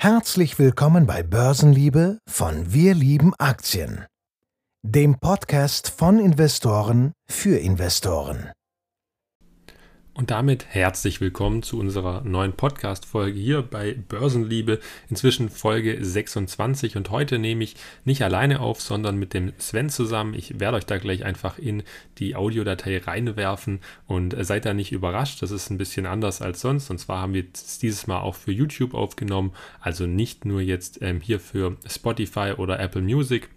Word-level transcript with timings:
Herzlich 0.00 0.60
willkommen 0.60 1.08
bei 1.08 1.24
Börsenliebe 1.24 2.20
von 2.30 2.72
Wir 2.72 2.94
lieben 2.94 3.34
Aktien, 3.36 4.06
dem 4.84 5.18
Podcast 5.18 5.88
von 5.88 6.20
Investoren 6.20 7.14
für 7.28 7.58
Investoren. 7.58 8.52
Und 10.18 10.32
damit 10.32 10.66
herzlich 10.70 11.20
willkommen 11.20 11.62
zu 11.62 11.78
unserer 11.78 12.22
neuen 12.22 12.52
Podcast-Folge 12.52 13.38
hier 13.38 13.62
bei 13.62 13.94
Börsenliebe, 13.94 14.80
inzwischen 15.08 15.48
Folge 15.48 15.96
26. 16.04 16.96
Und 16.96 17.10
heute 17.10 17.38
nehme 17.38 17.62
ich 17.62 17.76
nicht 18.04 18.22
alleine 18.22 18.58
auf, 18.58 18.80
sondern 18.80 19.16
mit 19.16 19.32
dem 19.32 19.52
Sven 19.58 19.90
zusammen. 19.90 20.34
Ich 20.34 20.58
werde 20.58 20.76
euch 20.76 20.86
da 20.86 20.98
gleich 20.98 21.24
einfach 21.24 21.56
in 21.60 21.84
die 22.18 22.34
Audiodatei 22.34 22.98
reinwerfen 22.98 23.78
und 24.08 24.34
seid 24.44 24.64
da 24.64 24.74
nicht 24.74 24.90
überrascht. 24.90 25.40
Das 25.40 25.52
ist 25.52 25.70
ein 25.70 25.78
bisschen 25.78 26.04
anders 26.04 26.42
als 26.42 26.62
sonst. 26.62 26.90
Und 26.90 26.98
zwar 26.98 27.20
haben 27.20 27.34
wir 27.34 27.44
es 27.54 27.78
dieses 27.78 28.08
Mal 28.08 28.18
auch 28.18 28.34
für 28.34 28.50
YouTube 28.50 28.94
aufgenommen, 28.94 29.52
also 29.80 30.06
nicht 30.06 30.44
nur 30.44 30.60
jetzt 30.60 31.00
ähm, 31.00 31.20
hier 31.20 31.38
für 31.38 31.76
Spotify 31.86 32.54
oder 32.56 32.80
Apple 32.80 33.02
Music 33.02 33.50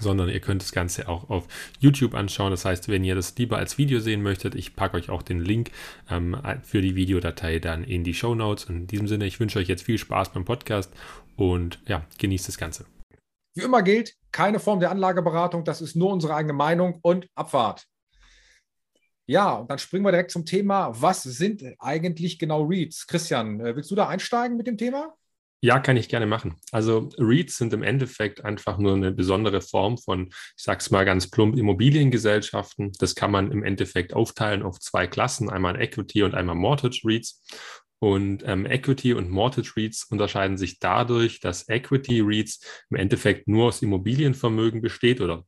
sondern 0.00 0.28
ihr 0.28 0.40
könnt 0.40 0.62
das 0.62 0.72
Ganze 0.72 1.08
auch 1.08 1.30
auf 1.30 1.46
YouTube 1.78 2.14
anschauen. 2.14 2.50
Das 2.50 2.64
heißt, 2.64 2.88
wenn 2.88 3.04
ihr 3.04 3.14
das 3.14 3.36
lieber 3.36 3.58
als 3.58 3.78
Video 3.78 4.00
sehen 4.00 4.22
möchtet, 4.22 4.54
ich 4.54 4.76
packe 4.76 4.96
euch 4.96 5.10
auch 5.10 5.22
den 5.22 5.40
Link 5.40 5.70
ähm, 6.10 6.36
für 6.62 6.80
die 6.80 6.96
Videodatei 6.96 7.58
dann 7.58 7.84
in 7.84 8.04
die 8.04 8.14
Show 8.14 8.34
Notes. 8.34 8.64
In 8.64 8.86
diesem 8.86 9.08
Sinne, 9.08 9.26
ich 9.26 9.40
wünsche 9.40 9.58
euch 9.58 9.68
jetzt 9.68 9.82
viel 9.82 9.98
Spaß 9.98 10.30
beim 10.30 10.44
Podcast 10.44 10.92
und 11.36 11.78
ja, 11.86 12.04
genießt 12.18 12.48
das 12.48 12.58
Ganze. 12.58 12.86
Wie 13.54 13.62
immer 13.62 13.82
gilt, 13.82 14.14
keine 14.32 14.58
Form 14.58 14.80
der 14.80 14.90
Anlageberatung, 14.90 15.64
das 15.64 15.80
ist 15.80 15.94
nur 15.94 16.12
unsere 16.12 16.34
eigene 16.34 16.54
Meinung 16.54 16.98
und 17.02 17.28
Abfahrt. 17.36 17.86
Ja, 19.26 19.54
und 19.54 19.70
dann 19.70 19.78
springen 19.78 20.04
wir 20.04 20.10
direkt 20.10 20.32
zum 20.32 20.44
Thema. 20.44 20.90
Was 21.00 21.22
sind 21.22 21.64
eigentlich 21.78 22.38
genau 22.38 22.64
Reads? 22.64 23.06
Christian, 23.06 23.60
äh, 23.60 23.74
willst 23.74 23.90
du 23.90 23.94
da 23.94 24.08
einsteigen 24.08 24.56
mit 24.56 24.66
dem 24.66 24.76
Thema? 24.76 25.14
Ja, 25.64 25.78
kann 25.78 25.96
ich 25.96 26.10
gerne 26.10 26.26
machen. 26.26 26.56
Also 26.72 27.08
REITs 27.16 27.56
sind 27.56 27.72
im 27.72 27.82
Endeffekt 27.82 28.44
einfach 28.44 28.76
nur 28.76 28.96
eine 28.96 29.12
besondere 29.12 29.62
Form 29.62 29.96
von, 29.96 30.26
ich 30.26 30.62
sag's 30.62 30.90
mal 30.90 31.06
ganz 31.06 31.30
plump, 31.30 31.56
Immobiliengesellschaften. 31.56 32.92
Das 32.98 33.14
kann 33.14 33.30
man 33.30 33.50
im 33.50 33.62
Endeffekt 33.62 34.12
aufteilen 34.12 34.62
auf 34.62 34.78
zwei 34.78 35.06
Klassen, 35.06 35.48
einmal 35.48 35.80
Equity 35.80 36.22
und 36.22 36.34
einmal 36.34 36.54
Mortgage 36.54 37.00
REITs. 37.06 37.42
Und 37.98 38.42
ähm, 38.46 38.66
Equity 38.66 39.14
und 39.14 39.30
Mortgage 39.30 39.72
REITs 39.74 40.04
unterscheiden 40.10 40.58
sich 40.58 40.80
dadurch, 40.80 41.40
dass 41.40 41.66
Equity 41.66 42.20
REITs 42.20 42.60
im 42.90 42.98
Endeffekt 42.98 43.48
nur 43.48 43.68
aus 43.68 43.80
Immobilienvermögen 43.80 44.82
besteht 44.82 45.22
oder 45.22 45.46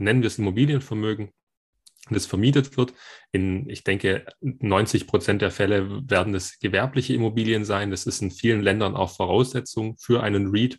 nennen 0.00 0.22
wir 0.22 0.26
es 0.26 0.38
Immobilienvermögen 0.38 1.30
das 2.10 2.26
vermietet 2.26 2.76
wird. 2.76 2.92
In, 3.32 3.68
ich 3.68 3.84
denke, 3.84 4.26
90 4.40 5.06
Prozent 5.06 5.42
der 5.42 5.50
Fälle 5.50 6.08
werden 6.08 6.34
es 6.34 6.58
gewerbliche 6.58 7.14
Immobilien 7.14 7.64
sein. 7.64 7.90
Das 7.90 8.06
ist 8.06 8.20
in 8.20 8.30
vielen 8.30 8.62
Ländern 8.62 8.94
auch 8.94 9.16
Voraussetzung 9.16 9.96
für 9.98 10.22
einen 10.22 10.48
REIT. 10.54 10.78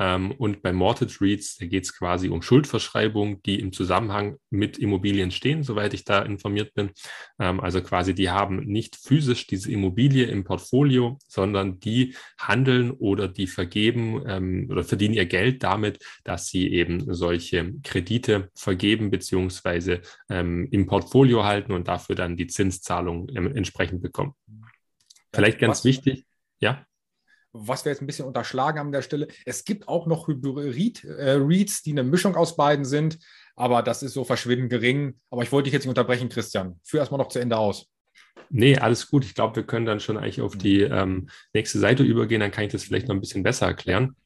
Ähm, 0.00 0.32
und 0.32 0.62
bei 0.62 0.72
Mortgage 0.72 1.18
REITs, 1.20 1.58
da 1.58 1.66
geht 1.66 1.84
es 1.84 1.94
quasi 1.94 2.30
um 2.30 2.40
Schuldverschreibungen, 2.40 3.42
die 3.42 3.60
im 3.60 3.70
Zusammenhang 3.72 4.38
mit 4.48 4.78
Immobilien 4.78 5.30
stehen, 5.30 5.62
soweit 5.62 5.92
ich 5.92 6.04
da 6.04 6.22
informiert 6.22 6.72
bin. 6.72 6.90
Ähm, 7.38 7.60
also 7.60 7.82
quasi, 7.82 8.14
die 8.14 8.30
haben 8.30 8.60
nicht 8.60 8.96
physisch 8.96 9.46
diese 9.46 9.70
Immobilie 9.70 10.24
im 10.24 10.44
Portfolio, 10.44 11.18
sondern 11.28 11.80
die 11.80 12.14
handeln 12.38 12.92
oder 12.92 13.28
die 13.28 13.46
vergeben 13.46 14.22
ähm, 14.26 14.68
oder 14.70 14.84
verdienen 14.84 15.14
ihr 15.14 15.26
Geld 15.26 15.62
damit, 15.62 16.02
dass 16.24 16.48
sie 16.48 16.72
eben 16.72 17.12
solche 17.12 17.74
Kredite 17.82 18.50
vergeben 18.54 19.10
beziehungsweise 19.10 20.00
im 20.28 20.86
Portfolio 20.86 21.44
halten 21.44 21.72
und 21.72 21.88
dafür 21.88 22.14
dann 22.14 22.36
die 22.36 22.46
Zinszahlung 22.46 23.28
entsprechend 23.28 24.00
bekommen. 24.00 24.34
Vielleicht 25.32 25.58
ganz 25.58 25.78
Was? 25.78 25.84
wichtig, 25.84 26.24
ja 26.60 26.86
was 27.52 27.84
wir 27.84 27.92
jetzt 27.92 28.00
ein 28.00 28.06
bisschen 28.06 28.26
unterschlagen 28.26 28.78
haben 28.78 28.88
an 28.88 28.92
der 28.92 29.02
Stelle. 29.02 29.28
Es 29.44 29.64
gibt 29.64 29.88
auch 29.88 30.06
noch 30.06 30.28
Hybrid-Reads, 30.28 31.04
äh, 31.04 31.82
die 31.84 31.92
eine 31.92 32.04
Mischung 32.04 32.36
aus 32.36 32.56
beiden 32.56 32.84
sind, 32.84 33.18
aber 33.56 33.82
das 33.82 34.02
ist 34.02 34.14
so 34.14 34.24
verschwindend 34.24 34.70
gering. 34.70 35.18
Aber 35.30 35.42
ich 35.42 35.52
wollte 35.52 35.64
dich 35.64 35.74
jetzt 35.74 35.84
nicht 35.84 35.90
unterbrechen, 35.90 36.28
Christian. 36.28 36.80
Führ 36.84 37.00
erstmal 37.00 37.18
noch 37.18 37.28
zu 37.28 37.38
Ende 37.38 37.56
aus. 37.56 37.86
Nee, 38.48 38.76
alles 38.76 39.08
gut. 39.08 39.24
Ich 39.24 39.34
glaube, 39.34 39.56
wir 39.56 39.62
können 39.64 39.86
dann 39.86 40.00
schon 40.00 40.16
eigentlich 40.16 40.40
auf 40.40 40.56
die 40.56 40.80
ähm, 40.80 41.28
nächste 41.52 41.78
Seite 41.78 42.02
übergehen. 42.02 42.40
Dann 42.40 42.50
kann 42.50 42.64
ich 42.64 42.72
das 42.72 42.84
vielleicht 42.84 43.08
noch 43.08 43.14
ein 43.14 43.20
bisschen 43.20 43.42
besser 43.42 43.66
erklären 43.66 44.16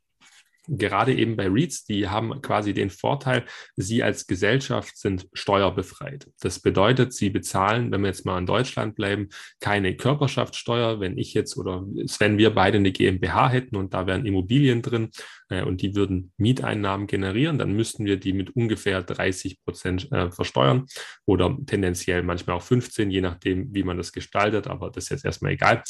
gerade 0.69 1.15
eben 1.15 1.37
bei 1.37 1.49
REITs, 1.49 1.85
die 1.85 2.09
haben 2.09 2.41
quasi 2.43 2.75
den 2.75 2.91
Vorteil, 2.91 3.45
sie 3.77 4.03
als 4.03 4.27
Gesellschaft 4.27 4.97
sind 4.97 5.29
steuerbefreit. 5.33 6.29
Das 6.41 6.61
bedeutet, 6.61 7.13
sie 7.13 7.31
bezahlen, 7.31 7.91
wenn 7.93 8.03
wir 8.03 8.09
jetzt 8.09 8.25
mal 8.25 8.39
in 8.39 8.47
Deutschland 8.47 8.95
bleiben, 8.95 9.29
keine 9.61 9.97
Körperschaftssteuer. 9.97 11.01
Wenn 11.01 11.19
ich 11.19 11.35
jetzt 11.35 11.57
oder 11.57 11.85
wenn 12.19 12.39
wir 12.39 12.51
beide 12.51 12.79
eine 12.79 12.93
GmbH 12.93 13.49
hätten 13.51 13.77
und 13.77 13.95
da 13.95 14.07
wären 14.07 14.27
Immobilien 14.27 14.83
drin 14.83 15.11
äh, 15.49 15.63
und 15.63 15.83
die 15.83 15.95
würden 15.95 16.33
Mieteinnahmen 16.37 17.07
generieren, 17.07 17.59
dann 17.59 17.73
müssten 17.73 18.05
wir 18.05 18.19
die 18.19 18.33
mit 18.33 18.55
ungefähr 18.57 19.03
30 19.03 19.63
Prozent 19.65 20.11
äh, 20.13 20.31
versteuern 20.31 20.87
oder 21.27 21.57
tendenziell 21.67 22.23
manchmal 22.23 22.57
auch 22.57 22.63
15, 22.63 23.11
je 23.11 23.21
nachdem, 23.21 23.75
wie 23.75 23.83
man 23.83 23.97
das 23.97 24.13
gestaltet, 24.13 24.67
aber 24.67 24.91
das 24.91 25.05
ist 25.05 25.11
jetzt 25.11 25.25
erstmal 25.25 25.53
egal. 25.53 25.83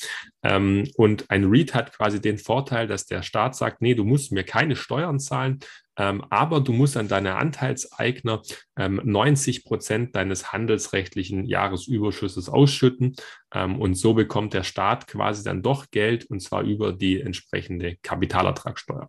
Ähm, 0.43 0.89
und 0.97 1.31
ein 1.31 1.45
REIT 1.45 1.75
hat 1.75 1.93
quasi 1.93 2.21
den 2.21 2.39
Vorteil, 2.39 2.87
dass 2.87 3.07
der 3.07 3.23
Staat 3.23 3.57
sagt, 3.57 3.83
nee, 3.83 3.95
du 3.95 4.05
musst 4.05 4.33
mir 4.33 4.45
keine 4.45 4.64
keine 4.65 4.77
Steuern 4.77 5.21
zahlen, 5.21 5.61
ähm, 5.99 6.25
aber 6.31 6.61
du 6.61 6.73
musst 6.73 6.97
an 6.97 7.07
deine 7.07 7.37
Anteilseigner 7.37 8.41
ähm, 8.77 9.01
90 9.05 9.65
Prozent 9.65 10.17
deines 10.17 10.53
handelsrechtlichen 10.53 11.45
Jahresüberschusses 11.45 12.49
ausschütten. 12.49 13.15
Ähm, 13.53 13.79
und 13.79 13.95
so 13.95 14.15
bekommt 14.15 14.55
der 14.55 14.65
Staat 14.65 15.07
quasi 15.07 15.45
dann 15.45 15.63
doch 15.63 15.91
Geld 15.91 16.25
und 16.25 16.41
zwar 16.41 16.63
über 16.63 16.93
die 16.93 17.21
entsprechende 17.21 17.97
Kapitalertragssteuer. 18.03 19.09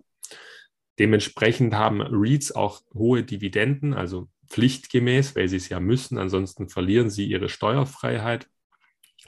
Dementsprechend 0.99 1.73
haben 1.73 2.01
REITs 2.01 2.51
auch 2.51 2.81
hohe 2.94 3.23
Dividenden, 3.23 3.94
also 3.94 4.27
pflichtgemäß, 4.47 5.35
weil 5.35 5.47
sie 5.47 5.57
es 5.57 5.69
ja 5.69 5.79
müssen. 5.79 6.17
Ansonsten 6.17 6.69
verlieren 6.69 7.09
sie 7.09 7.25
ihre 7.25 7.49
Steuerfreiheit. 7.49 8.47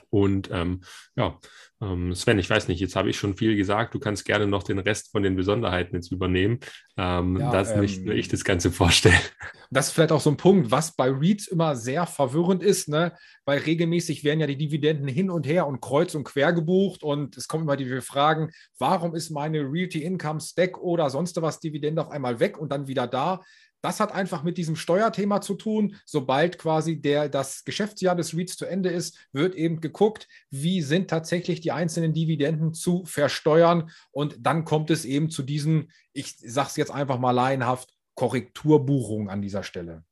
Und 0.10 0.50
ähm, 0.52 0.82
ja, 1.16 1.40
ähm, 1.82 2.16
Sven, 2.16 2.40
ich 2.40 2.50
weiß 2.50 2.68
nicht, 2.70 2.80
jetzt 2.80 2.96
habe 2.96 3.10
ich 3.10 3.18
schon 3.18 3.36
viel 3.36 3.56
gesagt. 3.56 3.94
Du 3.94 4.00
kannst 4.00 4.26
gerne 4.26 4.48
noch 4.48 4.64
den 4.64 4.80
Rest 4.80 5.12
von 5.12 5.22
den 5.22 5.36
Besonderheiten 5.36 5.96
jetzt 5.96 6.12
übernehmen, 6.12 6.60
ähm, 6.98 7.38
ja, 7.38 7.52
dass 7.52 7.72
ähm, 7.72 7.82
nicht 7.82 8.04
nur 8.04 8.16
ich 8.16 8.28
das 8.28 8.44
Ganze 8.44 8.72
vorstelle. 8.72 9.18
Das 9.70 9.88
ist 9.88 9.96
vielleicht 9.96 10.14
auch 10.14 10.22
so 10.22 10.30
ein 10.30 10.38
Punkt, 10.38 10.72
was 10.72 10.96
bei 10.96 11.10
REITs 11.10 11.48
immer 11.48 11.76
sehr 11.76 12.08
verwirrend 12.08 12.64
ist, 12.64 12.88
ne? 12.88 13.12
weil 13.44 13.60
regelmäßig 13.60 14.24
werden 14.24 14.40
ja 14.40 14.48
die 14.48 14.56
Dividenden 14.56 15.10
hin 15.10 15.30
und 15.30 15.46
her 15.46 15.68
und 15.68 15.82
kreuz 15.82 16.16
und 16.16 16.24
quer 16.24 16.54
gebucht 16.54 17.04
und 17.04 17.36
es 17.36 17.50
kommen 17.50 17.64
immer 17.64 17.76
die 17.76 18.00
Fragen, 18.00 18.50
warum 18.80 19.14
ist 19.14 19.30
meine 19.30 19.60
Realty 19.60 20.04
Income 20.04 20.40
Stack 20.40 20.78
oder 20.78 21.10
sonst 21.10 21.42
was 21.42 21.60
Dividende 21.60 22.02
auf 22.02 22.12
einmal 22.12 22.40
weg 22.40 22.58
und 22.58 22.72
dann 22.72 22.88
wieder 22.88 23.08
da? 23.08 23.42
Das 23.88 24.02
hat 24.02 24.12
einfach 24.14 24.44
mit 24.44 24.58
diesem 24.58 24.76
Steuerthema 24.76 25.40
zu 25.40 25.54
tun. 25.54 25.96
Sobald 26.04 26.58
quasi 26.58 27.00
der, 27.00 27.30
das 27.30 27.64
Geschäftsjahr 27.64 28.18
des 28.18 28.36
REITs 28.36 28.58
zu 28.58 28.66
Ende 28.66 28.90
ist, 28.90 29.18
wird 29.32 29.56
eben 29.56 29.80
geguckt, 29.80 30.28
wie 30.50 30.82
sind 30.82 31.10
tatsächlich 31.10 31.62
die 31.62 31.72
einzelnen 31.72 32.14
Dividenden 32.14 32.74
zu 32.74 33.06
versteuern. 33.06 33.90
Und 34.12 34.36
dann 34.42 34.66
kommt 34.66 34.90
es 34.90 35.06
eben 35.06 35.30
zu 35.30 35.42
diesen, 35.42 35.90
ich 36.12 36.36
sage 36.38 36.68
es 36.68 36.76
jetzt 36.76 36.92
einfach 36.92 37.18
mal 37.18 37.32
laienhaft, 37.32 37.94
Korrekturbuchungen 38.16 39.30
an 39.30 39.42
dieser 39.42 39.64
Stelle. 39.64 40.04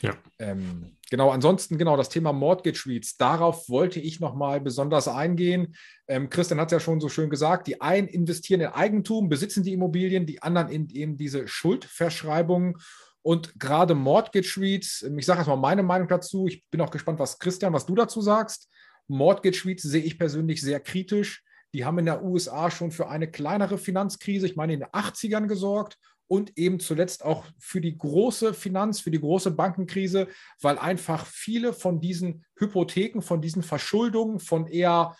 Ja. 0.00 0.16
Ähm, 0.40 0.96
genau, 1.08 1.30
ansonsten 1.30 1.78
genau 1.78 1.96
das 1.96 2.08
Thema 2.08 2.32
Mortgage 2.32 2.82
REITs. 2.84 3.16
Darauf 3.16 3.68
wollte 3.68 4.00
ich 4.00 4.18
nochmal 4.18 4.60
besonders 4.60 5.06
eingehen. 5.06 5.76
Ähm, 6.08 6.30
Christian 6.30 6.58
hat 6.58 6.66
es 6.66 6.72
ja 6.72 6.80
schon 6.80 7.00
so 7.00 7.08
schön 7.08 7.30
gesagt, 7.30 7.68
die 7.68 7.80
einen 7.80 8.08
investieren 8.08 8.60
in 8.60 8.68
Eigentum, 8.68 9.28
besitzen 9.28 9.62
die 9.62 9.72
Immobilien, 9.72 10.26
die 10.26 10.42
anderen 10.42 10.68
in 10.68 10.88
eben 10.88 11.16
diese 11.16 11.46
Schuldverschreibungen. 11.46 12.74
Und 13.22 13.58
gerade 13.58 13.94
Mortgage 13.94 14.56
REITs, 14.58 15.02
ich 15.02 15.26
sage 15.26 15.38
erstmal 15.38 15.56
meine 15.58 15.82
Meinung 15.82 16.08
dazu, 16.08 16.46
ich 16.46 16.64
bin 16.70 16.80
auch 16.80 16.90
gespannt, 16.90 17.18
was 17.18 17.38
Christian, 17.38 17.72
was 17.72 17.86
du 17.86 17.94
dazu 17.94 18.20
sagst. 18.20 18.68
Mortgage 19.08 19.64
REITs 19.66 19.82
sehe 19.82 20.02
ich 20.02 20.18
persönlich 20.18 20.60
sehr 20.62 20.80
kritisch. 20.80 21.42
Die 21.74 21.84
haben 21.84 21.98
in 21.98 22.06
der 22.06 22.24
USA 22.24 22.70
schon 22.70 22.90
für 22.90 23.08
eine 23.08 23.30
kleinere 23.30 23.78
Finanzkrise, 23.78 24.46
ich 24.46 24.56
meine 24.56 24.72
in 24.74 24.80
den 24.80 24.88
80ern 24.88 25.46
gesorgt 25.46 25.98
und 26.26 26.56
eben 26.56 26.80
zuletzt 26.80 27.24
auch 27.24 27.44
für 27.58 27.80
die 27.80 27.96
große 27.96 28.54
Finanz, 28.54 29.00
für 29.00 29.10
die 29.10 29.20
große 29.20 29.50
Bankenkrise, 29.50 30.28
weil 30.60 30.78
einfach 30.78 31.26
viele 31.26 31.72
von 31.72 32.00
diesen 32.00 32.44
Hypotheken, 32.56 33.20
von 33.20 33.42
diesen 33.42 33.62
Verschuldungen, 33.62 34.38
von 34.38 34.66
eher 34.66 35.16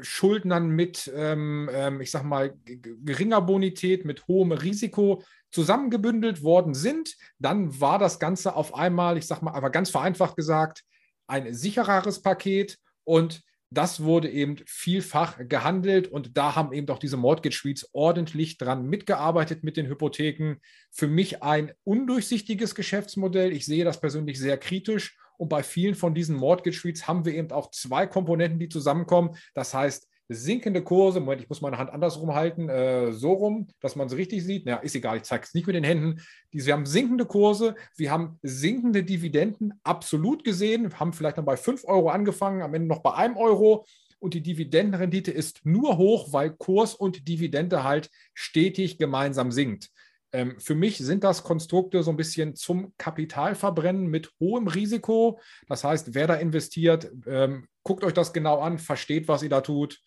Schuldnern 0.00 0.70
mit, 0.70 1.10
ähm, 1.14 1.68
ähm 1.72 2.00
ich 2.00 2.10
sag 2.10 2.24
mal, 2.24 2.54
geringer 2.64 3.40
Bonität, 3.40 4.04
mit 4.04 4.26
hohem 4.28 4.52
Risiko 4.52 5.22
zusammengebündelt 5.50 6.42
worden 6.42 6.74
sind, 6.74 7.16
dann 7.38 7.80
war 7.80 7.98
das 7.98 8.18
Ganze 8.18 8.56
auf 8.56 8.74
einmal, 8.74 9.16
ich 9.16 9.26
sage 9.26 9.44
mal, 9.44 9.52
aber 9.52 9.70
ganz 9.70 9.90
vereinfacht 9.90 10.36
gesagt, 10.36 10.82
ein 11.26 11.54
sichereres 11.54 12.22
Paket 12.22 12.78
und 13.04 13.42
das 13.70 14.02
wurde 14.02 14.30
eben 14.30 14.56
vielfach 14.66 15.36
gehandelt 15.48 16.06
und 16.06 16.36
da 16.36 16.54
haben 16.54 16.72
eben 16.72 16.88
auch 16.90 16.98
diese 16.98 17.16
Mortgage 17.16 17.56
Suites 17.56 17.88
ordentlich 17.92 18.56
dran 18.56 18.86
mitgearbeitet 18.86 19.64
mit 19.64 19.76
den 19.76 19.88
Hypotheken. 19.88 20.56
Für 20.92 21.08
mich 21.08 21.42
ein 21.42 21.72
undurchsichtiges 21.82 22.76
Geschäftsmodell. 22.76 23.52
Ich 23.52 23.66
sehe 23.66 23.84
das 23.84 24.00
persönlich 24.00 24.38
sehr 24.38 24.58
kritisch 24.58 25.18
und 25.36 25.48
bei 25.48 25.62
vielen 25.62 25.94
von 25.94 26.14
diesen 26.14 26.36
Mortgage 26.36 26.78
Suites 26.78 27.08
haben 27.08 27.24
wir 27.24 27.34
eben 27.34 27.50
auch 27.50 27.70
zwei 27.70 28.06
Komponenten, 28.06 28.58
die 28.58 28.68
zusammenkommen. 28.68 29.36
Das 29.54 29.74
heißt, 29.74 30.08
sinkende 30.28 30.82
Kurse. 30.82 31.20
Moment, 31.20 31.42
ich 31.42 31.48
muss 31.48 31.60
meine 31.60 31.78
Hand 31.78 31.90
andersrum 31.90 32.34
halten, 32.34 32.68
äh, 32.68 33.12
so 33.12 33.32
rum, 33.32 33.68
dass 33.80 33.96
man 33.96 34.06
es 34.06 34.16
richtig 34.16 34.44
sieht. 34.44 34.66
Ja, 34.66 34.76
ist 34.76 34.94
egal, 34.94 35.18
ich 35.18 35.24
zeige 35.24 35.44
es 35.44 35.54
nicht 35.54 35.66
mit 35.66 35.76
den 35.76 35.84
Händen. 35.84 36.20
Die, 36.52 36.64
wir 36.64 36.72
haben 36.72 36.86
sinkende 36.86 37.26
Kurse, 37.26 37.74
wir 37.96 38.10
haben 38.10 38.38
sinkende 38.42 39.04
Dividenden 39.04 39.74
absolut 39.82 40.44
gesehen, 40.44 40.98
haben 40.98 41.12
vielleicht 41.12 41.36
noch 41.36 41.44
bei 41.44 41.56
5 41.56 41.84
Euro 41.84 42.08
angefangen, 42.08 42.62
am 42.62 42.74
Ende 42.74 42.88
noch 42.88 43.02
bei 43.02 43.14
1 43.14 43.36
Euro. 43.36 43.84
Und 44.18 44.32
die 44.32 44.42
Dividendenrendite 44.42 45.30
ist 45.30 45.60
nur 45.64 45.98
hoch, 45.98 46.32
weil 46.32 46.50
Kurs 46.50 46.94
und 46.94 47.28
Dividende 47.28 47.84
halt 47.84 48.08
stetig 48.32 48.96
gemeinsam 48.96 49.52
sinkt. 49.52 49.90
Ähm, 50.34 50.58
für 50.58 50.74
mich 50.74 50.98
sind 50.98 51.22
das 51.22 51.44
Konstrukte 51.44 52.02
so 52.02 52.10
ein 52.10 52.16
bisschen 52.16 52.56
zum 52.56 52.92
Kapitalverbrennen 52.98 54.08
mit 54.08 54.32
hohem 54.40 54.66
Risiko. 54.66 55.38
Das 55.68 55.84
heißt, 55.84 56.12
wer 56.14 56.26
da 56.26 56.34
investiert, 56.34 57.08
ähm, 57.24 57.68
guckt 57.84 58.02
euch 58.02 58.14
das 58.14 58.32
genau 58.32 58.58
an, 58.58 58.80
versteht, 58.80 59.28
was 59.28 59.44
ihr 59.44 59.48
da 59.48 59.60
tut. 59.60 60.02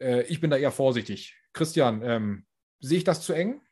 Äh, 0.00 0.22
ich 0.28 0.40
bin 0.40 0.50
da 0.50 0.56
eher 0.56 0.70
vorsichtig. 0.70 1.36
Christian, 1.52 2.02
ähm, 2.04 2.46
sehe 2.78 2.98
ich 2.98 3.04
das 3.04 3.22
zu 3.22 3.32
eng? 3.32 3.62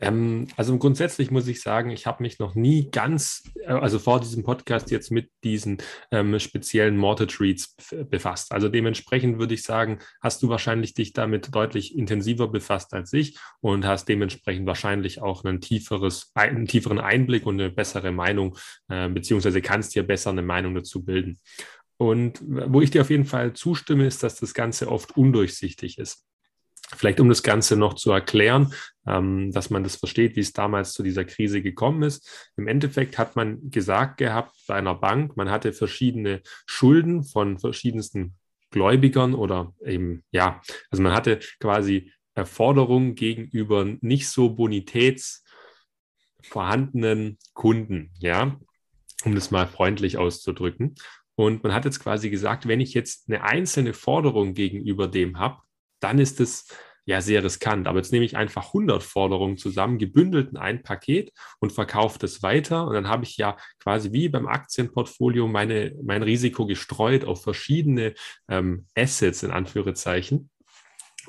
Ähm, 0.00 0.46
also 0.56 0.78
grundsätzlich 0.78 1.30
muss 1.30 1.48
ich 1.48 1.60
sagen, 1.60 1.90
ich 1.90 2.06
habe 2.06 2.22
mich 2.22 2.38
noch 2.38 2.54
nie 2.54 2.90
ganz, 2.90 3.42
äh, 3.64 3.72
also 3.72 3.98
vor 3.98 4.20
diesem 4.20 4.44
Podcast 4.44 4.90
jetzt 4.90 5.10
mit 5.10 5.30
diesen 5.42 5.78
ähm, 6.10 6.38
speziellen 6.38 6.96
Mortgage 6.96 7.40
Reads 7.40 7.76
befasst. 8.08 8.52
Also 8.52 8.68
dementsprechend 8.68 9.38
würde 9.38 9.54
ich 9.54 9.62
sagen, 9.62 9.98
hast 10.20 10.42
du 10.42 10.48
wahrscheinlich 10.48 10.94
dich 10.94 11.12
damit 11.12 11.54
deutlich 11.54 11.96
intensiver 11.96 12.48
befasst 12.48 12.94
als 12.94 13.12
ich 13.12 13.38
und 13.60 13.84
hast 13.84 14.08
dementsprechend 14.08 14.66
wahrscheinlich 14.66 15.20
auch 15.20 15.44
einen, 15.44 15.60
tieferes, 15.60 16.30
einen 16.34 16.66
tieferen 16.66 17.00
Einblick 17.00 17.46
und 17.46 17.60
eine 17.60 17.70
bessere 17.70 18.12
Meinung, 18.12 18.56
äh, 18.88 19.08
beziehungsweise 19.08 19.60
kannst 19.62 19.94
dir 19.94 20.04
besser 20.04 20.30
eine 20.30 20.42
Meinung 20.42 20.74
dazu 20.74 21.04
bilden. 21.04 21.38
Und 22.00 22.40
wo 22.46 22.80
ich 22.80 22.92
dir 22.92 23.00
auf 23.00 23.10
jeden 23.10 23.24
Fall 23.24 23.54
zustimme, 23.54 24.06
ist, 24.06 24.22
dass 24.22 24.36
das 24.36 24.54
Ganze 24.54 24.88
oft 24.88 25.16
undurchsichtig 25.16 25.98
ist. 25.98 26.27
Vielleicht 26.96 27.20
um 27.20 27.28
das 27.28 27.42
Ganze 27.42 27.76
noch 27.76 27.94
zu 27.94 28.10
erklären, 28.10 28.72
ähm, 29.06 29.52
dass 29.52 29.70
man 29.70 29.82
das 29.82 29.96
versteht, 29.96 30.36
wie 30.36 30.40
es 30.40 30.52
damals 30.52 30.94
zu 30.94 31.02
dieser 31.02 31.24
Krise 31.24 31.62
gekommen 31.62 32.02
ist. 32.02 32.50
Im 32.56 32.66
Endeffekt 32.66 33.18
hat 33.18 33.36
man 33.36 33.70
gesagt 33.70 34.18
gehabt 34.18 34.56
bei 34.66 34.74
einer 34.74 34.94
Bank, 34.94 35.36
man 35.36 35.50
hatte 35.50 35.72
verschiedene 35.72 36.40
Schulden 36.66 37.24
von 37.24 37.58
verschiedensten 37.58 38.36
Gläubigern 38.70 39.34
oder 39.34 39.74
eben, 39.84 40.24
ja, 40.30 40.60
also 40.90 41.02
man 41.02 41.12
hatte 41.12 41.40
quasi 41.60 42.12
Forderungen 42.44 43.14
gegenüber 43.14 43.86
nicht 44.00 44.28
so 44.28 44.50
bonitätsvorhandenen 44.50 47.38
Kunden, 47.52 48.10
ja, 48.20 48.58
um 49.24 49.34
das 49.34 49.50
mal 49.50 49.66
freundlich 49.66 50.18
auszudrücken. 50.18 50.94
Und 51.34 51.62
man 51.62 51.72
hat 51.72 51.84
jetzt 51.84 52.00
quasi 52.00 52.30
gesagt, 52.30 52.68
wenn 52.68 52.80
ich 52.80 52.94
jetzt 52.94 53.28
eine 53.28 53.42
einzelne 53.42 53.92
Forderung 53.92 54.54
gegenüber 54.54 55.08
dem 55.08 55.38
habe, 55.38 55.58
dann 56.00 56.18
ist 56.18 56.40
es 56.40 56.66
ja 57.08 57.22
sehr 57.22 57.42
riskant. 57.42 57.88
Aber 57.88 57.98
jetzt 57.98 58.12
nehme 58.12 58.26
ich 58.26 58.36
einfach 58.36 58.66
100 58.66 59.02
Forderungen 59.02 59.56
zusammen, 59.56 59.98
gebündelt 59.98 60.50
in 60.50 60.58
ein 60.58 60.82
Paket 60.82 61.32
und 61.58 61.72
verkaufe 61.72 62.18
das 62.18 62.42
weiter. 62.42 62.86
Und 62.86 62.92
dann 62.92 63.08
habe 63.08 63.24
ich 63.24 63.38
ja 63.38 63.56
quasi 63.78 64.12
wie 64.12 64.28
beim 64.28 64.46
Aktienportfolio 64.46 65.48
meine, 65.48 65.94
mein 66.02 66.22
Risiko 66.22 66.66
gestreut 66.66 67.24
auf 67.24 67.42
verschiedene 67.42 68.12
ähm, 68.48 68.86
Assets 68.94 69.42
in 69.42 69.50
Anführungszeichen. 69.50 70.50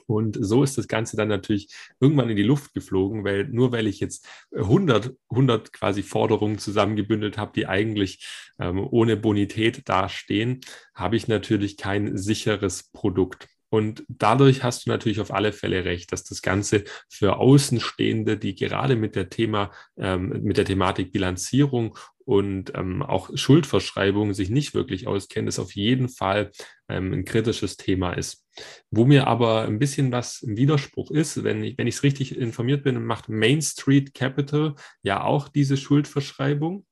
Und 0.06 0.38
so 0.42 0.63
ist 0.63 0.77
das 0.77 0.88
Ganze 0.88 1.16
dann 1.16 1.30
natürlich 1.30 1.74
irgendwann 2.01 2.30
in 2.30 2.36
die 2.36 2.44
Luft 2.44 2.74
geflogen, 2.74 3.24
weil 3.24 3.45
nur 3.45 3.71
weil 3.71 3.88
ich 3.88 4.01
jetzt 4.01 4.27
100, 4.54 5.16
100 5.30 5.71
quasi 5.71 6.04
Forderungen 6.04 6.57
zusammengebündelt 6.57 7.38
habe, 7.38 7.51
die 7.56 7.68
eigentlich 7.68 8.27
ähm, 8.60 8.86
ohne 8.89 9.16
Bonität 9.16 9.88
dastehen, 9.88 10.60
habe 10.94 11.16
ich 11.16 11.27
natürlich 11.30 11.77
kein 11.77 12.18
sicheres 12.18 12.89
Produkt. 12.92 13.48
Und 13.69 14.04
dadurch 14.07 14.63
hast 14.63 14.86
du 14.86 14.89
natürlich 14.89 15.19
auf 15.19 15.33
alle 15.33 15.54
Fälle 15.54 15.86
recht, 15.86 16.12
dass 16.12 16.24
das 16.24 16.42
Ganze 16.42 16.83
für 17.07 17.38
Außenstehende, 17.38 18.38
die 18.38 18.56
gerade 18.56 18.95
mit 18.95 19.16
der 19.16 19.30
Thema, 19.30 19.71
ähm, 19.98 20.42
mit 20.42 20.57
der 20.57 20.66
Thematik 20.66 21.12
Bilanzierung 21.12 21.98
und 22.25 22.74
ähm, 22.75 23.01
auch 23.01 23.31
Schuldverschreibung 23.33 24.33
sich 24.33 24.50
nicht 24.51 24.75
wirklich 24.75 25.07
auskennen, 25.07 25.48
das 25.48 25.57
auf 25.57 25.74
jeden 25.74 26.10
Fall 26.10 26.51
ähm, 26.88 27.12
ein 27.13 27.25
kritisches 27.25 27.75
Thema 27.77 28.13
ist. 28.13 28.45
Wo 28.92 29.06
mir 29.06 29.27
aber 29.27 29.63
ein 29.63 29.80
bisschen 29.80 30.12
was 30.12 30.42
im 30.42 30.57
Widerspruch 30.57 31.12
ist, 31.12 31.44
wenn 31.44 31.63
ich, 31.63 31.75
es 31.77 32.04
richtig 32.04 32.38
informiert 32.38 32.83
bin, 32.83 33.04
macht 33.04 33.30
Main 33.30 33.62
Street 33.62 34.13
Capital 34.13 34.75
ja 35.01 35.24
auch 35.24 35.48
diese 35.48 35.77
Schuldverschreibung 35.77 36.86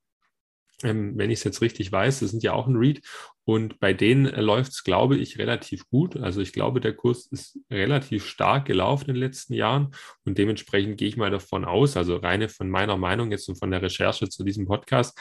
wenn 0.82 1.30
ich 1.30 1.40
es 1.40 1.44
jetzt 1.44 1.62
richtig 1.62 1.92
weiß, 1.92 2.20
das 2.20 2.32
sind 2.32 2.44
ja 2.44 2.54
auch 2.54 2.68
ein 2.68 2.76
Read. 2.76 3.02
Und 3.46 3.80
bei 3.80 3.94
denen 3.94 4.26
äh, 4.26 4.42
läuft 4.42 4.74
es, 4.74 4.84
glaube 4.84 5.18
ich, 5.18 5.38
relativ 5.38 5.88
gut. 5.90 6.18
Also 6.18 6.42
ich 6.42 6.52
glaube, 6.52 6.82
der 6.82 6.94
Kurs 6.94 7.28
ist 7.28 7.58
relativ 7.72 8.26
stark 8.26 8.66
gelaufen 8.66 9.10
in 9.10 9.16
den 9.16 9.24
letzten 9.24 9.54
Jahren. 9.54 9.92
Und 10.26 10.38
dementsprechend 10.38 10.98
gehe 10.98 11.08
ich 11.08 11.18
mal 11.18 11.32
davon 11.32 11.64
aus, 11.64 11.96
also 11.96 12.18
reine 12.18 12.50
von 12.50 12.70
meiner 12.70 12.98
Meinung 12.98 13.32
jetzt 13.32 13.48
und 13.48 13.58
von 13.58 13.72
der 13.72 13.82
Recherche 13.82 14.28
zu 14.28 14.44
diesem 14.44 14.66
Podcast, 14.68 15.18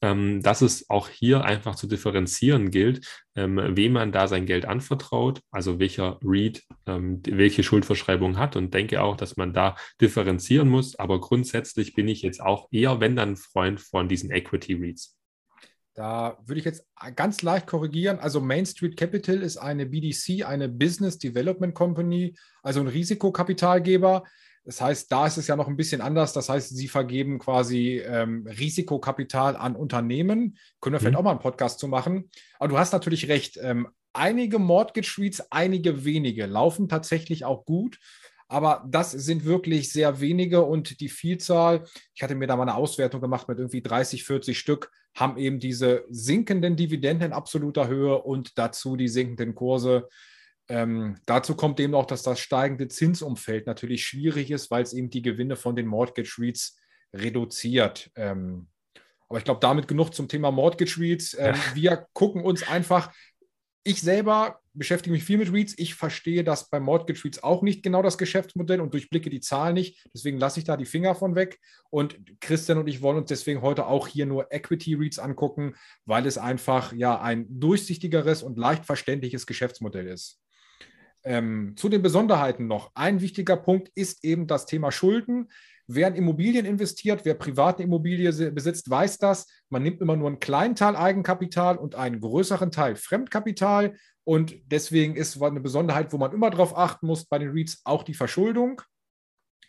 ähm, 0.00 0.42
dass 0.42 0.62
es 0.62 0.88
auch 0.90 1.08
hier 1.08 1.44
einfach 1.44 1.74
zu 1.74 1.86
differenzieren 1.86 2.70
gilt, 2.70 3.06
ähm, 3.34 3.60
wem 3.76 3.92
man 3.92 4.12
da 4.12 4.28
sein 4.28 4.46
Geld 4.46 4.64
anvertraut, 4.64 5.40
also 5.50 5.78
welcher 5.78 6.18
Read 6.22 6.62
ähm, 6.86 7.20
welche 7.26 7.62
Schuldverschreibung 7.62 8.38
hat 8.38 8.56
und 8.56 8.74
denke 8.74 9.02
auch, 9.02 9.16
dass 9.16 9.36
man 9.36 9.52
da 9.52 9.76
differenzieren 10.00 10.68
muss. 10.68 10.96
Aber 10.96 11.20
grundsätzlich 11.20 11.94
bin 11.94 12.08
ich 12.08 12.22
jetzt 12.22 12.40
auch 12.40 12.68
eher, 12.70 13.00
wenn 13.00 13.16
dann 13.16 13.36
Freund 13.36 13.80
von 13.80 14.08
diesen 14.08 14.30
Equity 14.30 14.74
Reads. 14.74 15.16
Da 15.94 16.38
würde 16.46 16.60
ich 16.60 16.64
jetzt 16.64 16.86
ganz 17.16 17.42
leicht 17.42 17.66
korrigieren. 17.66 18.20
Also 18.20 18.40
Main 18.40 18.64
Street 18.66 18.96
Capital 18.96 19.42
ist 19.42 19.56
eine 19.56 19.84
BDC, 19.84 20.44
eine 20.44 20.68
Business 20.68 21.18
Development 21.18 21.74
Company, 21.74 22.36
also 22.62 22.78
ein 22.78 22.86
Risikokapitalgeber. 22.86 24.22
Das 24.68 24.82
heißt, 24.82 25.10
da 25.10 25.26
ist 25.26 25.38
es 25.38 25.46
ja 25.46 25.56
noch 25.56 25.66
ein 25.66 25.78
bisschen 25.78 26.02
anders. 26.02 26.34
Das 26.34 26.50
heißt, 26.50 26.76
sie 26.76 26.88
vergeben 26.88 27.38
quasi 27.38 28.02
ähm, 28.04 28.46
Risikokapital 28.46 29.56
an 29.56 29.74
Unternehmen. 29.74 30.58
Können 30.82 30.92
wir 30.92 31.00
vielleicht 31.00 31.14
mhm. 31.14 31.20
auch 31.20 31.22
mal 31.22 31.30
einen 31.30 31.40
Podcast 31.40 31.78
zu 31.78 31.88
machen. 31.88 32.28
Aber 32.58 32.68
du 32.68 32.78
hast 32.78 32.92
natürlich 32.92 33.28
recht. 33.28 33.58
Ähm, 33.62 33.88
einige 34.12 34.58
Mortgage 34.58 35.08
Suites, 35.10 35.50
einige 35.50 36.04
wenige 36.04 36.44
laufen 36.44 36.86
tatsächlich 36.86 37.46
auch 37.46 37.64
gut. 37.64 37.98
Aber 38.46 38.84
das 38.86 39.12
sind 39.12 39.46
wirklich 39.46 39.90
sehr 39.90 40.20
wenige 40.20 40.62
und 40.62 41.00
die 41.00 41.08
Vielzahl, 41.08 41.86
ich 42.14 42.22
hatte 42.22 42.34
mir 42.34 42.46
da 42.46 42.54
mal 42.54 42.64
eine 42.64 42.74
Auswertung 42.74 43.22
gemacht 43.22 43.48
mit 43.48 43.56
irgendwie 43.56 43.80
30, 43.80 44.24
40 44.24 44.58
Stück, 44.58 44.90
haben 45.14 45.38
eben 45.38 45.60
diese 45.60 46.04
sinkenden 46.10 46.76
Dividenden 46.76 47.28
in 47.28 47.32
absoluter 47.32 47.88
Höhe 47.88 48.20
und 48.20 48.58
dazu 48.58 48.96
die 48.96 49.08
sinkenden 49.08 49.54
Kurse. 49.54 50.10
Ähm, 50.68 51.16
dazu 51.26 51.56
kommt 51.56 51.80
eben 51.80 51.94
auch, 51.94 52.06
dass 52.06 52.22
das 52.22 52.40
steigende 52.40 52.88
Zinsumfeld 52.88 53.66
natürlich 53.66 54.04
schwierig 54.04 54.50
ist, 54.50 54.70
weil 54.70 54.82
es 54.82 54.92
eben 54.92 55.10
die 55.10 55.22
Gewinne 55.22 55.56
von 55.56 55.76
den 55.76 55.86
Mortgage 55.86 56.36
REITs 56.38 56.78
reduziert. 57.14 58.10
Ähm, 58.16 58.68
aber 59.28 59.38
ich 59.38 59.44
glaube, 59.44 59.60
damit 59.60 59.88
genug 59.88 60.14
zum 60.14 60.28
Thema 60.28 60.50
Mortgage 60.50 60.96
REITs. 60.98 61.34
Ähm, 61.38 61.54
ja. 61.54 61.74
Wir 61.74 62.06
gucken 62.12 62.42
uns 62.42 62.66
einfach, 62.68 63.12
ich 63.84 64.02
selber 64.02 64.60
beschäftige 64.74 65.12
mich 65.12 65.24
viel 65.24 65.38
mit 65.38 65.52
REITs. 65.52 65.74
Ich 65.78 65.94
verstehe 65.94 66.44
das 66.44 66.68
bei 66.68 66.80
Mortgage 66.80 67.24
REITs 67.24 67.42
auch 67.42 67.62
nicht 67.62 67.82
genau 67.82 68.02
das 68.02 68.18
Geschäftsmodell 68.18 68.80
und 68.80 68.92
durchblicke 68.92 69.30
die 69.30 69.40
Zahlen 69.40 69.74
nicht. 69.74 70.06
Deswegen 70.14 70.38
lasse 70.38 70.60
ich 70.60 70.64
da 70.64 70.76
die 70.76 70.84
Finger 70.84 71.14
von 71.14 71.34
weg. 71.34 71.58
Und 71.90 72.18
Christian 72.40 72.78
und 72.78 72.88
ich 72.88 73.02
wollen 73.02 73.18
uns 73.18 73.28
deswegen 73.28 73.62
heute 73.62 73.86
auch 73.86 74.06
hier 74.06 74.26
nur 74.26 74.52
Equity 74.52 74.94
REITs 74.94 75.18
angucken, 75.18 75.74
weil 76.04 76.26
es 76.26 76.38
einfach 76.38 76.92
ja 76.92 77.20
ein 77.20 77.46
durchsichtigeres 77.48 78.42
und 78.42 78.58
leicht 78.58 78.84
verständliches 78.84 79.46
Geschäftsmodell 79.46 80.06
ist. 80.06 80.40
Ähm, 81.24 81.74
zu 81.76 81.88
den 81.88 82.02
Besonderheiten 82.02 82.66
noch. 82.66 82.92
Ein 82.94 83.20
wichtiger 83.20 83.56
Punkt 83.56 83.90
ist 83.94 84.24
eben 84.24 84.46
das 84.46 84.66
Thema 84.66 84.92
Schulden. 84.92 85.48
Wer 85.86 86.08
in 86.08 86.16
Immobilien 86.16 86.66
investiert, 86.66 87.24
wer 87.24 87.34
private 87.34 87.82
Immobilie 87.82 88.30
besitzt, 88.52 88.90
weiß 88.90 89.18
das. 89.18 89.46
Man 89.70 89.82
nimmt 89.82 90.02
immer 90.02 90.16
nur 90.16 90.28
einen 90.28 90.38
kleinen 90.38 90.76
Teil 90.76 90.94
Eigenkapital 90.94 91.78
und 91.78 91.94
einen 91.94 92.20
größeren 92.20 92.70
Teil 92.70 92.94
Fremdkapital. 92.94 93.96
Und 94.24 94.54
deswegen 94.66 95.16
ist 95.16 95.42
eine 95.42 95.60
Besonderheit, 95.60 96.12
wo 96.12 96.18
man 96.18 96.32
immer 96.32 96.50
darauf 96.50 96.76
achten 96.76 97.06
muss 97.06 97.24
bei 97.24 97.38
den 97.38 97.50
REITs, 97.50 97.80
auch 97.84 98.02
die 98.02 98.12
Verschuldung. 98.12 98.82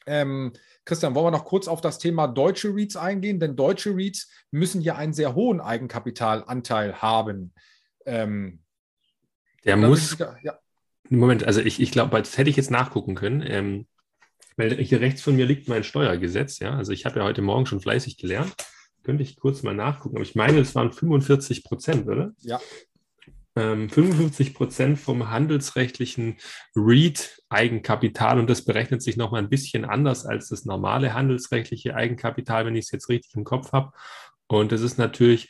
Ähm, 0.06 0.51
Christian, 0.84 1.15
wollen 1.15 1.27
wir 1.27 1.32
noch 1.32 1.46
kurz 1.46 1.70
auf 1.70 1.79
das 1.79 2.00
Thema 2.00 2.27
deutsche 2.27 2.75
REITs 2.75 2.98
eingehen? 2.98 3.39
Denn 3.39 3.56
deutsche 3.56 3.96
REITs 3.96 4.29
müssen 4.51 4.82
ja 4.82 4.96
einen 4.96 5.13
sehr 5.13 5.36
hohen 5.36 5.62
Eigenkapitalanteil 5.62 7.01
haben. 7.01 7.53
Ähm, 8.06 8.60
der 9.63 9.77
muss, 9.77 10.18
ja. 10.18 10.60
Moment, 11.10 11.44
also 11.44 11.62
ich, 11.62 11.80
ich 11.80 11.92
glaube, 11.92 12.18
das 12.18 12.38
hätte 12.38 12.50
ich 12.50 12.56
jetzt 12.56 12.72
nachgucken 12.72 13.16
können, 13.16 13.44
ähm, 13.46 13.88
weil 14.58 14.75
hier 14.75 15.01
rechts 15.01 15.22
von 15.22 15.36
mir 15.36 15.46
liegt 15.46 15.68
mein 15.68 15.84
Steuergesetz, 15.84 16.60
ja. 16.60 16.75
Also 16.75 16.92
ich 16.92 17.06
habe 17.06 17.20
ja 17.20 17.25
heute 17.25 17.42
Morgen 17.42 17.66
schon 17.66 17.80
fleißig 17.80 18.18
gelernt. 18.18 18.54
Könnte 19.04 19.24
ich 19.24 19.38
kurz 19.38 19.63
mal 19.63 19.74
nachgucken, 19.74 20.18
aber 20.18 20.24
ich 20.24 20.36
meine, 20.36 20.60
es 20.60 20.75
waren 20.75 20.92
45 20.92 21.63
Prozent, 21.63 22.08
oder? 22.08 22.34
Ja. 22.42 22.60
Ähm, 23.56 23.89
55 23.89 24.54
Prozent 24.54 25.00
vom 25.00 25.30
handelsrechtlichen 25.30 26.38
REIT-Eigenkapital 26.75 28.38
und 28.38 28.50
das 28.50 28.63
berechnet 28.63 29.01
sich 29.01 29.18
nochmal 29.18 29.42
ein 29.42 29.50
bisschen 29.50 29.86
anders 29.86 30.25
als 30.25 30.50
das 30.50 30.66
normale 30.66 31.13
handelsrechtliche 31.13 31.96
Eigenkapital, 31.96 32.66
wenn 32.66 32.75
ich 32.75 32.86
es 32.86 32.92
jetzt 32.92 33.10
richtig 33.10 33.34
im 33.36 33.46
Kopf 33.46 33.72
habe. 33.72 33.94
Und 34.48 34.72
das 34.72 34.82
ist 34.82 34.98
natürlich 34.98 35.50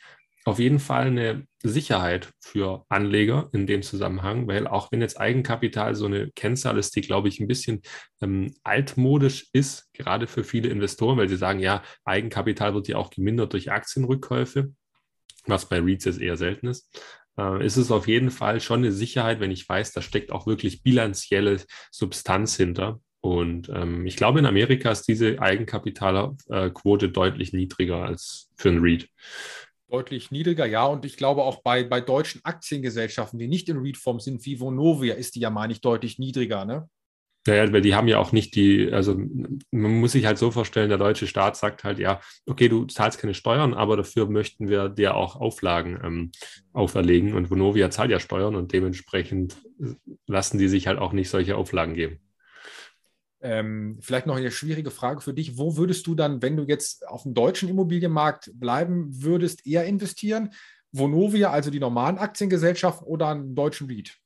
auf 0.50 0.58
jeden 0.58 0.80
Fall 0.80 1.06
eine 1.06 1.46
Sicherheit 1.62 2.30
für 2.40 2.84
Anleger 2.88 3.48
in 3.52 3.66
dem 3.66 3.82
Zusammenhang, 3.82 4.46
weil 4.48 4.66
auch 4.66 4.92
wenn 4.92 5.00
jetzt 5.00 5.20
Eigenkapital 5.20 5.94
so 5.94 6.06
eine 6.06 6.30
Kennzahl 6.32 6.78
ist, 6.78 6.96
die, 6.96 7.00
glaube 7.00 7.28
ich, 7.28 7.40
ein 7.40 7.48
bisschen 7.48 7.82
ähm, 8.20 8.54
altmodisch 8.62 9.48
ist, 9.52 9.92
gerade 9.92 10.26
für 10.26 10.44
viele 10.44 10.68
Investoren, 10.68 11.18
weil 11.18 11.28
sie 11.28 11.36
sagen, 11.36 11.60
ja, 11.60 11.82
Eigenkapital 12.04 12.74
wird 12.74 12.88
ja 12.88 12.96
auch 12.96 13.10
gemindert 13.10 13.52
durch 13.52 13.70
Aktienrückkäufe, 13.70 14.72
was 15.46 15.68
bei 15.68 15.78
REITs 15.80 16.04
jetzt 16.04 16.20
eher 16.20 16.36
selten 16.36 16.68
ist 16.68 16.90
äh, 17.38 17.64
ist 17.64 17.76
es 17.76 17.90
auf 17.90 18.08
jeden 18.08 18.30
Fall 18.30 18.60
schon 18.60 18.80
eine 18.80 18.92
Sicherheit, 18.92 19.40
wenn 19.40 19.50
ich 19.50 19.68
weiß, 19.68 19.92
da 19.92 20.02
steckt 20.02 20.32
auch 20.32 20.46
wirklich 20.46 20.82
bilanzielle 20.82 21.60
Substanz 21.90 22.56
hinter. 22.56 23.00
Und 23.22 23.68
ähm, 23.68 24.06
ich 24.06 24.16
glaube, 24.16 24.38
in 24.38 24.46
Amerika 24.46 24.90
ist 24.90 25.06
diese 25.06 25.40
Eigenkapitalquote 25.40 27.10
deutlich 27.10 27.52
niedriger 27.52 28.04
als 28.04 28.50
für 28.56 28.70
ein 28.70 28.78
REIT. 28.78 29.08
Deutlich 29.90 30.30
niedriger, 30.30 30.66
ja. 30.66 30.86
Und 30.86 31.04
ich 31.04 31.16
glaube 31.16 31.42
auch 31.42 31.62
bei, 31.62 31.82
bei 31.82 32.00
deutschen 32.00 32.44
Aktiengesellschaften, 32.44 33.38
die 33.38 33.48
nicht 33.48 33.68
in 33.68 33.78
REIT-Form 33.78 34.20
sind, 34.20 34.44
wie 34.46 34.60
Vonovia, 34.60 35.14
ist 35.14 35.34
die 35.34 35.40
ja, 35.40 35.50
meine 35.50 35.72
ich, 35.72 35.80
deutlich 35.80 36.18
niedriger. 36.18 36.64
Ne? 36.64 36.88
Ja, 37.46 37.72
weil 37.72 37.80
die 37.80 37.94
haben 37.94 38.06
ja 38.06 38.18
auch 38.18 38.32
nicht 38.32 38.54
die, 38.54 38.92
also 38.92 39.16
man 39.16 40.00
muss 40.00 40.12
sich 40.12 40.26
halt 40.26 40.36
so 40.38 40.50
vorstellen, 40.50 40.90
der 40.90 40.98
deutsche 40.98 41.26
Staat 41.26 41.56
sagt 41.56 41.84
halt, 41.84 41.98
ja, 41.98 42.20
okay, 42.46 42.68
du 42.68 42.84
zahlst 42.84 43.18
keine 43.18 43.34
Steuern, 43.34 43.72
aber 43.72 43.96
dafür 43.96 44.28
möchten 44.28 44.68
wir 44.68 44.90
dir 44.90 45.16
auch 45.16 45.36
Auflagen 45.36 45.98
ähm, 46.04 46.32
auferlegen. 46.72 47.34
Und 47.34 47.50
Vonovia 47.50 47.90
zahlt 47.90 48.10
ja 48.10 48.20
Steuern 48.20 48.54
und 48.54 48.72
dementsprechend 48.72 49.56
lassen 50.26 50.58
die 50.58 50.68
sich 50.68 50.86
halt 50.86 50.98
auch 50.98 51.12
nicht 51.12 51.30
solche 51.30 51.56
Auflagen 51.56 51.94
geben. 51.94 52.20
Ähm, 53.42 53.98
vielleicht 54.00 54.26
noch 54.26 54.36
eine 54.36 54.50
schwierige 54.50 54.90
Frage 54.90 55.20
für 55.20 55.34
dich. 55.34 55.56
Wo 55.56 55.76
würdest 55.76 56.06
du 56.06 56.14
dann, 56.14 56.42
wenn 56.42 56.56
du 56.56 56.64
jetzt 56.64 57.08
auf 57.08 57.22
dem 57.22 57.34
deutschen 57.34 57.68
Immobilienmarkt 57.68 58.50
bleiben 58.54 59.22
würdest, 59.22 59.66
eher 59.66 59.84
investieren? 59.84 60.52
Vonovia, 60.92 61.50
also 61.50 61.70
die 61.70 61.80
normalen 61.80 62.18
Aktiengesellschaften 62.18 63.06
oder 63.06 63.28
einen 63.28 63.54
deutschen 63.54 63.88
REIT? 63.88 64.18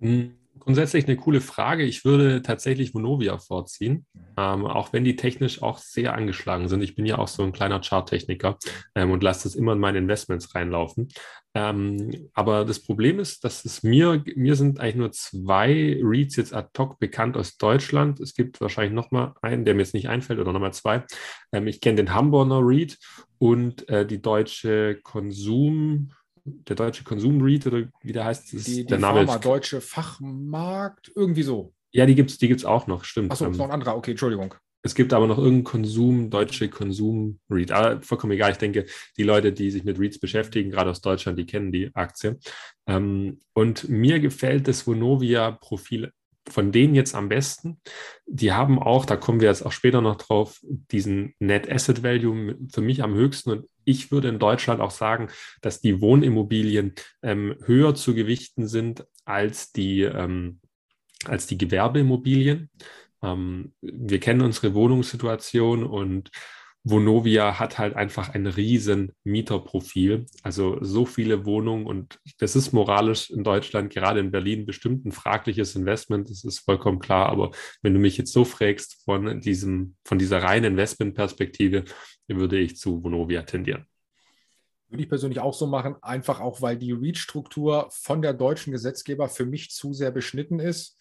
Hm 0.00 0.41
grundsätzlich 0.58 1.06
eine 1.06 1.16
coole 1.16 1.40
Frage. 1.40 1.82
Ich 1.82 2.04
würde 2.04 2.42
tatsächlich 2.42 2.94
Vonovia 2.94 3.38
vorziehen, 3.38 4.06
ähm, 4.36 4.66
auch 4.66 4.92
wenn 4.92 5.04
die 5.04 5.16
technisch 5.16 5.62
auch 5.62 5.78
sehr 5.78 6.14
angeschlagen 6.14 6.68
sind. 6.68 6.82
Ich 6.82 6.94
bin 6.94 7.06
ja 7.06 7.18
auch 7.18 7.28
so 7.28 7.42
ein 7.42 7.52
kleiner 7.52 7.80
Charttechniker 7.80 8.58
ähm, 8.94 9.10
und 9.10 9.22
lasse 9.22 9.44
das 9.44 9.54
immer 9.54 9.72
in 9.72 9.78
meine 9.78 9.98
Investments 9.98 10.54
reinlaufen. 10.54 11.08
Ähm, 11.54 12.30
aber 12.32 12.64
das 12.64 12.80
Problem 12.80 13.18
ist, 13.18 13.44
dass 13.44 13.64
es 13.64 13.82
mir, 13.82 14.22
mir 14.36 14.56
sind 14.56 14.80
eigentlich 14.80 14.96
nur 14.96 15.12
zwei 15.12 16.00
Reads 16.02 16.36
jetzt 16.36 16.54
ad 16.54 16.70
hoc 16.78 16.98
bekannt 16.98 17.36
aus 17.36 17.56
Deutschland. 17.58 18.20
Es 18.20 18.34
gibt 18.34 18.60
wahrscheinlich 18.60 18.94
noch 18.94 19.10
mal 19.10 19.34
einen, 19.42 19.64
der 19.64 19.74
mir 19.74 19.82
jetzt 19.82 19.94
nicht 19.94 20.08
einfällt, 20.08 20.38
oder 20.38 20.52
nochmal 20.52 20.72
zwei. 20.72 21.04
Ähm, 21.52 21.66
ich 21.66 21.80
kenne 21.80 21.96
den 21.96 22.14
Hamburger 22.14 22.60
Read 22.62 22.98
und 23.38 23.88
äh, 23.88 24.06
die 24.06 24.22
deutsche 24.22 25.00
Konsum 25.02 26.12
der 26.44 26.76
deutsche 26.76 27.04
Konsumread 27.04 27.66
oder 27.66 27.88
wie 28.02 28.12
der 28.12 28.24
heißt, 28.24 28.54
ist 28.54 28.66
die, 28.66 28.76
die 28.76 28.86
der 28.86 28.98
Name. 28.98 29.26
Pharma, 29.26 29.38
deutsche 29.38 29.80
Fachmarkt, 29.80 31.12
irgendwie 31.14 31.42
so. 31.42 31.74
Ja, 31.92 32.06
die 32.06 32.14
gibt 32.14 32.30
es 32.30 32.38
die 32.38 32.48
gibt's 32.48 32.64
auch 32.64 32.86
noch, 32.86 33.04
stimmt. 33.04 33.30
Achso, 33.30 33.46
ähm, 33.46 33.52
noch 33.52 33.66
ein 33.66 33.70
anderer, 33.70 33.96
okay, 33.96 34.12
Entschuldigung. 34.12 34.54
Es 34.84 34.96
gibt 34.96 35.12
aber 35.12 35.28
noch 35.28 35.38
irgendeinen 35.38 35.64
Konsum, 35.64 36.30
deutsche 36.30 36.68
Konsum-Read. 36.68 37.70
Aber 37.70 38.02
vollkommen 38.02 38.32
egal. 38.32 38.50
Ich 38.50 38.58
denke, 38.58 38.86
die 39.16 39.22
Leute, 39.22 39.52
die 39.52 39.70
sich 39.70 39.84
mit 39.84 39.98
Reads 40.00 40.18
beschäftigen, 40.18 40.70
gerade 40.70 40.90
aus 40.90 41.00
Deutschland, 41.00 41.38
die 41.38 41.46
kennen 41.46 41.70
die 41.70 41.94
Aktie. 41.94 42.38
Ähm, 42.88 43.40
und 43.52 43.88
mir 43.88 44.18
gefällt 44.18 44.66
das 44.66 44.84
Vonovia-Profil 44.86 46.10
von 46.48 46.72
denen 46.72 46.94
jetzt 46.94 47.14
am 47.14 47.28
besten. 47.28 47.80
Die 48.26 48.52
haben 48.52 48.80
auch, 48.80 49.04
da 49.04 49.16
kommen 49.16 49.40
wir 49.40 49.48
jetzt 49.48 49.64
auch 49.64 49.72
später 49.72 50.00
noch 50.00 50.16
drauf, 50.16 50.60
diesen 50.62 51.34
Net 51.38 51.70
Asset 51.70 52.02
Value 52.02 52.56
für 52.72 52.80
mich 52.80 53.02
am 53.02 53.14
höchsten. 53.14 53.50
Und 53.50 53.66
ich 53.84 54.10
würde 54.10 54.28
in 54.28 54.38
Deutschland 54.38 54.80
auch 54.80 54.90
sagen, 54.90 55.28
dass 55.60 55.80
die 55.80 56.00
Wohnimmobilien 56.00 56.94
ähm, 57.22 57.56
höher 57.64 57.94
zu 57.94 58.14
gewichten 58.14 58.66
sind 58.66 59.04
als 59.24 59.72
die, 59.72 60.02
ähm, 60.02 60.60
als 61.24 61.46
die 61.46 61.58
Gewerbeimmobilien. 61.58 62.70
Ähm, 63.22 63.72
wir 63.80 64.20
kennen 64.20 64.42
unsere 64.42 64.74
Wohnungssituation 64.74 65.84
und 65.84 66.30
Vonovia 66.84 67.60
hat 67.60 67.78
halt 67.78 67.94
einfach 67.94 68.30
ein 68.30 68.46
riesen 68.46 69.12
Mieterprofil, 69.22 70.26
also 70.42 70.78
so 70.82 71.06
viele 71.06 71.46
Wohnungen 71.46 71.86
und 71.86 72.18
das 72.38 72.56
ist 72.56 72.72
moralisch 72.72 73.30
in 73.30 73.44
Deutschland, 73.44 73.92
gerade 73.92 74.18
in 74.18 74.32
Berlin, 74.32 74.66
bestimmt 74.66 75.06
ein 75.06 75.12
fragliches 75.12 75.76
Investment, 75.76 76.28
das 76.28 76.42
ist 76.44 76.58
vollkommen 76.58 76.98
klar, 76.98 77.28
aber 77.28 77.52
wenn 77.82 77.94
du 77.94 78.00
mich 78.00 78.18
jetzt 78.18 78.32
so 78.32 78.44
fragst 78.44 79.04
von 79.04 79.40
diesem, 79.40 79.94
von 80.04 80.18
dieser 80.18 80.42
reinen 80.42 80.72
Investmentperspektive, 80.72 81.84
würde 82.26 82.58
ich 82.58 82.76
zu 82.76 83.02
Vonovia 83.04 83.42
tendieren. 83.42 83.86
Würde 84.88 85.04
ich 85.04 85.08
persönlich 85.08 85.40
auch 85.40 85.54
so 85.54 85.66
machen, 85.66 85.96
einfach 86.02 86.40
auch, 86.40 86.60
weil 86.62 86.76
die 86.76 86.92
REACH-Struktur 86.92 87.88
von 87.90 88.22
der 88.22 88.34
deutschen 88.34 88.72
Gesetzgeber 88.72 89.28
für 89.28 89.46
mich 89.46 89.70
zu 89.70 89.92
sehr 89.92 90.10
beschnitten 90.10 90.58
ist. 90.58 90.98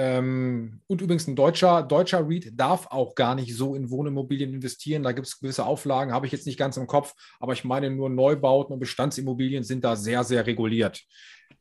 Ähm, 0.00 0.80
und 0.86 1.00
übrigens 1.00 1.26
ein 1.26 1.34
deutscher, 1.34 1.82
deutscher 1.82 2.20
REIT 2.24 2.52
darf 2.54 2.86
auch 2.86 3.16
gar 3.16 3.34
nicht 3.34 3.56
so 3.56 3.74
in 3.74 3.90
Wohnimmobilien 3.90 4.54
investieren. 4.54 5.02
Da 5.02 5.10
gibt 5.10 5.26
es 5.26 5.40
gewisse 5.40 5.66
Auflagen, 5.66 6.12
habe 6.12 6.24
ich 6.24 6.30
jetzt 6.30 6.46
nicht 6.46 6.56
ganz 6.56 6.76
im 6.76 6.86
Kopf, 6.86 7.14
aber 7.40 7.52
ich 7.52 7.64
meine 7.64 7.90
nur 7.90 8.08
Neubauten 8.08 8.72
und 8.72 8.78
Bestandsimmobilien 8.78 9.64
sind 9.64 9.82
da 9.82 9.96
sehr, 9.96 10.22
sehr 10.22 10.46
reguliert. 10.46 11.02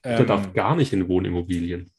Der 0.04 0.20
ähm, 0.20 0.28
darf 0.28 0.54
gar 0.54 0.76
nicht 0.76 0.94
in 0.94 1.08
Wohnimmobilien. 1.08 1.92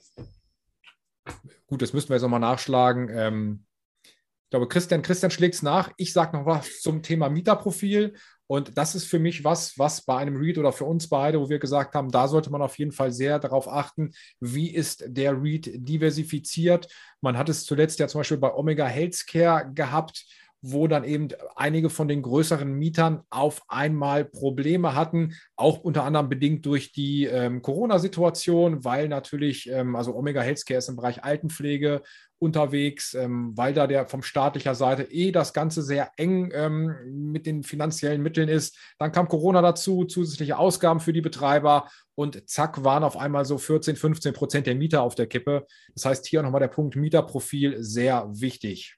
Gut, 1.67 1.83
das 1.83 1.93
müssten 1.93 2.11
wir 2.11 2.15
jetzt 2.15 2.23
nochmal 2.23 2.39
nachschlagen. 2.39 3.09
Ähm, 3.13 3.65
ich 4.05 4.51
glaube, 4.51 4.69
Christian, 4.69 5.03
Christian 5.03 5.33
schlägt 5.33 5.57
es 5.57 5.63
nach. 5.63 5.91
Ich 5.97 6.13
sage 6.13 6.37
noch 6.37 6.47
was 6.47 6.81
zum 6.83 7.03
Thema 7.03 7.29
Mieterprofil. 7.31 8.15
Und 8.49 8.77
das 8.79 8.95
ist 8.95 9.05
für 9.05 9.19
mich 9.19 9.45
was, 9.45 9.79
was 9.79 10.01
bei 10.01 10.17
einem 10.17 10.37
Read 10.37 10.59
oder 10.59 10.73
für 10.73 10.87
uns 10.87 11.09
beide, 11.09 11.39
wo 11.39 11.49
wir 11.51 11.59
gesagt 11.59 11.95
haben, 11.95 12.11
da 12.11 12.27
sollte 12.27 12.51
man 12.51 12.63
auf 12.63 12.79
jeden 12.79 12.93
Fall 12.93 13.13
sehr 13.13 13.39
darauf 13.39 13.69
achten, 13.69 14.13
wie 14.41 14.75
ist 14.75 15.05
der 15.07 15.41
Read 15.41 15.71
diversifiziert. 15.75 16.89
Man 17.21 17.37
hat 17.37 17.51
es 17.51 17.65
zuletzt 17.65 18.01
ja 18.01 18.09
zum 18.09 18.21
Beispiel 18.21 18.39
bei 18.39 18.53
Omega 18.53 18.87
Healthcare 18.87 19.71
gehabt, 19.73 20.25
wo 20.61 20.89
dann 20.89 21.05
eben 21.05 21.29
einige 21.55 21.89
von 21.89 22.09
den 22.09 22.23
größeren 22.23 22.73
Mietern 22.73 23.23
auf 23.31 23.63
einmal 23.69 24.25
Probleme 24.25 24.95
hatten, 24.95 25.35
auch 25.57 25.79
unter 25.79 26.05
anderem 26.05 26.29
bedingt 26.29 26.67
durch 26.67 26.93
die 26.93 27.27
ähm, 27.27 27.63
Corona-Situation, 27.63 28.85
weil 28.85 29.09
natürlich, 29.09 29.71
ähm, 29.71 29.95
also 29.95 30.17
Omega 30.17 30.41
Healthcare 30.41 30.79
ist 30.79 30.89
im 30.89 30.97
Bereich 30.97 31.23
Altenpflege 31.23 32.03
unterwegs, 32.41 33.15
ähm, 33.15 33.53
weil 33.57 33.75
da 33.75 33.87
der 33.87 34.07
vom 34.07 34.23
staatlicher 34.23 34.75
Seite 34.75 35.05
eh 35.05 35.33
das 35.33 35.53
Ganze 35.53 35.83
sehr 35.83 36.11
eng 36.17 36.51
ähm, 36.53 36.95
mit 37.33 37.47
den 37.47 37.63
finanziellen 37.63 38.23
Mitteln 38.23 38.49
ist. 38.49 38.77
Dann 38.99 39.13
kam 39.13 39.29
Corona 39.29 39.63
dazu, 39.63 40.05
zusätzliche 40.05 40.59
Ausgaben 40.59 41.01
für 41.01 41.13
die 41.13 41.21
Betreiber 41.21 41.89
und 42.15 42.49
zack 42.49 42.85
waren 42.85 43.05
auf 43.05 43.17
einmal 43.17 43.45
so 43.45 43.59
14, 43.59 43.97
15 43.97 44.35
Prozent 44.35 44.67
der 44.67 44.75
Mieter 44.75 45.03
auf 45.03 45.15
der 45.15 45.27
Kippe. 45.27 45.67
Das 45.95 46.05
heißt, 46.05 46.27
hier 46.27 46.43
nochmal 46.43 46.61
der 46.61 46.69
Punkt 46.69 46.97
Mieterprofil 46.97 47.83
sehr 47.83 48.29
wichtig. 48.33 48.97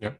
Ja 0.00 0.16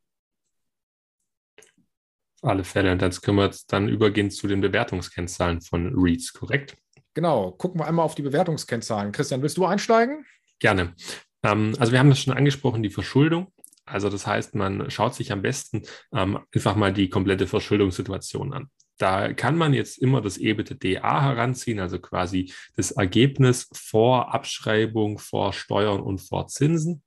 alle 2.42 2.64
Fälle. 2.64 2.92
Und 2.92 3.02
jetzt 3.02 3.22
können 3.22 3.38
wir 3.38 3.44
jetzt 3.44 3.72
dann 3.72 3.88
übergehen 3.88 4.30
zu 4.30 4.46
den 4.46 4.60
Bewertungskennzahlen 4.60 5.60
von 5.60 5.92
REITs, 5.94 6.32
korrekt? 6.32 6.76
Genau, 7.14 7.52
gucken 7.52 7.80
wir 7.80 7.86
einmal 7.86 8.04
auf 8.04 8.14
die 8.14 8.22
Bewertungskennzahlen. 8.22 9.12
Christian, 9.12 9.42
willst 9.42 9.56
du 9.56 9.64
einsteigen? 9.64 10.26
Gerne. 10.58 10.94
Ähm, 11.42 11.74
also 11.78 11.92
wir 11.92 11.98
haben 11.98 12.10
das 12.10 12.20
schon 12.20 12.34
angesprochen, 12.34 12.82
die 12.82 12.90
Verschuldung. 12.90 13.52
Also 13.86 14.10
das 14.10 14.26
heißt, 14.26 14.54
man 14.54 14.90
schaut 14.90 15.14
sich 15.14 15.32
am 15.32 15.42
besten 15.42 15.82
ähm, 16.12 16.38
einfach 16.54 16.76
mal 16.76 16.92
die 16.92 17.08
komplette 17.08 17.46
Verschuldungssituation 17.46 18.52
an. 18.52 18.70
Da 18.98 19.32
kann 19.32 19.56
man 19.56 19.74
jetzt 19.74 19.98
immer 19.98 20.20
das 20.22 20.38
EBITDA 20.38 21.22
heranziehen, 21.22 21.80
also 21.80 21.98
quasi 21.98 22.52
das 22.76 22.92
Ergebnis 22.92 23.68
vor 23.74 24.34
Abschreibung, 24.34 25.18
vor 25.18 25.52
Steuern 25.52 26.00
und 26.00 26.18
vor 26.18 26.48
Zinsen. 26.48 27.02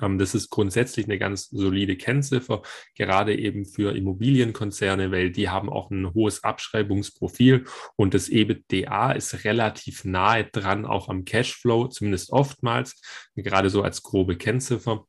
Ähm, 0.00 0.18
das 0.18 0.34
ist 0.34 0.50
grundsätzlich 0.50 1.06
eine 1.06 1.18
ganz 1.18 1.48
solide 1.48 1.96
Kennziffer, 1.96 2.62
gerade 2.94 3.36
eben 3.38 3.66
für 3.66 3.96
Immobilienkonzerne, 3.96 5.10
weil 5.10 5.30
die 5.30 5.48
haben 5.48 5.68
auch 5.68 5.90
ein 5.90 6.14
hohes 6.14 6.44
Abschreibungsprofil 6.44 7.64
und 7.96 8.14
das 8.14 8.28
EBITDA 8.28 9.12
ist 9.12 9.44
relativ 9.44 10.04
nahe 10.04 10.44
dran, 10.44 10.86
auch 10.86 11.08
am 11.08 11.24
Cashflow, 11.24 11.88
zumindest 11.88 12.30
oftmals, 12.32 13.00
gerade 13.34 13.70
so 13.70 13.82
als 13.82 14.02
grobe 14.02 14.36
Kennziffer. 14.36 15.06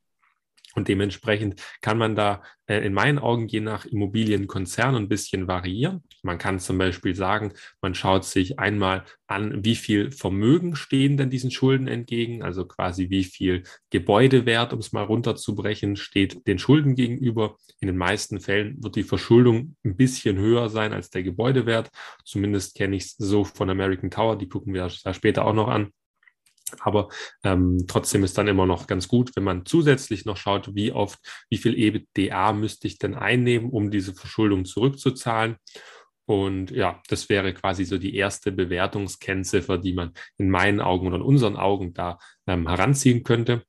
Und 0.75 0.87
dementsprechend 0.87 1.61
kann 1.81 1.97
man 1.97 2.15
da 2.15 2.41
äh, 2.65 2.85
in 2.85 2.93
meinen 2.93 3.19
Augen 3.19 3.47
je 3.47 3.59
nach 3.59 3.85
Immobilienkonzern 3.85 4.95
ein 4.95 5.09
bisschen 5.09 5.47
variieren. 5.47 6.03
Man 6.23 6.37
kann 6.37 6.59
zum 6.59 6.77
Beispiel 6.77 7.15
sagen, 7.15 7.53
man 7.81 7.93
schaut 7.93 8.25
sich 8.25 8.59
einmal 8.59 9.03
an, 9.27 9.63
wie 9.63 9.75
viel 9.75 10.11
Vermögen 10.11 10.75
stehen 10.75 11.17
denn 11.17 11.29
diesen 11.29 11.51
Schulden 11.51 11.87
entgegen, 11.87 12.41
also 12.41 12.65
quasi 12.65 13.09
wie 13.09 13.23
viel 13.23 13.63
Gebäudewert, 13.89 14.73
um 14.73 14.79
es 14.79 14.93
mal 14.93 15.03
runterzubrechen, 15.03 15.95
steht 15.95 16.47
den 16.47 16.57
Schulden 16.57 16.95
gegenüber. 16.95 17.57
In 17.79 17.87
den 17.87 17.97
meisten 17.97 18.39
Fällen 18.39 18.81
wird 18.83 18.95
die 18.95 19.03
Verschuldung 19.03 19.75
ein 19.83 19.95
bisschen 19.95 20.37
höher 20.37 20.69
sein 20.69 20.93
als 20.93 21.09
der 21.09 21.23
Gebäudewert. 21.23 21.89
Zumindest 22.23 22.75
kenne 22.75 22.95
ich 22.95 23.03
es 23.03 23.15
so 23.17 23.43
von 23.43 23.69
American 23.69 24.09
Tower, 24.09 24.37
die 24.37 24.47
gucken 24.47 24.73
wir 24.73 24.89
da 25.03 25.13
später 25.13 25.45
auch 25.45 25.53
noch 25.53 25.67
an. 25.67 25.91
Aber 26.81 27.09
ähm, 27.43 27.85
trotzdem 27.87 28.23
ist 28.23 28.37
dann 28.37 28.47
immer 28.47 28.65
noch 28.65 28.87
ganz 28.87 29.07
gut, 29.07 29.35
wenn 29.35 29.43
man 29.43 29.65
zusätzlich 29.65 30.25
noch 30.25 30.37
schaut, 30.37 30.75
wie 30.75 30.91
oft, 30.91 31.19
wie 31.49 31.57
viel 31.57 31.77
EBITDA 31.77 32.53
müsste 32.53 32.87
ich 32.87 32.97
denn 32.97 33.15
einnehmen, 33.15 33.69
um 33.69 33.91
diese 33.91 34.13
Verschuldung 34.13 34.65
zurückzuzahlen. 34.65 35.57
Und 36.25 36.71
ja, 36.71 37.01
das 37.09 37.27
wäre 37.29 37.53
quasi 37.53 37.85
so 37.85 37.97
die 37.97 38.15
erste 38.15 38.51
Bewertungskennziffer, 38.51 39.77
die 39.77 39.93
man 39.93 40.13
in 40.37 40.49
meinen 40.49 40.79
Augen 40.79 41.07
oder 41.07 41.17
in 41.17 41.21
unseren 41.21 41.57
Augen 41.57 41.93
da 41.93 42.17
ähm, 42.47 42.67
heranziehen 42.67 43.23
könnte. 43.23 43.63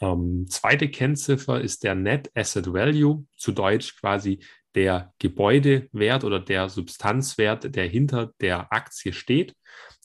Ähm, 0.00 0.46
zweite 0.48 0.88
Kennziffer 0.88 1.60
ist 1.60 1.84
der 1.84 1.94
Net 1.94 2.30
Asset 2.34 2.72
Value, 2.72 3.24
zu 3.36 3.52
Deutsch 3.52 3.96
quasi 4.00 4.40
der 4.74 5.12
Gebäudewert 5.20 6.24
oder 6.24 6.40
der 6.40 6.68
Substanzwert, 6.68 7.74
der 7.76 7.86
hinter 7.86 8.32
der 8.40 8.72
Aktie 8.72 9.12
steht. 9.12 9.54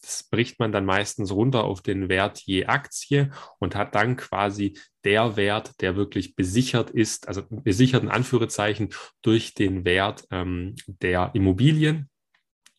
Das 0.02 0.24
bricht 0.24 0.60
man 0.60 0.72
dann 0.72 0.86
meistens 0.86 1.32
runter 1.32 1.64
auf 1.64 1.82
den 1.82 2.10
Wert 2.10 2.40
je 2.40 2.66
Aktie 2.66 3.32
und 3.60 3.76
hat 3.76 3.96
dann 3.96 4.16
quasi 4.16 4.78
der 5.04 5.38
Wert, 5.38 5.82
der 5.82 5.96
wirklich 5.96 6.36
besichert 6.36 6.90
ist, 6.90 7.28
also 7.28 7.44
besichert 7.50 8.04
in 8.04 8.10
Anführungszeichen 8.10 8.90
durch 9.22 9.54
den 9.54 9.86
Wert 9.86 10.26
ähm, 10.32 10.76
der 10.88 11.32
Immobilien. 11.34 12.10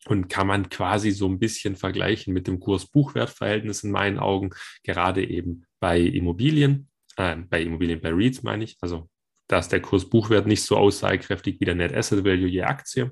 Und 0.07 0.29
kann 0.29 0.47
man 0.47 0.69
quasi 0.69 1.11
so 1.11 1.27
ein 1.27 1.37
bisschen 1.37 1.75
vergleichen 1.75 2.33
mit 2.33 2.47
dem 2.47 2.59
Kurs-Buchwert-Verhältnis 2.59 3.83
in 3.83 3.91
meinen 3.91 4.17
Augen, 4.17 4.49
gerade 4.81 5.23
eben 5.23 5.65
bei 5.79 5.99
Immobilien, 5.99 6.89
äh, 7.17 7.35
bei 7.35 7.61
Immobilien, 7.61 8.01
bei 8.01 8.09
REITs 8.09 8.41
meine 8.41 8.63
ich, 8.63 8.77
also 8.81 9.07
da 9.51 9.59
ist 9.59 9.69
der 9.69 9.81
Kurs-Buchwert 9.81 10.47
nicht 10.47 10.63
so 10.63 10.77
aussagekräftig 10.77 11.59
wie 11.59 11.65
der 11.65 11.75
Net 11.75 11.93
Asset 11.93 12.23
Value 12.23 12.47
je 12.47 12.63
Aktie. 12.63 13.11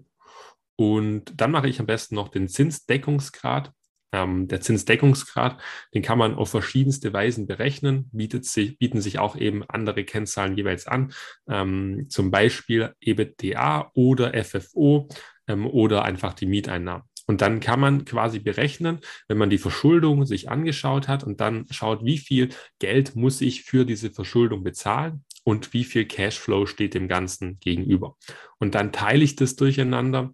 Und 0.77 1.33
dann 1.35 1.51
mache 1.51 1.67
ich 1.67 1.81
am 1.81 1.85
besten 1.85 2.15
noch 2.15 2.29
den 2.29 2.47
Zinsdeckungsgrad. 2.47 3.73
Ähm, 4.11 4.47
der 4.47 4.61
Zinsdeckungsgrad, 4.61 5.59
den 5.93 6.01
kann 6.01 6.17
man 6.17 6.35
auf 6.35 6.49
verschiedenste 6.49 7.13
Weisen 7.13 7.45
berechnen, 7.45 8.09
bietet 8.11 8.45
sich, 8.45 8.77
bieten 8.79 9.01
sich 9.01 9.19
auch 9.19 9.35
eben 9.35 9.63
andere 9.67 10.03
Kennzahlen 10.03 10.57
jeweils 10.57 10.87
an, 10.87 11.13
ähm, 11.47 12.07
zum 12.09 12.31
Beispiel 12.31 12.93
EBITDA 13.01 13.91
oder 13.93 14.33
FFO 14.43 15.09
ähm, 15.47 15.67
oder 15.67 16.05
einfach 16.05 16.33
die 16.33 16.47
Mieteinnahmen. 16.47 17.03
Und 17.29 17.41
dann 17.41 17.59
kann 17.59 17.79
man 17.79 18.05
quasi 18.05 18.39
berechnen, 18.39 19.01
wenn 19.27 19.37
man 19.37 19.51
die 19.51 19.59
Verschuldung 19.59 20.25
sich 20.25 20.49
angeschaut 20.49 21.07
hat 21.07 21.23
und 21.23 21.39
dann 21.39 21.67
schaut, 21.69 22.03
wie 22.03 22.17
viel 22.17 22.49
Geld 22.79 23.15
muss 23.15 23.41
ich 23.41 23.61
für 23.61 23.85
diese 23.85 24.09
Verschuldung 24.09 24.63
bezahlen 24.63 25.23
und 25.43 25.71
wie 25.71 25.83
viel 25.83 26.05
Cashflow 26.05 26.65
steht 26.65 26.95
dem 26.95 27.07
Ganzen 27.07 27.59
gegenüber. 27.59 28.17
Und 28.57 28.73
dann 28.73 28.91
teile 28.91 29.23
ich 29.23 29.35
das 29.35 29.55
durcheinander 29.55 30.33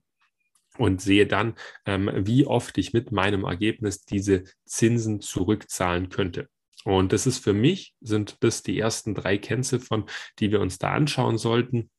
und 0.77 1.01
sehe 1.01 1.27
dann, 1.27 1.55
ähm, 1.85 2.09
wie 2.13 2.45
oft 2.45 2.77
ich 2.77 2.93
mit 2.93 3.11
meinem 3.11 3.43
Ergebnis 3.43 4.05
diese 4.05 4.43
Zinsen 4.65 5.21
zurückzahlen 5.21 6.09
könnte. 6.09 6.49
Und 6.83 7.13
das 7.13 7.25
ist 7.25 7.43
für 7.43 7.53
mich, 7.53 7.95
sind 7.99 8.37
das 8.41 8.61
die 8.61 8.79
ersten 8.79 9.15
drei 9.15 9.37
Kennziffern, 9.37 10.05
die 10.39 10.51
wir 10.51 10.61
uns 10.61 10.77
da 10.77 10.91
anschauen 10.91 11.39
sollten, 11.39 11.89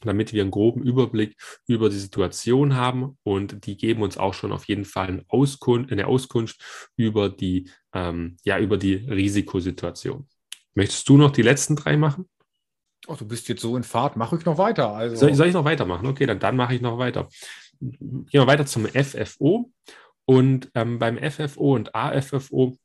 damit 0.00 0.32
wir 0.32 0.42
einen 0.42 0.50
groben 0.50 0.82
Überblick 0.82 1.36
über 1.66 1.90
die 1.90 1.98
Situation 1.98 2.74
haben. 2.74 3.18
Und 3.22 3.66
die 3.66 3.76
geben 3.76 4.02
uns 4.02 4.16
auch 4.16 4.32
schon 4.32 4.52
auf 4.52 4.64
jeden 4.64 4.86
Fall 4.86 5.08
eine 5.08 5.24
Auskunft, 5.28 5.92
eine 5.92 6.06
Auskunft 6.06 6.90
über, 6.96 7.28
die, 7.28 7.70
ähm, 7.92 8.38
ja, 8.44 8.58
über 8.58 8.78
die 8.78 8.94
Risikosituation. 8.94 10.26
Möchtest 10.74 11.08
du 11.08 11.18
noch 11.18 11.30
die 11.30 11.42
letzten 11.42 11.76
drei 11.76 11.96
machen? 11.98 12.28
Oh, 13.06 13.14
du 13.14 13.26
bist 13.26 13.48
jetzt 13.48 13.60
so 13.60 13.76
in 13.76 13.82
Fahrt, 13.82 14.16
mache 14.16 14.36
ich 14.36 14.46
noch 14.46 14.56
weiter. 14.56 14.90
Also. 14.94 15.16
Soll, 15.16 15.34
soll, 15.34 15.48
ich 15.48 15.54
noch 15.54 15.66
weitermachen? 15.66 16.06
Okay, 16.06 16.24
dann, 16.24 16.38
dann 16.38 16.56
mache 16.56 16.74
ich 16.74 16.80
noch 16.80 16.96
weiter. 16.96 17.28
Gehen 17.90 18.26
wir 18.30 18.46
weiter 18.46 18.66
zum 18.66 18.86
FFO. 18.86 19.70
Und 20.26 20.70
ähm, 20.74 20.98
beim 20.98 21.18
FFO 21.18 21.74
und 21.74 21.94
AFFO, 21.94 22.78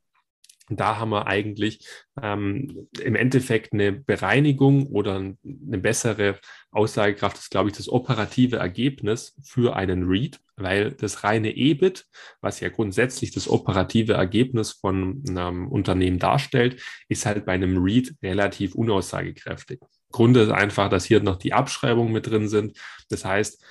da 0.69 0.97
haben 0.97 1.09
wir 1.09 1.27
eigentlich 1.27 1.87
ähm, 2.21 2.87
im 3.01 3.15
Endeffekt 3.15 3.73
eine 3.73 3.91
Bereinigung 3.91 4.87
oder 4.87 5.15
eine 5.15 5.77
bessere 5.77 6.39
Aussagekraft, 6.71 7.37
das 7.37 7.45
ist, 7.45 7.51
glaube 7.51 7.69
ich, 7.69 7.77
das 7.77 7.89
operative 7.89 8.57
Ergebnis 8.57 9.35
für 9.41 9.75
einen 9.75 10.03
Read, 10.03 10.39
weil 10.57 10.91
das 10.91 11.23
reine 11.23 11.55
EBIT, 11.55 12.05
was 12.41 12.59
ja 12.59 12.69
grundsätzlich 12.69 13.31
das 13.31 13.47
operative 13.47 14.13
Ergebnis 14.13 14.71
von 14.73 15.23
einem 15.27 15.67
Unternehmen 15.67 16.19
darstellt, 16.19 16.81
ist 17.07 17.25
halt 17.25 17.45
bei 17.45 17.53
einem 17.53 17.81
Read 17.81 18.13
relativ 18.21 18.75
unaussagekräftig. 18.75 19.79
Grund 20.11 20.37
ist 20.37 20.49
einfach, 20.49 20.89
dass 20.89 21.05
hier 21.05 21.21
noch 21.21 21.37
die 21.37 21.53
Abschreibungen 21.53 22.13
mit 22.13 22.27
drin 22.27 22.47
sind. 22.47 22.77
Das 23.09 23.25
heißt, 23.25 23.63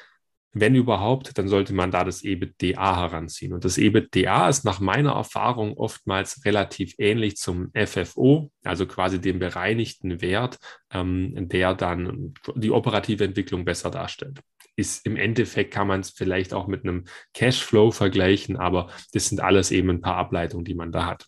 wenn 0.52 0.74
überhaupt, 0.74 1.36
dann 1.36 1.48
sollte 1.48 1.74
man 1.74 1.90
da 1.90 2.04
das 2.04 2.22
EBITDA 2.24 2.96
heranziehen. 2.96 3.52
Und 3.52 3.64
das 3.64 3.78
EBITDA 3.78 4.48
ist 4.48 4.64
nach 4.64 4.80
meiner 4.80 5.12
Erfahrung 5.12 5.74
oftmals 5.76 6.44
relativ 6.44 6.94
ähnlich 6.98 7.36
zum 7.36 7.70
FFO, 7.74 8.50
also 8.64 8.86
quasi 8.86 9.20
dem 9.20 9.38
bereinigten 9.38 10.20
Wert, 10.20 10.58
ähm, 10.92 11.48
der 11.48 11.74
dann 11.74 12.34
die 12.54 12.70
operative 12.70 13.24
Entwicklung 13.24 13.64
besser 13.64 13.90
darstellt. 13.90 14.40
Ist 14.76 15.04
im 15.06 15.16
Endeffekt 15.16 15.74
kann 15.74 15.88
man 15.88 16.00
es 16.00 16.10
vielleicht 16.10 16.54
auch 16.54 16.66
mit 16.66 16.84
einem 16.84 17.04
Cashflow 17.34 17.90
vergleichen, 17.90 18.56
aber 18.56 18.90
das 19.12 19.28
sind 19.28 19.40
alles 19.40 19.70
eben 19.70 19.90
ein 19.90 20.00
paar 20.00 20.16
Ableitungen, 20.16 20.64
die 20.64 20.74
man 20.74 20.92
da 20.92 21.06
hat. 21.06 21.26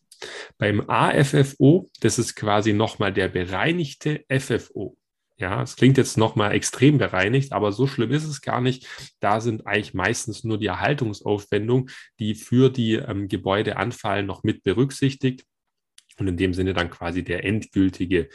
Beim 0.58 0.88
AFFO, 0.88 1.88
das 2.00 2.18
ist 2.18 2.36
quasi 2.36 2.72
nochmal 2.72 3.12
der 3.12 3.28
bereinigte 3.28 4.24
FFO. 4.28 4.96
Ja, 5.40 5.62
es 5.62 5.76
klingt 5.76 5.96
jetzt 5.96 6.18
nochmal 6.18 6.52
extrem 6.52 6.98
bereinigt, 6.98 7.52
aber 7.52 7.72
so 7.72 7.86
schlimm 7.86 8.10
ist 8.10 8.26
es 8.26 8.42
gar 8.42 8.60
nicht. 8.60 8.86
Da 9.20 9.40
sind 9.40 9.66
eigentlich 9.66 9.94
meistens 9.94 10.44
nur 10.44 10.58
die 10.58 10.66
Erhaltungsaufwendungen, 10.66 11.88
die 12.18 12.34
für 12.34 12.68
die 12.68 12.96
ähm, 12.96 13.26
Gebäude 13.26 13.78
anfallen, 13.78 14.26
noch 14.26 14.42
mit 14.42 14.62
berücksichtigt. 14.62 15.46
Und 16.18 16.28
in 16.28 16.36
dem 16.36 16.52
Sinne 16.52 16.74
dann 16.74 16.90
quasi 16.90 17.24
der 17.24 17.44
endgültige 17.44 18.28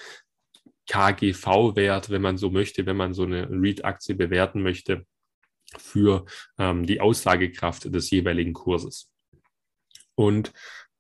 KGV-Wert, 0.89 2.09
wenn 2.09 2.23
man 2.23 2.39
so 2.39 2.49
möchte, 2.49 2.87
wenn 2.87 2.97
man 2.97 3.13
so 3.13 3.21
eine 3.21 3.49
REIT-Aktie 3.51 4.15
bewerten 4.15 4.63
möchte, 4.63 5.05
für 5.77 6.25
ähm, 6.57 6.87
die 6.87 7.01
Aussagekraft 7.01 7.93
des 7.93 8.09
jeweiligen 8.09 8.53
Kurses. 8.53 9.11
Und 10.15 10.53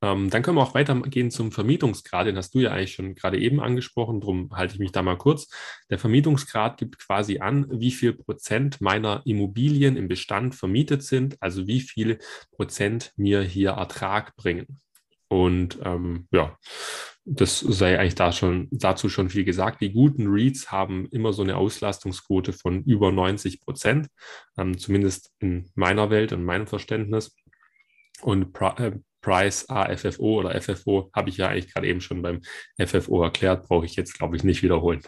ähm, 0.05 0.29
dann 0.29 0.43
können 0.43 0.57
wir 0.57 0.61
auch 0.61 0.75
weitergehen 0.75 1.31
zum 1.31 1.51
Vermietungsgrad, 1.51 2.27
den 2.27 2.37
hast 2.37 2.53
du 2.53 2.59
ja 2.59 2.71
eigentlich 2.71 2.93
schon 2.93 3.15
gerade 3.15 3.39
eben 3.39 3.59
angesprochen, 3.59 4.21
darum 4.21 4.51
halte 4.55 4.75
ich 4.75 4.79
mich 4.79 4.91
da 4.91 5.01
mal 5.01 5.17
kurz. 5.17 5.49
Der 5.89 5.97
Vermietungsgrad 5.97 6.77
gibt 6.77 6.99
quasi 6.99 7.39
an, 7.39 7.65
wie 7.71 7.91
viel 7.91 8.13
Prozent 8.13 8.81
meiner 8.81 9.23
Immobilien 9.25 9.97
im 9.97 10.07
Bestand 10.07 10.53
vermietet 10.53 11.01
sind, 11.01 11.41
also 11.41 11.65
wie 11.65 11.81
viele 11.81 12.19
Prozent 12.51 13.13
mir 13.15 13.41
hier 13.41 13.71
Ertrag 13.71 14.35
bringen. 14.35 14.79
Und 15.27 15.79
ähm, 15.83 16.27
ja, 16.31 16.55
das 17.25 17.59
sei 17.59 17.97
eigentlich 17.97 18.13
da 18.13 18.31
schon, 18.31 18.67
dazu 18.69 19.09
schon 19.09 19.31
viel 19.31 19.43
gesagt. 19.43 19.81
Die 19.81 19.91
guten 19.91 20.27
REITs 20.27 20.71
haben 20.71 21.07
immer 21.07 21.33
so 21.33 21.41
eine 21.41 21.57
Auslastungsquote 21.57 22.53
von 22.53 22.83
über 22.83 23.11
90 23.11 23.61
Prozent, 23.61 24.09
ähm, 24.57 24.77
zumindest 24.77 25.33
in 25.39 25.71
meiner 25.73 26.11
Welt 26.11 26.31
und 26.31 26.43
meinem 26.43 26.67
Verständnis. 26.67 27.35
Und 28.21 28.55
äh, 28.77 28.91
Price 29.25 29.67
AFFO 29.67 30.39
oder 30.39 30.61
FFO 30.61 31.09
habe 31.11 31.29
ich 31.29 31.37
ja 31.37 31.47
eigentlich 31.47 31.73
gerade 31.73 31.87
eben 31.87 31.99
schon 31.99 32.21
beim 32.21 32.41
FFO 32.79 33.23
erklärt, 33.23 33.67
brauche 33.67 33.85
ich 33.85 33.95
jetzt, 33.95 34.13
glaube 34.13 34.35
ich, 34.35 34.43
nicht 34.43 34.61
wiederholen. 34.61 35.01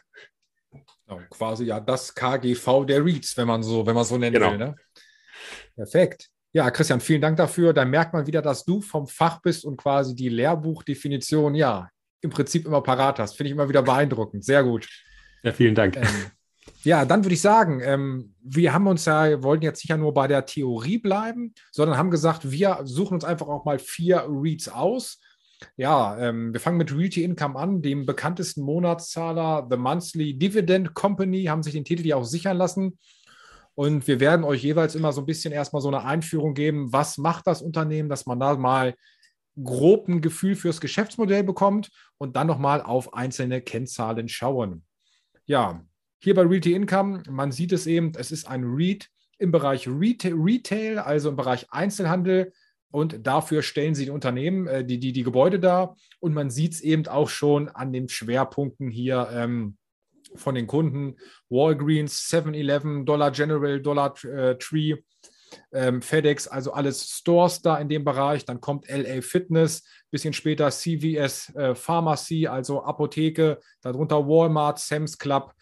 Genau, 0.72 1.22
quasi 1.30 1.66
ja 1.66 1.80
das 1.80 2.16
KGV 2.16 2.86
der 2.88 3.06
REITs, 3.06 3.38
wenn 3.38 3.48
man 3.48 3.62
so, 3.62 3.86
wenn 3.86 3.94
man 3.94 4.06
so 4.06 4.18
nennen 4.18 4.34
genau. 4.34 4.52
will. 4.52 4.58
Ne? 4.58 4.76
Perfekt. 5.76 6.30
Ja, 6.52 6.72
Christian, 6.72 7.00
vielen 7.00 7.22
Dank 7.22 7.38
dafür. 7.38 7.74
Da 7.74 7.86
merkt 7.86 8.14
man 8.14 8.26
wieder, 8.26 8.42
dass 8.42 8.66
du 8.66 8.82
vom 8.82 9.08
Fach 9.08 9.40
bist 9.42 9.64
und 9.64 9.78
quasi 9.78 10.16
die 10.16 10.30
Lehrbuchdefinition, 10.30 11.54
ja, 11.54 11.88
im 12.22 12.32
Prinzip 12.32 12.66
immer 12.66 12.82
parat 12.82 13.20
hast. 13.20 13.38
Finde 13.38 13.50
ich 13.50 13.54
immer 13.54 13.70
wieder 13.70 13.84
beeindruckend. 13.84 14.44
Sehr 14.44 14.64
gut. 14.64 14.90
Ja, 15.44 15.52
vielen 15.52 15.76
Dank. 15.76 15.96
Ähm, 15.96 16.32
ja, 16.88 17.04
dann 17.04 17.26
würde 17.26 17.34
ich 17.34 17.42
sagen, 17.42 17.82
ähm, 17.84 18.34
wir 18.42 18.74
haben 18.74 18.88
uns 18.88 19.04
ja, 19.04 19.44
wollten 19.44 19.66
jetzt 19.66 19.84
nicht 19.84 19.98
nur 19.98 20.14
bei 20.14 20.26
der 20.26 20.46
Theorie 20.46 20.98
bleiben, 20.98 21.54
sondern 21.70 21.98
haben 21.98 22.12
gesagt, 22.12 22.50
wir 22.50 22.80
suchen 22.86 23.16
uns 23.16 23.26
einfach 23.26 23.50
auch 23.50 23.66
mal 23.66 23.78
vier 23.78 24.26
Reads 24.30 24.70
aus. 24.70 25.20
Ja, 25.76 26.18
ähm, 26.18 26.54
wir 26.54 26.62
fangen 26.62 26.78
mit 26.78 26.96
Realty 26.96 27.26
Income 27.26 27.60
an, 27.60 27.82
dem 27.82 28.06
bekanntesten 28.06 28.62
Monatszahler, 28.62 29.68
The 29.70 29.76
Monthly 29.76 30.40
Dividend 30.40 30.94
Company, 30.94 31.44
haben 31.44 31.62
sich 31.62 31.74
den 31.74 31.84
Titel 31.84 32.08
ja 32.08 32.16
auch 32.16 32.24
sichern 32.24 32.56
lassen. 32.56 32.98
Und 33.76 34.08
wir 34.08 34.22
werden 34.22 34.46
euch 34.46 34.64
jeweils 34.64 34.96
immer 34.96 35.12
so 35.12 35.24
ein 35.24 35.26
bisschen 35.26 35.52
erstmal 35.52 35.82
so 35.82 35.90
eine 35.90 36.06
Einführung 36.06 36.54
geben, 36.54 36.94
was 36.94 37.18
macht 37.18 37.48
das 37.48 37.62
Unternehmen, 37.62 38.08
dass 38.08 38.26
man 38.26 38.40
da 38.40 38.56
mal 38.56 38.96
grob 39.62 40.08
ein 40.08 40.22
Gefühl 40.22 40.56
fürs 40.56 40.80
Geschäftsmodell 40.80 41.44
bekommt 41.44 41.90
und 42.18 42.38
dann 42.38 42.48
nochmal 42.48 42.82
auf 42.82 43.14
einzelne 43.14 43.60
Kennzahlen 43.60 44.30
schauen. 44.30 44.86
Ja, 45.48 45.82
hier 46.20 46.34
bei 46.36 46.44
Realty 46.44 46.74
Income, 46.74 47.24
man 47.30 47.52
sieht 47.52 47.72
es 47.72 47.88
eben, 47.88 48.12
es 48.18 48.32
ist 48.32 48.48
ein 48.48 48.64
REIT 48.66 49.10
im 49.38 49.52
Bereich 49.52 49.88
Retail, 49.88 51.00
also 51.00 51.30
im 51.30 51.36
Bereich 51.36 51.68
Einzelhandel. 51.70 52.54
Und 52.90 53.28
dafür 53.28 53.62
stellen 53.62 53.96
sie 53.96 54.06
die 54.06 54.12
Unternehmen, 54.12 54.68
äh, 54.68 54.86
die, 54.86 55.00
die, 55.00 55.12
die 55.12 55.24
Gebäude 55.24 55.60
dar. 55.60 55.98
Und 56.20 56.34
man 56.34 56.50
sieht 56.50 56.74
es 56.74 56.82
eben 56.82 57.08
auch 57.08 57.30
schon 57.30 57.70
an 57.70 57.92
den 57.92 58.10
Schwerpunkten 58.10 58.90
hier 58.90 59.30
ähm, 59.32 59.78
von 60.36 60.56
den 60.56 60.68
Kunden. 60.68 61.16
Walgreens, 61.50 62.30
7-Eleven, 62.30 63.06
Dollar 63.06 63.32
General, 63.32 63.82
Dollar 63.82 64.16
äh, 64.24 64.58
Tree, 64.58 64.96
ähm, 65.72 66.02
FedEx, 66.02 66.48
also 66.48 66.74
alles 66.74 67.10
Stores 67.10 67.62
da 67.62 67.78
in 67.78 67.90
dem 67.90 68.04
Bereich. 68.04 68.46
Dann 68.46 68.62
kommt 68.62 68.88
LA 68.90 69.22
Fitness, 69.22 69.84
bisschen 70.10 70.34
später 70.34 70.70
CVS 70.70 71.54
äh, 71.56 71.76
Pharmacy, 71.76 72.48
also 72.48 72.84
Apotheke, 72.84 73.60
darunter 73.82 74.28
Walmart, 74.28 74.80
Sam's 74.80 75.18
Club, 75.18 75.54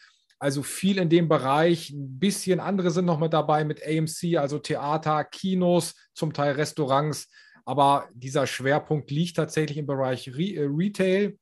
Also 0.45 0.62
viel 0.62 0.99
in 0.99 1.10
dem 1.10 1.27
Bereich. 1.27 1.89
Ein 1.89 2.19
bisschen 2.19 2.60
andere 2.60 2.91
sind 2.91 3.05
noch 3.05 3.17
mit 3.17 3.34
dabei 3.34 3.63
mit 3.63 3.81
AMC, 3.84 4.38
also 4.38 4.60
Theater, 4.60 5.23
Kinos, 5.23 5.95
zum 6.13 6.34
Teil 6.34 6.53
Restaurants. 6.53 7.29
Aber 7.65 8.10
dieser 8.13 8.45
Schwerpunkt 8.45 9.10
liegt 9.10 9.38
tatsächlich 9.38 9.79
im 9.79 9.88
Bereich 9.88 10.27
Re 10.36 10.53
äh, 10.53 10.67
Retail. 10.69 11.39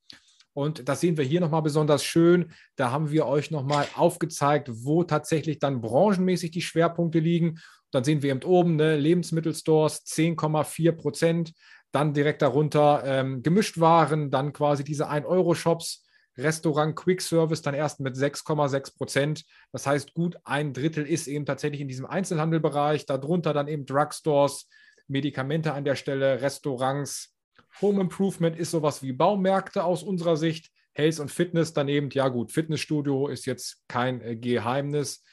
Und 0.54 0.88
das 0.88 1.02
sehen 1.02 1.18
wir 1.18 1.26
hier 1.26 1.42
nochmal 1.42 1.64
besonders 1.64 2.06
schön. 2.06 2.54
Da 2.78 2.92
haben 2.92 3.12
wir 3.12 3.26
euch 3.26 3.52
nochmal 3.52 3.86
aufgezeigt, 3.94 4.70
wo 4.72 5.04
tatsächlich 5.04 5.60
dann 5.60 5.82
branchenmäßig 5.82 6.52
die 6.52 6.62
Schwerpunkte 6.62 7.20
liegen. 7.20 7.60
Dann 7.92 8.06
sehen 8.06 8.22
wir 8.22 8.32
eben 8.32 8.44
oben 8.44 8.78
ne, 8.78 8.96
Lebensmittelstores 8.96 10.06
10,4 10.06 10.94
Prozent. 10.94 11.52
Dann 11.92 12.14
direkt 12.14 12.42
darunter 12.42 13.04
ähm, 13.06 13.44
Gemischtwaren, 13.44 14.32
dann 14.32 14.54
quasi 14.54 14.86
diese 14.86 15.12
1-Euro-Shops. 15.12 16.06
Restaurant 16.38 16.96
Quick 16.96 17.22
Service 17.22 17.62
dann 17.62 17.74
erst 17.74 18.00
mit 18.00 18.16
6,6 18.16 18.98
Prozent. 18.98 19.46
Das 19.72 19.86
heißt, 19.86 20.14
gut 20.14 20.38
ein 20.44 20.74
Drittel 20.74 21.06
ist 21.06 21.28
eben 21.28 21.46
tatsächlich 21.46 21.82
in 21.82 21.88
diesem 21.88 22.06
Einzelhandelbereich. 22.06 23.06
Darunter 23.06 23.54
dann 23.54 23.68
eben 23.68 23.86
Drugstores, 23.86 24.68
Medikamente 25.08 25.74
an 25.74 25.86
der 25.86 25.96
Stelle, 25.96 26.42
Restaurants, 26.42 27.34
Home 27.82 28.02
Improvement 28.02 28.58
ist 28.58 28.72
sowas 28.72 29.02
wie 29.02 29.14
Baumärkte 29.14 29.84
aus 29.84 30.04
unserer 30.04 30.38
Sicht. 30.38 30.72
Health 30.96 31.20
und 31.20 31.32
Fitness 31.32 31.74
daneben, 31.74 32.10
ja 32.12 32.28
gut, 32.28 32.52
Fitnessstudio 32.52 33.28
ist 33.28 33.48
jetzt 33.48 33.82
kein 33.88 34.22
äh, 34.22 34.36
Geheimnis. 34.36 35.24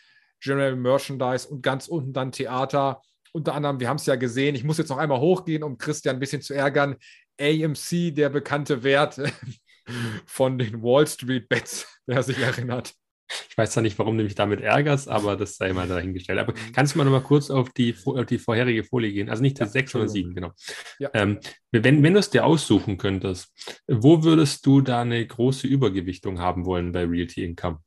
General 0.42 0.74
Merchandise 0.74 1.46
und 1.46 1.62
ganz 1.62 1.86
unten 1.86 2.14
dann 2.14 2.32
Theater. 2.32 3.02
Unter 3.32 3.54
anderem, 3.54 3.78
wir 3.78 3.88
haben 3.88 3.98
es 3.98 4.06
ja 4.06 4.16
gesehen, 4.16 4.54
ich 4.54 4.64
muss 4.64 4.78
jetzt 4.78 4.88
noch 4.88 4.96
einmal 4.96 5.20
hochgehen, 5.20 5.62
um 5.62 5.76
Christian 5.76 6.16
ein 6.16 6.20
bisschen 6.20 6.40
zu 6.40 6.54
ärgern. 6.54 6.96
AMC, 7.38 8.14
der 8.14 8.30
bekannte 8.30 8.82
Wert 8.82 9.20
von 10.26 10.58
den 10.58 10.82
Wall 10.82 11.06
Street 11.06 11.48
Bets, 11.48 11.86
wer 12.06 12.22
sich 12.22 12.38
erinnert. 12.38 12.94
Ich 13.48 13.56
weiß 13.56 13.72
zwar 13.72 13.82
nicht, 13.82 13.98
warum 13.98 14.18
du 14.18 14.24
mich 14.24 14.34
damit 14.34 14.60
ärgerst, 14.60 15.08
aber 15.08 15.36
das 15.36 15.56
sei 15.56 15.72
mal 15.72 15.86
dahingestellt. 15.86 16.40
Aber 16.40 16.52
mhm. 16.52 16.72
kannst 16.72 16.94
du 16.94 16.98
mal 16.98 17.04
noch 17.04 17.12
mal 17.12 17.20
kurz 17.20 17.48
auf 17.50 17.70
die, 17.70 17.94
auf 18.04 18.26
die 18.26 18.38
vorherige 18.38 18.82
Folie 18.82 19.12
gehen? 19.12 19.30
Also 19.30 19.42
nicht 19.42 19.58
die 19.58 19.62
ja, 19.62 19.68
6, 19.68 19.92
sondern 19.92 20.08
7, 20.08 20.34
genau. 20.34 20.50
Ja. 20.98 21.10
Ähm, 21.14 21.38
wenn, 21.70 22.02
wenn 22.02 22.14
du 22.14 22.18
es 22.18 22.30
dir 22.30 22.44
aussuchen 22.44 22.98
könntest, 22.98 23.52
wo 23.86 24.24
würdest 24.24 24.66
du 24.66 24.80
da 24.80 25.02
eine 25.02 25.24
große 25.24 25.66
Übergewichtung 25.66 26.40
haben 26.40 26.64
wollen 26.64 26.90
bei 26.90 27.04
Realty 27.04 27.44
Income? 27.44 27.78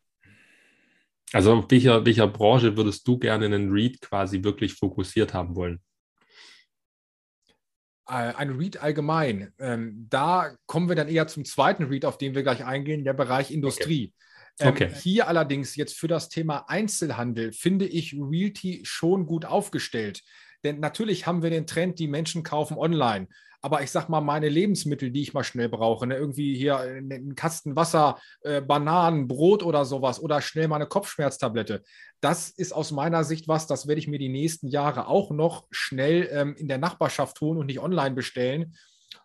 Also 1.33 1.53
auf 1.53 1.65
welcher, 1.69 2.05
welcher 2.05 2.27
Branche 2.27 2.77
würdest 2.77 3.07
du 3.07 3.17
gerne 3.17 3.45
einen 3.45 3.71
REIT 3.71 4.01
quasi 4.01 4.43
wirklich 4.43 4.73
fokussiert 4.75 5.33
haben 5.33 5.55
wollen? 5.55 5.81
Äh, 8.07 8.33
ein 8.35 8.49
REIT 8.51 8.81
allgemein. 8.81 9.53
Ähm, 9.59 10.07
da 10.09 10.55
kommen 10.65 10.89
wir 10.89 10.95
dann 10.95 11.07
eher 11.07 11.27
zum 11.27 11.45
zweiten 11.45 11.85
REIT, 11.85 12.05
auf 12.05 12.17
den 12.17 12.35
wir 12.35 12.43
gleich 12.43 12.65
eingehen, 12.65 13.03
der 13.03 13.13
Bereich 13.13 13.51
Industrie. 13.51 14.13
Okay. 14.59 14.83
Ähm, 14.83 14.89
okay. 14.89 14.91
hier 15.01 15.27
allerdings 15.27 15.75
jetzt 15.75 15.97
für 15.97 16.07
das 16.07 16.29
Thema 16.29 16.65
Einzelhandel 16.67 17.53
finde 17.53 17.85
ich 17.85 18.15
Realty 18.19 18.81
schon 18.83 19.25
gut 19.25 19.45
aufgestellt. 19.45 20.21
Denn 20.63 20.79
natürlich 20.79 21.25
haben 21.25 21.43
wir 21.43 21.49
den 21.49 21.65
Trend, 21.65 21.99
die 21.99 22.07
Menschen 22.07 22.43
kaufen 22.43 22.77
online. 22.77 23.27
Aber 23.63 23.81
ich 23.81 23.91
sag 23.91 24.09
mal, 24.09 24.19
meine 24.19 24.49
Lebensmittel, 24.49 25.09
die 25.09 25.21
ich 25.21 25.33
mal 25.33 25.45
schnell 25.45 25.69
brauche, 25.69 26.05
ne, 26.05 26.17
irgendwie 26.17 26.53
hier 26.53 26.79
einen 26.79 27.33
Kasten 27.33 27.77
Wasser, 27.77 28.19
äh, 28.41 28.61
Bananen, 28.61 29.29
Brot 29.29 29.63
oder 29.63 29.85
sowas 29.85 30.19
oder 30.19 30.41
schnell 30.41 30.67
mal 30.67 30.75
eine 30.75 30.87
Kopfschmerztablette, 30.87 31.81
das 32.19 32.49
ist 32.49 32.73
aus 32.73 32.91
meiner 32.91 33.23
Sicht 33.23 33.47
was, 33.47 33.65
das 33.65 33.87
werde 33.87 33.99
ich 33.99 34.09
mir 34.09 34.19
die 34.19 34.27
nächsten 34.27 34.67
Jahre 34.67 35.07
auch 35.07 35.31
noch 35.31 35.65
schnell 35.71 36.27
ähm, 36.31 36.55
in 36.57 36.67
der 36.67 36.77
Nachbarschaft 36.77 37.37
tun 37.37 37.57
und 37.57 37.67
nicht 37.67 37.79
online 37.79 38.13
bestellen. 38.13 38.75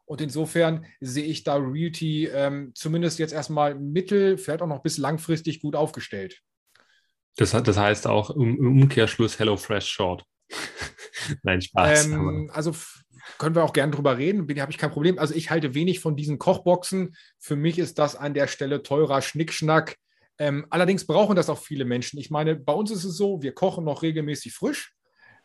Und 0.04 0.20
insofern 0.20 0.86
sehe 1.00 1.24
ich 1.24 1.42
da 1.42 1.56
Realty 1.56 2.26
ähm, 2.26 2.70
zumindest 2.74 3.18
jetzt 3.18 3.32
erstmal 3.32 3.74
mittel, 3.74 4.38
vielleicht 4.38 4.62
auch 4.62 4.68
noch 4.68 4.82
bis 4.82 4.98
langfristig 4.98 5.60
gut 5.60 5.74
aufgestellt. 5.74 6.40
Das, 7.36 7.50
das 7.50 7.76
heißt 7.76 8.06
auch 8.06 8.30
im 8.30 8.82
Umkehrschluss 8.82 9.40
HelloFresh 9.40 9.88
Short. 9.88 10.24
Nein, 11.42 11.60
Spaß. 11.60 12.06
Ähm, 12.06 12.50
also 12.52 12.72
können 13.38 13.54
wir 13.54 13.64
auch 13.64 13.72
gerne 13.72 13.92
drüber 13.92 14.16
reden, 14.16 14.48
habe 14.60 14.72
ich 14.72 14.78
kein 14.78 14.90
Problem. 14.90 15.18
Also 15.18 15.34
ich 15.34 15.50
halte 15.50 15.74
wenig 15.74 16.00
von 16.00 16.16
diesen 16.16 16.38
Kochboxen. 16.38 17.14
Für 17.38 17.56
mich 17.56 17.78
ist 17.78 17.98
das 17.98 18.16
an 18.16 18.34
der 18.34 18.46
Stelle 18.46 18.82
teurer 18.82 19.22
Schnickschnack. 19.22 19.96
Ähm, 20.38 20.66
allerdings 20.70 21.06
brauchen 21.06 21.36
das 21.36 21.50
auch 21.50 21.58
viele 21.58 21.84
Menschen. 21.84 22.18
Ich 22.18 22.30
meine, 22.30 22.56
bei 22.56 22.72
uns 22.72 22.90
ist 22.90 23.04
es 23.04 23.16
so, 23.16 23.42
wir 23.42 23.52
kochen 23.52 23.84
noch 23.84 24.02
regelmäßig 24.02 24.54
frisch. 24.54 24.94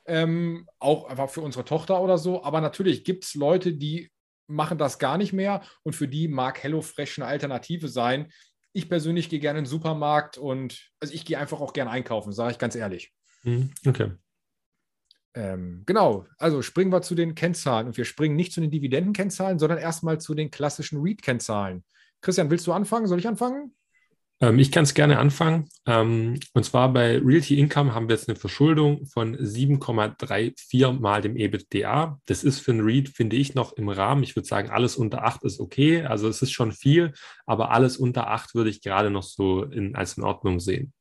Ähm, 0.05 0.67
auch 0.79 1.05
einfach 1.05 1.29
für 1.29 1.41
unsere 1.41 1.65
Tochter 1.65 2.01
oder 2.01 2.17
so. 2.17 2.43
Aber 2.43 2.61
natürlich 2.61 3.03
gibt 3.03 3.25
es 3.25 3.33
Leute, 3.33 3.73
die 3.73 4.11
machen 4.47 4.77
das 4.77 4.99
gar 4.99 5.17
nicht 5.17 5.33
mehr 5.33 5.61
und 5.83 5.95
für 5.95 6.07
die 6.07 6.27
mag 6.27 6.61
HelloFresh 6.61 7.19
eine 7.19 7.27
Alternative 7.27 7.87
sein. 7.87 8.31
Ich 8.73 8.89
persönlich 8.89 9.29
gehe 9.29 9.39
gerne 9.39 9.59
in 9.59 9.65
den 9.65 9.69
Supermarkt 9.69 10.37
und 10.37 10.91
also 10.99 11.13
ich 11.13 11.25
gehe 11.25 11.37
einfach 11.37 11.61
auch 11.61 11.73
gerne 11.73 11.91
einkaufen, 11.91 12.33
sage 12.33 12.51
ich 12.51 12.57
ganz 12.57 12.75
ehrlich. 12.75 13.13
Mhm, 13.43 13.71
okay. 13.85 14.11
Ähm, 15.35 15.83
genau, 15.85 16.25
also 16.37 16.61
springen 16.61 16.91
wir 16.91 17.01
zu 17.01 17.15
den 17.15 17.35
Kennzahlen 17.35 17.87
und 17.87 17.97
wir 17.97 18.05
springen 18.05 18.35
nicht 18.35 18.53
zu 18.53 18.61
den 18.61 18.69
Dividendenkennzahlen, 18.69 19.57
sondern 19.57 19.79
erstmal 19.79 20.19
zu 20.19 20.35
den 20.35 20.51
klassischen 20.51 21.01
REIT-Kennzahlen. 21.01 21.83
Christian, 22.21 22.49
willst 22.49 22.67
du 22.67 22.73
anfangen? 22.73 23.07
Soll 23.07 23.19
ich 23.19 23.27
anfangen? 23.27 23.73
Ähm, 24.43 24.59
ich 24.59 24.71
kann 24.71 24.83
es 24.83 24.93
gerne 24.93 25.19
anfangen. 25.19 25.69
Ähm, 25.85 26.39
und 26.53 26.65
zwar 26.65 26.91
bei 26.91 27.17
Realty 27.17 27.57
Income 27.57 27.95
haben 27.95 28.09
wir 28.09 28.15
jetzt 28.15 28.29
eine 28.29 28.37
Verschuldung 28.37 29.05
von 29.05 29.37
7,34 29.37 30.99
mal 30.99 31.21
dem 31.21 31.35
EBITDA. 31.35 32.19
Das 32.25 32.43
ist 32.43 32.59
für 32.59 32.71
ein 32.71 32.81
REIT, 32.81 33.09
finde 33.09 33.35
ich, 33.35 33.55
noch 33.55 33.73
im 33.73 33.89
Rahmen. 33.89 34.23
Ich 34.23 34.35
würde 34.35 34.47
sagen, 34.47 34.69
alles 34.69 34.95
unter 34.97 35.23
8 35.23 35.43
ist 35.45 35.59
okay. 35.59 36.03
Also 36.03 36.27
es 36.27 36.41
ist 36.41 36.51
schon 36.51 36.71
viel, 36.73 37.13
aber 37.45 37.71
alles 37.71 37.97
unter 37.97 38.27
8 38.27 38.53
würde 38.53 38.69
ich 38.69 38.81
gerade 38.81 39.09
noch 39.09 39.23
so 39.23 39.63
in, 39.63 39.95
als 39.95 40.17
in 40.17 40.23
Ordnung 40.23 40.59
sehen. 40.59 40.93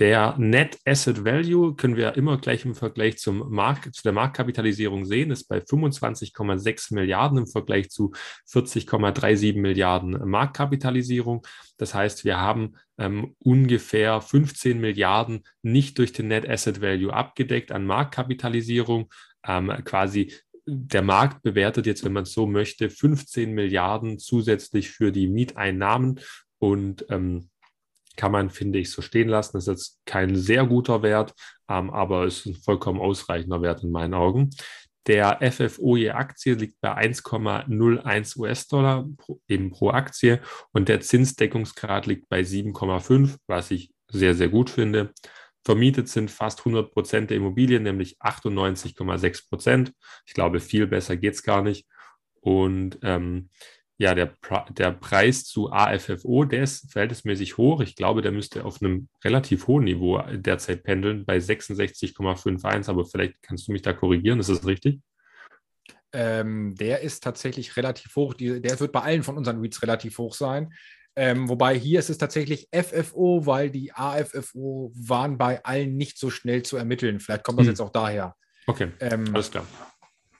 Der 0.00 0.34
Net 0.38 0.78
Asset 0.86 1.26
Value 1.26 1.76
können 1.76 1.94
wir 1.94 2.16
immer 2.16 2.38
gleich 2.38 2.64
im 2.64 2.74
Vergleich 2.74 3.18
zum 3.18 3.50
Markt, 3.50 3.94
zu 3.94 4.02
der 4.02 4.12
Marktkapitalisierung 4.12 5.04
sehen, 5.04 5.30
ist 5.30 5.44
bei 5.44 5.58
25,6 5.58 6.94
Milliarden 6.94 7.36
im 7.36 7.46
Vergleich 7.46 7.90
zu 7.90 8.12
40,37 8.50 9.58
Milliarden 9.58 10.12
Marktkapitalisierung. 10.26 11.46
Das 11.76 11.92
heißt, 11.92 12.24
wir 12.24 12.40
haben 12.40 12.76
ähm, 12.96 13.36
ungefähr 13.40 14.22
15 14.22 14.80
Milliarden 14.80 15.44
nicht 15.60 15.98
durch 15.98 16.12
den 16.12 16.28
Net 16.28 16.48
Asset 16.48 16.80
Value 16.80 17.12
abgedeckt 17.12 17.70
an 17.70 17.84
Marktkapitalisierung. 17.84 19.12
Ähm, 19.46 19.70
quasi 19.84 20.32
der 20.64 21.02
Markt 21.02 21.42
bewertet 21.42 21.84
jetzt, 21.84 22.04
wenn 22.04 22.14
man 22.14 22.22
es 22.22 22.32
so 22.32 22.46
möchte, 22.46 22.88
15 22.88 23.52
Milliarden 23.52 24.18
zusätzlich 24.18 24.88
für 24.88 25.12
die 25.12 25.28
Mieteinnahmen 25.28 26.20
und 26.58 27.04
ähm, 27.10 27.49
kann 28.20 28.32
man, 28.32 28.50
finde 28.50 28.78
ich, 28.78 28.90
so 28.90 29.00
stehen 29.00 29.30
lassen. 29.30 29.52
Das 29.54 29.66
ist 29.66 29.72
jetzt 29.72 30.00
kein 30.04 30.36
sehr 30.36 30.66
guter 30.66 31.02
Wert, 31.02 31.32
ähm, 31.70 31.88
aber 31.88 32.26
ist 32.26 32.44
ein 32.44 32.54
vollkommen 32.54 33.00
ausreichender 33.00 33.62
Wert 33.62 33.82
in 33.82 33.90
meinen 33.90 34.12
Augen. 34.12 34.50
Der 35.06 35.38
FFO 35.40 35.96
je 35.96 36.10
Aktie 36.10 36.52
liegt 36.52 36.78
bei 36.82 36.94
1,01 36.94 38.36
US-Dollar 38.36 39.08
eben 39.48 39.70
pro 39.70 39.88
Aktie 39.88 40.42
und 40.72 40.90
der 40.90 41.00
Zinsdeckungsgrad 41.00 42.04
liegt 42.04 42.28
bei 42.28 42.42
7,5, 42.42 43.38
was 43.46 43.70
ich 43.70 43.90
sehr, 44.12 44.34
sehr 44.34 44.50
gut 44.50 44.68
finde. 44.68 45.14
Vermietet 45.64 46.10
sind 46.10 46.30
fast 46.30 46.58
100 46.58 46.92
Prozent 46.92 47.30
der 47.30 47.38
Immobilien, 47.38 47.84
nämlich 47.84 48.20
98,6 48.20 49.48
Prozent. 49.48 49.94
Ich 50.26 50.34
glaube, 50.34 50.60
viel 50.60 50.86
besser 50.86 51.16
geht 51.16 51.32
es 51.32 51.42
gar 51.42 51.62
nicht. 51.62 51.86
Und 52.42 52.98
ähm, 53.02 53.48
ja, 54.00 54.14
der, 54.14 54.32
der 54.70 54.92
Preis 54.92 55.44
zu 55.44 55.70
AFFO, 55.70 56.44
der 56.44 56.62
ist 56.62 56.90
verhältnismäßig 56.90 57.58
hoch. 57.58 57.82
Ich 57.82 57.96
glaube, 57.96 58.22
der 58.22 58.32
müsste 58.32 58.64
auf 58.64 58.80
einem 58.80 59.10
relativ 59.22 59.66
hohen 59.66 59.84
Niveau 59.84 60.22
derzeit 60.32 60.84
pendeln, 60.84 61.26
bei 61.26 61.36
66,51. 61.36 62.88
Aber 62.88 63.04
vielleicht 63.04 63.34
kannst 63.42 63.68
du 63.68 63.72
mich 63.72 63.82
da 63.82 63.92
korrigieren. 63.92 64.40
Ist 64.40 64.48
das 64.48 64.66
richtig? 64.66 65.00
Ähm, 66.14 66.74
der 66.76 67.02
ist 67.02 67.22
tatsächlich 67.22 67.76
relativ 67.76 68.16
hoch. 68.16 68.32
Die, 68.32 68.62
der 68.62 68.80
wird 68.80 68.90
bei 68.90 69.02
allen 69.02 69.22
von 69.22 69.36
unseren 69.36 69.60
REITs 69.60 69.82
relativ 69.82 70.16
hoch 70.16 70.34
sein. 70.34 70.72
Ähm, 71.14 71.50
wobei 71.50 71.78
hier 71.78 71.98
ist 71.98 72.08
es 72.08 72.16
tatsächlich 72.16 72.68
FFO, 72.72 73.44
weil 73.44 73.68
die 73.68 73.92
AFFO 73.92 74.92
waren 74.94 75.36
bei 75.36 75.62
allen 75.62 75.98
nicht 75.98 76.18
so 76.18 76.30
schnell 76.30 76.62
zu 76.62 76.78
ermitteln. 76.78 77.20
Vielleicht 77.20 77.44
kommt 77.44 77.58
das 77.58 77.66
hm. 77.66 77.72
jetzt 77.72 77.80
auch 77.80 77.92
daher. 77.92 78.34
Okay, 78.66 78.92
ähm, 79.00 79.26
alles 79.34 79.50
klar 79.50 79.66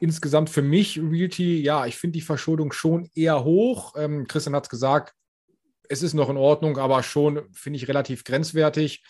insgesamt 0.00 0.50
für 0.50 0.62
mich 0.62 0.98
Realty, 0.98 1.62
ja, 1.62 1.86
ich 1.86 1.96
finde 1.96 2.18
die 2.18 2.24
Verschuldung 2.24 2.72
schon 2.72 3.08
eher 3.14 3.44
hoch. 3.44 3.94
Ähm, 3.96 4.26
Christian 4.26 4.56
hat 4.56 4.64
es 4.64 4.70
gesagt, 4.70 5.14
es 5.88 6.02
ist 6.02 6.14
noch 6.14 6.30
in 6.30 6.36
Ordnung, 6.36 6.78
aber 6.78 7.02
schon 7.02 7.42
finde 7.52 7.76
ich 7.76 7.86
relativ 7.86 8.24
grenzwertig. 8.24 9.04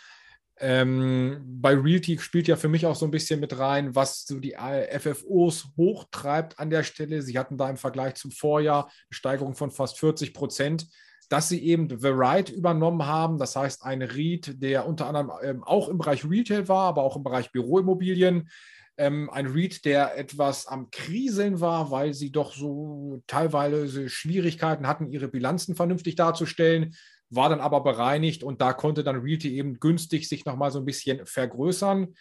Ähm, 0.58 1.40
bei 1.46 1.74
Realty 1.74 2.18
spielt 2.18 2.48
ja 2.48 2.56
für 2.56 2.68
mich 2.68 2.84
auch 2.84 2.96
so 2.96 3.06
ein 3.06 3.10
bisschen 3.10 3.40
mit 3.40 3.58
rein, 3.58 3.94
was 3.94 4.26
so 4.26 4.40
die 4.40 4.56
FFOs 4.58 5.68
hochtreibt 5.76 6.58
an 6.58 6.68
der 6.68 6.82
Stelle. 6.82 7.22
Sie 7.22 7.38
hatten 7.38 7.56
da 7.56 7.70
im 7.70 7.78
Vergleich 7.78 8.16
zum 8.16 8.30
Vorjahr 8.30 8.84
eine 8.84 8.92
Steigerung 9.10 9.54
von 9.54 9.70
fast 9.70 9.98
40 9.98 10.34
Prozent, 10.34 10.86
dass 11.30 11.48
sie 11.48 11.64
eben 11.64 11.88
The 11.88 12.10
Right 12.10 12.50
übernommen 12.50 13.06
haben. 13.06 13.38
Das 13.38 13.56
heißt, 13.56 13.84
ein 13.84 14.02
REIT, 14.02 14.60
der 14.60 14.86
unter 14.86 15.06
anderem 15.06 15.30
ähm, 15.42 15.64
auch 15.64 15.88
im 15.88 15.96
Bereich 15.96 16.28
Retail 16.28 16.68
war, 16.68 16.88
aber 16.88 17.04
auch 17.04 17.16
im 17.16 17.22
Bereich 17.22 17.52
Büroimmobilien 17.52 18.50
ähm, 18.96 19.30
ein 19.30 19.46
Read, 19.46 19.84
der 19.84 20.16
etwas 20.16 20.66
am 20.66 20.90
Kriseln 20.90 21.60
war, 21.60 21.90
weil 21.90 22.14
sie 22.14 22.32
doch 22.32 22.54
so 22.54 23.22
teilweise 23.26 24.08
Schwierigkeiten 24.08 24.86
hatten, 24.86 25.10
ihre 25.10 25.28
Bilanzen 25.28 25.74
vernünftig 25.74 26.16
darzustellen. 26.16 26.94
war 27.30 27.48
dann 27.48 27.60
aber 27.60 27.82
bereinigt 27.82 28.42
und 28.42 28.60
da 28.60 28.72
konnte 28.72 29.04
dann 29.04 29.20
Realty 29.20 29.56
eben 29.56 29.78
günstig 29.78 30.28
sich 30.28 30.44
nochmal 30.44 30.72
so 30.72 30.80
ein 30.80 30.84
bisschen 30.84 31.24
vergrößern. 31.24 32.14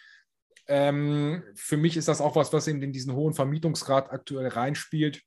Ähm, 0.68 1.42
für 1.56 1.76
mich 1.76 1.96
ist 1.96 2.06
das 2.06 2.20
auch 2.20 2.36
was, 2.36 2.52
was 2.52 2.68
eben 2.68 2.80
in 2.80 2.92
diesen 2.92 3.14
hohen 3.14 3.34
Vermietungsgrad 3.34 4.10
aktuell 4.12 4.46
reinspielt, 4.46 5.20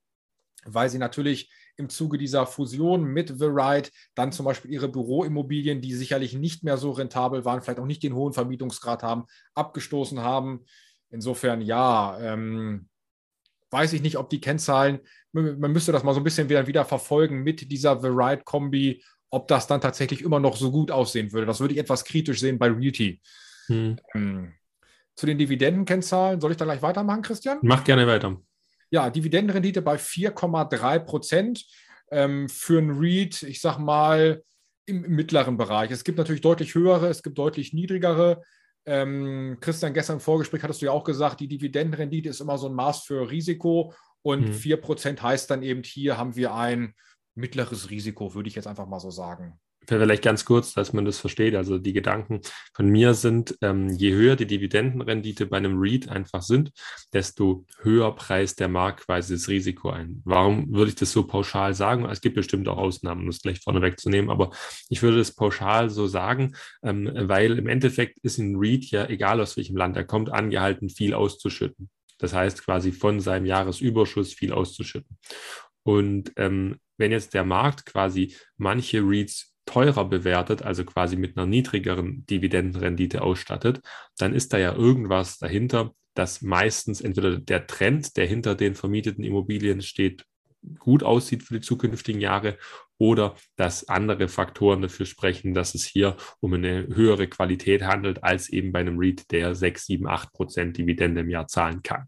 weil 0.64 0.90
sie 0.90 1.00
natürlich 1.00 1.52
im 1.76 1.90
Zuge 1.90 2.18
dieser 2.18 2.46
Fusion 2.46 3.04
mit 3.04 3.30
The 3.30 3.48
Right 3.50 3.92
dann 4.16 4.32
zum 4.32 4.46
Beispiel 4.46 4.72
ihre 4.72 4.88
Büroimmobilien, 4.88 5.82
die 5.82 5.94
sicherlich 5.94 6.34
nicht 6.34 6.64
mehr 6.64 6.78
so 6.78 6.92
rentabel 6.92 7.46
waren, 7.46 7.62
vielleicht 7.62 7.80
auch 7.80 7.86
nicht 7.86 8.04
den 8.04 8.14
hohen 8.14 8.34
Vermietungsgrad 8.34 9.04
haben, 9.04 9.26
abgestoßen 9.56 10.20
haben. 10.22 10.66
Insofern 11.14 11.62
ja, 11.62 12.18
ähm, 12.20 12.90
weiß 13.70 13.94
ich 13.94 14.02
nicht, 14.02 14.18
ob 14.18 14.30
die 14.30 14.42
Kennzahlen, 14.42 15.00
man 15.32 15.72
müsste 15.72 15.92
das 15.92 16.04
mal 16.04 16.14
so 16.14 16.20
ein 16.20 16.24
bisschen 16.24 16.50
wieder, 16.50 16.66
wieder 16.68 16.86
verfolgen 16.86 17.44
mit 17.44 17.72
dieser 17.72 18.00
The 18.02 18.10
Right-Kombi, 18.12 19.04
ob 19.30 19.48
das 19.48 19.68
dann 19.68 19.80
tatsächlich 19.80 20.22
immer 20.22 20.40
noch 20.40 20.56
so 20.56 20.72
gut 20.72 20.92
aussehen 20.92 21.32
würde. 21.32 21.46
Das 21.46 21.60
würde 21.60 21.76
ich 21.76 21.80
etwas 21.80 22.04
kritisch 22.04 22.40
sehen 22.40 22.58
bei 22.58 22.68
Realty. 22.68 23.22
Hm. 23.68 23.98
Ähm, 24.16 24.54
zu 25.16 25.28
den 25.28 25.38
Dividendenkennzahlen, 25.38 26.42
soll 26.42 26.52
ich 26.52 26.58
da 26.58 26.66
gleich 26.66 26.82
weitermachen, 26.82 27.22
Christian? 27.22 27.60
Mach 27.62 27.84
gerne 27.84 28.08
weiter. 28.08 28.38
Ja, 28.90 29.10
Dividendenrendite 29.10 29.82
bei 29.84 29.96
4,3 29.96 31.00
Prozent 31.00 31.66
ähm, 32.12 32.50
für 32.50 32.80
ein 32.80 32.92
REIT, 32.92 33.44
ich 33.44 33.62
sag 33.62 33.78
mal, 33.78 34.44
im, 34.86 35.04
im, 35.04 35.16
mittleren 35.16 35.58
Bereich. 35.58 35.92
Es 35.92 36.04
gibt 36.04 36.18
natürlich 36.18 36.42
deutlich 36.42 36.74
höhere, 36.74 37.08
es 37.08 37.22
gibt 37.22 37.38
deutlich 37.38 37.74
niedrigere. 37.74 38.42
Ähm, 38.86 39.58
Christian, 39.62 39.94
gestern 39.94 40.18
im 40.18 40.20
Vorgespräch 40.20 40.64
hattest 40.64 40.82
du 40.82 40.88
ja 40.88 40.92
auch 40.92 41.04
gesagt, 41.04 41.40
die 41.40 41.48
Dividendenrendite 41.48 42.30
ist 42.30 42.42
immer 42.42 42.58
so 42.58 42.68
ein 42.68 42.74
Maß 42.74 43.04
für 43.04 43.30
Risiko 43.30 43.94
und 44.22 44.48
hm. 44.48 44.54
4 44.54 44.78
Prozent 44.78 45.22
heißt 45.22 45.50
dann 45.50 45.64
eben, 45.64 45.84
hier 45.84 46.18
haben 46.18 46.36
wir 46.36 46.54
ein 46.54 46.94
mittleres 47.36 47.90
Risiko, 47.90 48.34
würde 48.36 48.50
ich 48.50 48.56
jetzt 48.56 48.68
einfach 48.68 48.88
mal 48.88 49.00
so 49.00 49.10
sagen 49.10 49.60
vielleicht 49.88 50.24
ganz 50.24 50.46
kurz, 50.46 50.74
dass 50.74 50.94
man 50.94 51.06
das 51.06 51.20
versteht. 51.20 51.56
Also 51.56 51.78
die 51.78 51.94
Gedanken 51.94 52.42
von 52.74 52.88
mir 52.88 53.14
sind, 53.14 53.58
ähm, 53.62 53.90
je 53.90 54.14
höher 54.14 54.36
die 54.36 54.48
Dividendenrendite 54.48 55.46
bei 55.46 55.58
einem 55.58 55.78
REIT 55.80 56.10
einfach 56.10 56.42
sind, 56.42 56.72
desto 57.14 57.66
höher 57.82 58.16
preist 58.16 58.60
der 58.60 58.68
Markt 58.68 59.06
quasi 59.06 59.34
das 59.34 59.48
Risiko 59.48 59.90
ein. 59.90 60.22
Warum 60.26 60.74
würde 60.74 60.90
ich 60.90 60.96
das 60.96 61.12
so 61.12 61.26
pauschal 61.26 61.74
sagen? 61.74 62.06
Es 62.06 62.22
gibt 62.22 62.36
bestimmt 62.36 62.68
auch 62.68 62.78
Ausnahmen, 62.78 63.22
um 63.22 63.28
das 63.28 63.42
gleich 63.42 63.60
vorneweg 63.60 64.00
zu 64.00 64.10
nehmen, 64.10 64.30
aber 64.30 64.52
ich 64.90 65.02
würde 65.02 65.18
das 65.18 65.34
pauschal 65.36 65.90
so 65.90 66.08
sagen, 66.08 66.56
ähm, 66.84 67.12
weil 67.14 67.58
im 67.58 67.68
Endeffekt 67.68 68.20
ist 68.20 68.38
ein 68.38 68.56
REIT 68.58 68.86
ja, 68.92 69.08
egal 69.08 69.42
aus 69.42 69.58
welchem 69.58 69.78
Land 69.78 69.98
er 69.98 70.06
kommt, 70.06 70.32
angehalten, 70.32 70.90
viel 70.90 71.14
auszuschütten. 71.14 71.90
Das 72.18 72.34
heißt 72.34 72.64
quasi 72.64 72.92
von 72.92 73.20
seinem 73.20 73.46
Jahresüberschuss 73.46 74.34
viel 74.34 74.54
auszuschütten. 74.54 75.18
Und 75.84 76.32
ähm, 76.38 76.78
wenn 76.98 77.12
jetzt 77.12 77.34
der 77.34 77.44
Markt 77.44 77.86
quasi 77.86 78.36
manche 78.58 79.02
REITs 79.02 79.53
teurer 79.66 80.06
bewertet, 80.06 80.62
also 80.62 80.86
quasi 80.86 81.16
mit 81.16 81.38
einer 81.38 81.46
niedrigeren 81.46 82.26
Dividendenrendite 82.26 83.22
ausstattet, 83.22 83.82
dann 84.18 84.34
ist 84.34 84.54
da 84.54 84.58
ja 84.58 84.74
irgendwas 84.74 85.38
dahinter, 85.38 85.94
dass 86.14 86.42
meistens 86.42 87.02
entweder 87.02 87.40
der 87.40 87.66
Trend, 87.68 88.18
der 88.18 88.28
hinter 88.28 88.56
den 88.56 88.76
vermieteten 88.76 89.24
Immobilien 89.24 89.82
steht, 89.82 90.26
gut 90.80 91.04
aussieht 91.04 91.44
für 91.44 91.56
die 91.56 91.62
zukünftigen 91.62 92.22
Jahre 92.22 92.58
oder 92.98 93.36
dass 93.56 93.90
andere 93.90 94.30
Faktoren 94.30 94.82
dafür 94.82 95.06
sprechen, 95.06 95.54
dass 95.54 95.76
es 95.76 95.84
hier 95.84 96.16
um 96.40 96.54
eine 96.54 96.88
höhere 96.88 97.28
Qualität 97.28 97.84
handelt, 97.84 98.24
als 98.24 98.50
eben 98.50 98.72
bei 98.72 98.80
einem 98.80 98.98
REIT, 98.98 99.32
der 99.32 99.56
6, 99.56 99.86
7, 99.88 100.08
8 100.08 100.32
Prozent 100.32 100.78
Dividende 100.78 101.22
im 101.22 101.30
Jahr 101.30 101.48
zahlen 101.48 101.84
kann. 101.84 102.08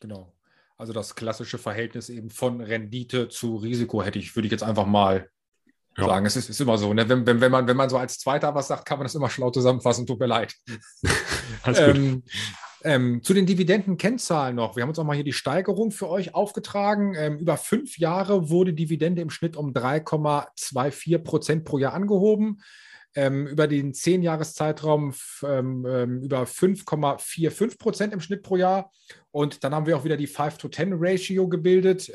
Genau. 0.00 0.34
Also 0.76 0.92
das 0.92 1.14
klassische 1.14 1.56
Verhältnis 1.56 2.10
eben 2.10 2.30
von 2.30 2.60
Rendite 2.60 3.28
zu 3.28 3.56
Risiko 3.56 4.02
hätte 4.02 4.18
ich, 4.18 4.34
würde 4.36 4.46
ich 4.46 4.52
jetzt 4.52 4.64
einfach 4.64 4.86
mal 4.86 5.30
ja. 5.96 6.06
sagen. 6.06 6.26
Es 6.26 6.36
ist, 6.36 6.50
ist, 6.50 6.60
immer 6.60 6.78
so. 6.78 6.92
Ne? 6.92 7.08
Wenn, 7.08 7.26
wenn, 7.26 7.40
wenn, 7.40 7.52
man, 7.52 7.66
wenn 7.66 7.76
man 7.76 7.88
so 7.88 7.96
als 7.96 8.18
Zweiter 8.18 8.54
was 8.54 8.68
sagt, 8.68 8.86
kann 8.86 8.98
man 8.98 9.06
das 9.06 9.14
immer 9.14 9.30
schlau 9.30 9.50
zusammenfassen. 9.50 10.06
Tut 10.06 10.20
mir 10.20 10.26
leid. 10.26 10.54
ähm, 11.66 12.22
ähm, 12.84 13.22
zu 13.22 13.32
den 13.32 13.46
Dividendenkennzahlen 13.46 14.54
noch. 14.54 14.76
Wir 14.76 14.82
haben 14.82 14.90
uns 14.90 14.98
auch 14.98 15.04
mal 15.04 15.14
hier 15.14 15.24
die 15.24 15.32
Steigerung 15.32 15.90
für 15.90 16.08
euch 16.08 16.34
aufgetragen. 16.34 17.14
Ähm, 17.16 17.38
über 17.38 17.56
fünf 17.56 17.98
Jahre 17.98 18.50
wurde 18.50 18.74
Dividende 18.74 19.22
im 19.22 19.30
Schnitt 19.30 19.56
um 19.56 19.72
3,24 19.72 21.18
Prozent 21.18 21.64
pro 21.64 21.78
Jahr 21.78 21.94
angehoben. 21.94 22.60
Ähm, 23.16 23.46
über 23.46 23.68
den 23.68 23.94
zehn 23.94 24.22
Jahreszeitraum 24.22 25.14
ähm, 25.44 25.86
ähm, 25.88 26.22
über 26.22 26.42
5,45 26.42 27.78
Prozent 27.78 28.12
im 28.12 28.20
Schnitt 28.20 28.42
pro 28.42 28.56
Jahr. 28.56 28.90
Und 29.30 29.64
dann 29.64 29.74
haben 29.74 29.86
wir 29.86 29.96
auch 29.96 30.04
wieder 30.04 30.16
die 30.16 30.28
5-to-10-Ratio 30.28 31.48
gebildet. 31.48 32.12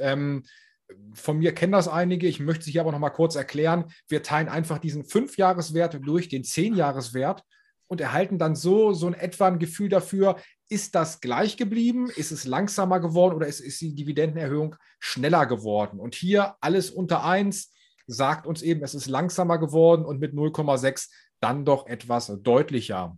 Von 1.13 1.37
mir 1.39 1.53
kennen 1.53 1.73
das 1.73 1.87
einige, 1.87 2.27
ich 2.27 2.39
möchte 2.39 2.69
hier 2.69 2.81
aber 2.81 2.91
noch 2.91 2.99
mal 2.99 3.09
kurz 3.09 3.35
erklären. 3.35 3.85
Wir 4.07 4.23
teilen 4.23 4.49
einfach 4.49 4.79
diesen 4.79 5.03
Fünfjahreswert 5.03 5.99
durch 6.01 6.29
den 6.29 6.43
Zehnjahreswert 6.43 7.43
und 7.87 8.01
erhalten 8.01 8.37
dann 8.37 8.55
so, 8.55 8.93
so 8.93 9.07
in 9.07 9.13
etwa 9.13 9.47
ein 9.47 9.59
Gefühl 9.59 9.89
dafür, 9.89 10.37
ist 10.69 10.93
das 10.95 11.19
gleich 11.21 11.57
geblieben, 11.57 12.09
ist 12.15 12.31
es 12.31 12.45
langsamer 12.45 12.99
geworden 12.99 13.35
oder 13.35 13.47
ist, 13.47 13.59
ist 13.59 13.81
die 13.81 13.95
Dividendenerhöhung 13.95 14.75
schneller 14.99 15.47
geworden? 15.47 15.99
Und 15.99 16.15
hier 16.15 16.55
alles 16.61 16.91
unter 16.91 17.23
1 17.23 17.71
sagt 18.05 18.45
uns 18.45 18.61
eben, 18.61 18.83
es 18.83 18.93
ist 18.93 19.07
langsamer 19.07 19.57
geworden 19.57 20.05
und 20.05 20.19
mit 20.19 20.33
0,6 20.33 21.09
dann 21.39 21.65
doch 21.65 21.87
etwas 21.87 22.31
deutlicher. 22.41 23.17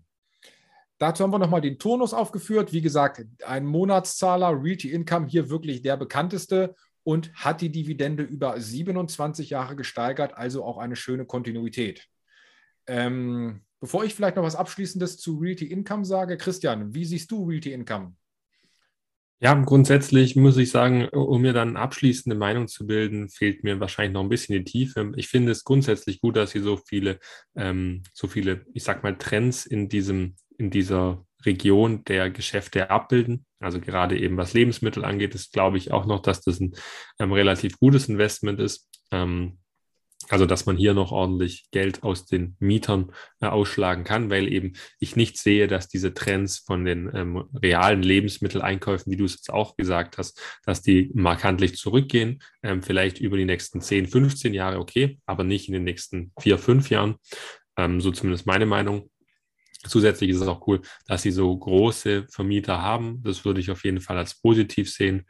Dazu 0.97 1.23
haben 1.23 1.31
wir 1.31 1.39
nochmal 1.39 1.61
den 1.61 1.79
Turnus 1.79 2.13
aufgeführt. 2.13 2.73
Wie 2.73 2.81
gesagt, 2.81 3.25
ein 3.45 3.65
Monatszahler, 3.65 4.51
Realty 4.61 4.91
Income, 4.91 5.27
hier 5.27 5.49
wirklich 5.49 5.81
der 5.81 5.97
bekannteste 5.97 6.75
und 7.03 7.33
hat 7.33 7.61
die 7.61 7.71
Dividende 7.71 8.23
über 8.23 8.59
27 8.59 9.49
Jahre 9.49 9.75
gesteigert, 9.75 10.33
also 10.35 10.63
auch 10.63 10.77
eine 10.77 10.95
schöne 10.95 11.25
Kontinuität. 11.25 12.07
Ähm, 12.87 13.61
bevor 13.79 14.03
ich 14.03 14.13
vielleicht 14.13 14.35
noch 14.35 14.43
was 14.43 14.55
Abschließendes 14.55 15.17
zu 15.17 15.37
Realty 15.37 15.65
Income 15.65 16.05
sage, 16.05 16.37
Christian, 16.37 16.93
wie 16.93 17.05
siehst 17.05 17.31
du 17.31 17.45
Realty 17.45 17.73
Income? 17.73 18.15
Ja, 19.43 19.55
grundsätzlich 19.55 20.35
muss 20.35 20.55
ich 20.57 20.69
sagen, 20.69 21.09
um 21.09 21.41
mir 21.41 21.53
dann 21.53 21.75
abschließende 21.75 22.35
Meinung 22.35 22.67
zu 22.67 22.85
bilden, 22.85 23.27
fehlt 23.27 23.63
mir 23.63 23.79
wahrscheinlich 23.79 24.13
noch 24.13 24.21
ein 24.21 24.29
bisschen 24.29 24.55
die 24.55 24.63
Tiefe. 24.63 25.11
Ich 25.15 25.29
finde 25.29 25.51
es 25.51 25.63
grundsätzlich 25.63 26.21
gut, 26.21 26.35
dass 26.35 26.51
Sie 26.51 26.59
so 26.59 26.77
viele, 26.77 27.17
ähm, 27.55 28.03
so 28.13 28.27
viele, 28.27 28.67
ich 28.75 28.83
sag 28.83 29.01
mal, 29.01 29.17
Trends 29.17 29.65
in 29.65 29.89
diesem, 29.89 30.35
in 30.59 30.69
dieser 30.69 31.25
Region 31.45 32.03
der 32.05 32.29
Geschäfte 32.29 32.89
abbilden. 32.89 33.45
Also 33.59 33.79
gerade 33.79 34.19
eben 34.19 34.37
was 34.37 34.53
Lebensmittel 34.53 35.05
angeht, 35.05 35.35
ist 35.35 35.53
glaube 35.53 35.77
ich 35.77 35.91
auch 35.91 36.05
noch, 36.05 36.21
dass 36.21 36.41
das 36.41 36.59
ein 36.59 36.73
ähm, 37.19 37.31
relativ 37.31 37.79
gutes 37.79 38.09
Investment 38.09 38.59
ist. 38.59 38.89
Ähm, 39.11 39.57
also 40.29 40.45
dass 40.45 40.65
man 40.65 40.77
hier 40.77 40.93
noch 40.93 41.11
ordentlich 41.11 41.65
Geld 41.71 42.03
aus 42.03 42.25
den 42.25 42.55
Mietern 42.59 43.11
äh, 43.41 43.47
ausschlagen 43.47 44.03
kann, 44.03 44.29
weil 44.29 44.51
eben 44.51 44.73
ich 44.99 45.15
nicht 45.15 45.37
sehe, 45.37 45.67
dass 45.67 45.87
diese 45.87 46.13
Trends 46.13 46.59
von 46.59 46.85
den 46.85 47.11
ähm, 47.13 47.49
realen 47.53 48.03
Lebensmitteleinkäufen, 48.03 49.11
wie 49.11 49.17
du 49.17 49.25
es 49.25 49.33
jetzt 49.33 49.51
auch 49.51 49.75
gesagt 49.75 50.17
hast, 50.17 50.41
dass 50.63 50.81
die 50.81 51.11
markantlich 51.13 51.75
zurückgehen. 51.75 52.41
Ähm, 52.63 52.81
vielleicht 52.81 53.19
über 53.19 53.37
die 53.37 53.45
nächsten 53.45 53.81
10, 53.81 54.07
15 54.07 54.53
Jahre, 54.53 54.79
okay, 54.79 55.19
aber 55.25 55.43
nicht 55.43 55.67
in 55.67 55.73
den 55.73 55.83
nächsten 55.83 56.31
vier, 56.39 56.57
fünf 56.57 56.89
Jahren. 56.89 57.15
Ähm, 57.77 57.99
so 58.01 58.11
zumindest 58.11 58.45
meine 58.45 58.65
Meinung. 58.65 59.09
Zusätzlich 59.87 60.29
ist 60.29 60.41
es 60.41 60.47
auch 60.47 60.67
cool, 60.67 60.81
dass 61.07 61.23
sie 61.23 61.31
so 61.31 61.55
große 61.55 62.27
Vermieter 62.29 62.81
haben. 62.81 63.21
Das 63.23 63.45
würde 63.45 63.59
ich 63.59 63.71
auf 63.71 63.83
jeden 63.83 64.01
Fall 64.01 64.17
als 64.17 64.39
positiv 64.39 64.91
sehen. 64.91 65.25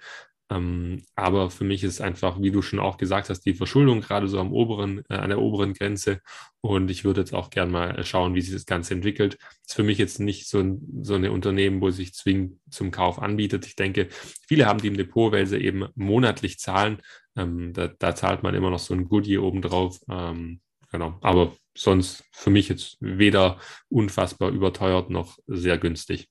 Ähm, 0.52 1.04
aber 1.16 1.50
für 1.50 1.64
mich 1.64 1.82
ist 1.84 2.02
einfach, 2.02 2.42
wie 2.42 2.52
du 2.52 2.62
schon 2.62 2.80
auch 2.80 2.98
gesagt 2.98 3.30
hast, 3.30 3.42
die 3.46 3.54
Verschuldung 3.54 4.02
gerade 4.02 4.28
so 4.28 4.38
am 4.40 4.52
oberen, 4.52 5.02
äh, 5.10 5.16
an 5.16 5.30
der 5.30 5.40
oberen 5.40 5.74
Grenze. 5.74 6.20
Und 6.60 6.92
ich 6.92 7.06
würde 7.06 7.22
jetzt 7.22 7.34
auch 7.34 7.50
gerne 7.50 7.72
mal 7.72 8.04
schauen, 8.04 8.36
wie 8.36 8.42
sich 8.42 8.54
das 8.54 8.66
Ganze 8.66 8.94
entwickelt. 8.94 9.38
Ist 9.66 9.76
für 9.76 9.84
mich 9.84 9.98
jetzt 9.98 10.20
nicht 10.20 10.50
so 10.50 10.60
ein 10.60 10.82
so 11.04 11.16
eine 11.16 11.32
Unternehmen, 11.32 11.80
wo 11.82 11.90
sich 11.90 12.14
zwingend 12.14 12.60
zum 12.70 12.92
Kauf 12.92 13.20
anbietet. 13.20 13.66
Ich 13.66 13.76
denke, 13.78 14.10
viele 14.48 14.66
haben 14.66 14.82
die 14.82 14.88
im 14.88 14.98
Depot, 14.98 15.32
weil 15.32 15.48
sie 15.48 15.58
eben 15.58 15.88
monatlich 15.96 16.60
zahlen. 16.60 17.02
Ähm, 17.38 17.72
da, 17.74 17.88
da, 17.88 18.14
zahlt 18.14 18.44
man 18.44 18.54
immer 18.54 18.70
noch 18.72 18.80
so 18.80 18.94
ein 18.94 19.06
Goodie 19.08 19.38
obendrauf. 19.38 20.00
Ähm, 20.10 20.60
genau. 20.92 21.18
Aber 21.22 21.54
sonst 21.76 22.24
für 22.32 22.50
mich 22.50 22.70
jetzt 22.70 22.98
weder 23.00 23.60
unfassbar 23.90 24.52
überteuert 24.52 25.10
noch 25.10 25.40
sehr 25.48 25.78
günstig. 25.78 26.28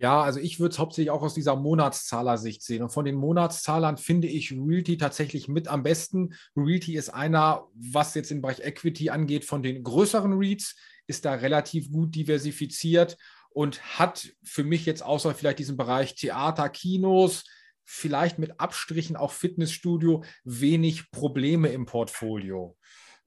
Ja, 0.00 0.22
also 0.22 0.38
ich 0.38 0.60
würde 0.60 0.72
es 0.72 0.78
hauptsächlich 0.78 1.10
auch 1.10 1.22
aus 1.22 1.34
dieser 1.34 1.56
Monatszahlersicht 1.56 2.62
sehen. 2.62 2.84
Und 2.84 2.90
von 2.90 3.04
den 3.04 3.16
Monatszahlern 3.16 3.96
finde 3.96 4.28
ich 4.28 4.52
Realty 4.52 4.96
tatsächlich 4.96 5.48
mit 5.48 5.66
am 5.66 5.82
besten. 5.82 6.34
Realty 6.56 6.94
ist 6.94 7.08
einer, 7.08 7.66
was 7.74 8.14
jetzt 8.14 8.30
den 8.30 8.40
Bereich 8.40 8.60
Equity 8.60 9.10
angeht, 9.10 9.44
von 9.44 9.62
den 9.62 9.82
größeren 9.82 10.34
REITs, 10.34 10.76
ist 11.08 11.24
da 11.24 11.34
relativ 11.34 11.90
gut 11.90 12.14
diversifiziert 12.14 13.16
und 13.50 13.82
hat 13.98 14.28
für 14.44 14.62
mich 14.62 14.86
jetzt 14.86 15.02
außer 15.02 15.34
vielleicht 15.34 15.58
diesen 15.58 15.76
Bereich 15.76 16.14
Theater, 16.14 16.68
Kinos, 16.68 17.42
vielleicht 17.84 18.38
mit 18.38 18.60
Abstrichen 18.60 19.16
auch 19.16 19.32
Fitnessstudio, 19.32 20.22
wenig 20.44 21.10
Probleme 21.10 21.70
im 21.70 21.86
Portfolio. 21.86 22.76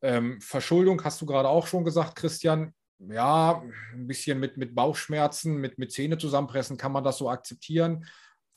Ähm, 0.01 0.41
Verschuldung 0.41 1.03
hast 1.03 1.21
du 1.21 1.25
gerade 1.25 1.49
auch 1.49 1.67
schon 1.67 1.83
gesagt, 1.83 2.15
Christian. 2.15 2.73
Ja, 2.99 3.63
ein 3.93 4.05
bisschen 4.05 4.39
mit, 4.39 4.57
mit 4.57 4.75
Bauchschmerzen, 4.75 5.55
mit, 5.55 5.79
mit 5.79 5.91
Zähne 5.91 6.19
zusammenpressen 6.19 6.77
kann 6.77 6.91
man 6.91 7.03
das 7.03 7.17
so 7.17 7.29
akzeptieren. 7.29 8.05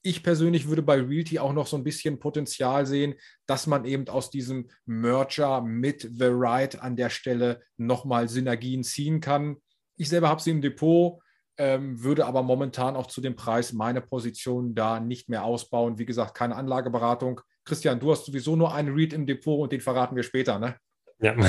ich 0.07 0.23
persönlich 0.23 0.69
würde 0.69 0.83
bei 0.83 1.01
Realty 1.01 1.39
auch 1.39 1.55
noch 1.55 1.67
so 1.67 1.79
ein 1.79 1.83
bisschen 1.83 2.19
Potenzial 2.19 2.85
sehen, 2.85 3.15
dass 3.47 3.67
man 3.67 3.87
eben 3.87 4.07
aus 4.09 4.31
diesem 4.31 4.69
Merger 4.85 5.63
mit 5.63 6.03
The 6.03 6.29
Right 6.29 6.79
an 6.79 6.95
der 6.95 7.09
Stelle 7.09 7.63
nochmal 7.79 8.29
Synergien 8.29 8.85
ziehen 8.85 9.23
kann. 9.23 9.57
Ich 9.97 10.11
selber 10.11 10.29
habe 10.29 10.43
sie 10.43 10.51
im 10.51 10.61
Depot, 10.61 11.21
ähm, 11.57 12.03
würde 12.03 12.27
aber 12.27 12.43
momentan 12.43 12.97
auch 12.97 13.07
zu 13.07 13.23
dem 13.23 13.35
Preis 13.35 13.73
meine 13.73 14.03
Position 14.03 14.75
da 14.75 15.01
nicht 15.01 15.31
mehr 15.31 15.45
ausbauen. 15.45 15.99
Wie 15.99 16.05
gesagt, 16.05 16.35
keine 16.35 16.57
Anlageberatung. 16.57 17.41
Christian, 17.65 17.99
du 17.99 18.13
hast 18.13 18.27
sowieso 18.27 18.57
nur 18.57 18.75
einen 18.75 18.93
Read 18.95 19.15
im 19.15 19.25
Depot 19.25 19.59
und 19.59 19.73
den 19.73 19.81
verraten 19.81 20.17
wir 20.17 20.23
später, 20.23 20.59
ne? 20.59 20.77
Ja. 21.21 21.37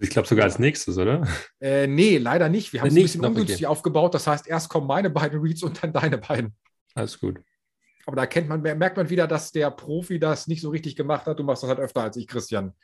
Ich 0.00 0.10
glaube 0.10 0.28
sogar 0.28 0.44
als 0.44 0.60
nächstes, 0.60 0.96
oder? 0.96 1.26
Äh, 1.60 1.88
nee, 1.88 2.18
leider 2.18 2.48
nicht. 2.48 2.72
Wir 2.72 2.80
haben 2.80 2.86
es 2.86 2.94
ein 2.94 3.02
bisschen 3.02 3.24
ungünstig 3.24 3.56
okay. 3.56 3.66
aufgebaut. 3.66 4.14
Das 4.14 4.28
heißt, 4.28 4.46
erst 4.46 4.68
kommen 4.68 4.86
meine 4.86 5.10
beiden 5.10 5.40
Reads 5.40 5.64
und 5.64 5.82
dann 5.82 5.92
deine 5.92 6.18
beiden. 6.18 6.54
Alles 6.94 7.18
gut. 7.18 7.40
Aber 8.06 8.16
da 8.16 8.26
kennt 8.26 8.48
man, 8.48 8.62
merkt 8.62 8.96
man 8.96 9.10
wieder, 9.10 9.26
dass 9.26 9.50
der 9.50 9.70
Profi 9.70 10.20
das 10.20 10.46
nicht 10.46 10.62
so 10.62 10.70
richtig 10.70 10.94
gemacht 10.94 11.26
hat. 11.26 11.38
Du 11.40 11.42
machst 11.42 11.62
das 11.64 11.70
halt 11.70 11.80
öfter 11.80 12.02
als 12.02 12.16
ich, 12.16 12.28
Christian. 12.28 12.74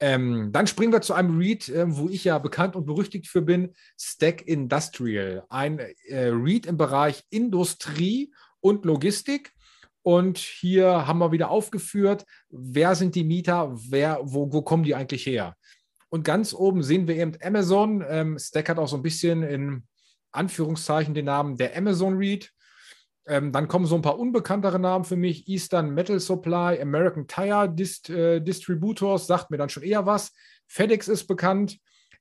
Ähm, 0.00 0.50
dann 0.52 0.66
springen 0.66 0.92
wir 0.92 1.02
zu 1.02 1.14
einem 1.14 1.38
Read, 1.38 1.68
äh, 1.68 1.84
wo 1.88 2.08
ich 2.08 2.24
ja 2.24 2.38
bekannt 2.38 2.76
und 2.76 2.86
berüchtigt 2.86 3.26
für 3.28 3.42
bin: 3.42 3.74
Stack 3.98 4.42
Industrial. 4.46 5.44
Ein 5.48 5.78
äh, 5.78 6.28
Read 6.28 6.66
im 6.66 6.76
Bereich 6.76 7.24
Industrie 7.30 8.32
und 8.60 8.84
Logistik. 8.84 9.52
Und 10.04 10.36
hier 10.36 11.06
haben 11.06 11.18
wir 11.18 11.32
wieder 11.32 11.50
aufgeführt, 11.50 12.26
wer 12.50 12.94
sind 12.94 13.14
die 13.14 13.24
Mieter, 13.24 13.72
wer, 13.72 14.20
wo, 14.22 14.52
wo 14.52 14.60
kommen 14.60 14.84
die 14.84 14.94
eigentlich 14.94 15.24
her? 15.24 15.56
Und 16.10 16.24
ganz 16.24 16.52
oben 16.52 16.82
sehen 16.82 17.08
wir 17.08 17.16
eben 17.16 17.32
Amazon. 17.42 18.04
Ähm, 18.06 18.38
Stack 18.38 18.68
hat 18.68 18.78
auch 18.78 18.86
so 18.86 18.96
ein 18.96 19.02
bisschen 19.02 19.42
in 19.42 19.88
Anführungszeichen 20.30 21.14
den 21.14 21.24
Namen 21.24 21.56
der 21.56 21.74
Amazon 21.74 22.18
Read. 22.18 22.50
Ähm, 23.26 23.50
dann 23.50 23.66
kommen 23.66 23.86
so 23.86 23.94
ein 23.94 24.02
paar 24.02 24.18
unbekanntere 24.18 24.78
Namen 24.78 25.06
für 25.06 25.16
mich. 25.16 25.48
Eastern 25.48 25.94
Metal 25.94 26.20
Supply, 26.20 26.78
American 26.82 27.26
Tire 27.26 27.72
Dist, 27.74 28.10
äh, 28.10 28.40
Distributors, 28.40 29.26
sagt 29.26 29.50
mir 29.50 29.56
dann 29.56 29.70
schon 29.70 29.84
eher 29.84 30.04
was. 30.04 30.32
FedEx 30.66 31.08
ist 31.08 31.26
bekannt. 31.26 31.78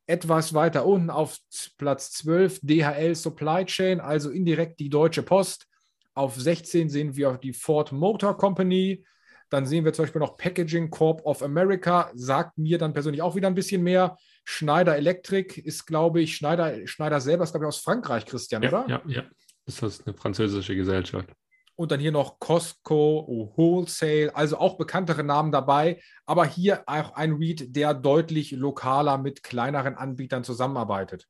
Etwas 0.08 0.54
weiter 0.54 0.86
unten 0.86 1.10
auf 1.10 1.38
Platz 1.78 2.13
12 2.13 2.62
DHL 2.62 3.13
Supply 3.15 3.65
Chain, 3.65 4.00
also 4.00 4.30
indirekt 4.30 4.80
die 4.80 4.89
Deutsche 4.89 5.24
Post. 5.24 5.67
Auf 6.15 6.36
16 6.36 6.89
sehen 6.89 7.15
wir 7.15 7.38
die 7.38 7.54
Ford 7.54 7.91
Motor 7.91 8.38
Company. 8.38 9.06
Dann 9.49 9.65
sehen 9.65 9.86
wir 9.86 9.93
zum 9.93 10.04
Beispiel 10.04 10.21
noch 10.21 10.38
Packaging 10.38 10.89
Corp 10.89 11.26
of 11.26 11.43
America, 11.43 12.12
sagt 12.15 12.58
mir 12.58 12.78
dann 12.78 12.93
persönlich 12.93 13.21
auch 13.21 13.36
wieder 13.36 13.47
ein 13.47 13.56
bisschen 13.56 13.84
mehr. 13.84 14.17
Schneider 14.45 14.97
Electric 14.97 15.62
ist, 15.62 15.86
glaube 15.86 16.21
ich, 16.21 16.36
Schneider, 16.36 16.88
Schneider 16.88 17.21
selber 17.21 17.43
ist, 17.43 17.52
glaube 17.52 17.65
ich, 17.65 17.69
aus 17.69 17.80
Frankreich, 17.80 18.26
Christian, 18.26 18.63
ja, 18.63 18.69
oder? 18.69 18.86
Ja, 18.89 19.02
ja. 19.06 19.23
Ist 19.65 19.82
das 19.82 20.06
eine 20.06 20.15
französische 20.15 20.76
Gesellschaft? 20.76 21.30
Und 21.76 21.91
dann 21.91 21.99
hier 21.99 22.12
noch 22.12 22.39
Costco, 22.39 23.54
Wholesale, 23.56 24.36
also 24.36 24.58
auch 24.58 24.78
bekanntere 24.78 25.23
Namen 25.23 25.52
dabei. 25.52 26.02
Aber 26.26 26.45
hier 26.45 26.84
auch 26.86 27.15
ein 27.15 27.34
Read, 27.34 27.76
der 27.76 27.93
deutlich 27.93 28.52
lokaler 28.52 29.17
mit 29.17 29.41
kleineren 29.41 29.95
Anbietern 29.95 30.43
zusammenarbeitet. 30.43 31.28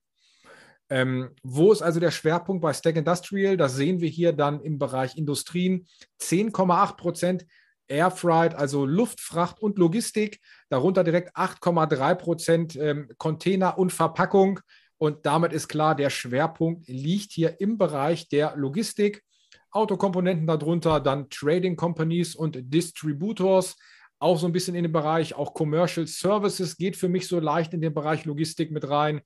Ähm, 0.90 1.32
wo 1.44 1.72
ist 1.72 1.82
also 1.82 2.00
der 2.00 2.12
Schwerpunkt 2.12 2.62
bei 2.62 2.74
Stack 2.74 2.96
Industrial? 2.96 3.58
Das 3.58 3.76
sehen 3.76 4.00
wir 4.00 4.10
hier 4.10 4.34
dann 4.34 4.62
im 4.62 4.78
Bereich 4.78 5.18
Industrien. 5.18 5.88
10,8 6.22 6.98
Prozent 6.98 7.46
Airfreight, 7.88 8.56
also 8.56 8.86
Luftfracht 8.86 9.62
und 9.62 9.78
Logistik. 9.78 10.40
Darunter 10.70 11.04
direkt 11.04 11.36
8,3 11.36 12.16
Prozent 12.16 12.76
ähm, 12.76 13.10
Container 13.18 13.78
und 13.78 13.92
Verpackung. 13.92 14.60
Und 14.98 15.26
damit 15.26 15.54
ist 15.54 15.68
klar, 15.68 15.96
der 15.96 16.10
Schwerpunkt 16.10 16.88
liegt 16.88 17.32
hier 17.32 17.60
im 17.60 17.78
Bereich 17.78 18.30
der 18.30 18.56
Logistik. 18.56 19.24
Autokomponenten 19.72 20.46
darunter, 20.48 21.00
dann 21.00 21.30
Trading 21.30 21.76
Companies 21.76 22.36
und 22.36 22.58
Distributors. 22.74 23.76
Auch 24.24 24.40
so 24.40 24.46
ein 24.46 24.54
bisschen 24.54 24.74
in 24.74 24.84
den 24.84 24.94
Bereich, 24.94 25.34
auch 25.34 25.54
Commercial 25.54 26.08
Services 26.08 26.78
geht 26.78 26.96
für 26.96 27.10
mich 27.10 27.28
so 27.28 27.42
leicht 27.42 27.74
in 27.74 27.82
den 27.82 27.94
Bereich 27.94 28.24
Logistik 28.24 28.72
mit 28.72 28.88
rein. 28.90 29.20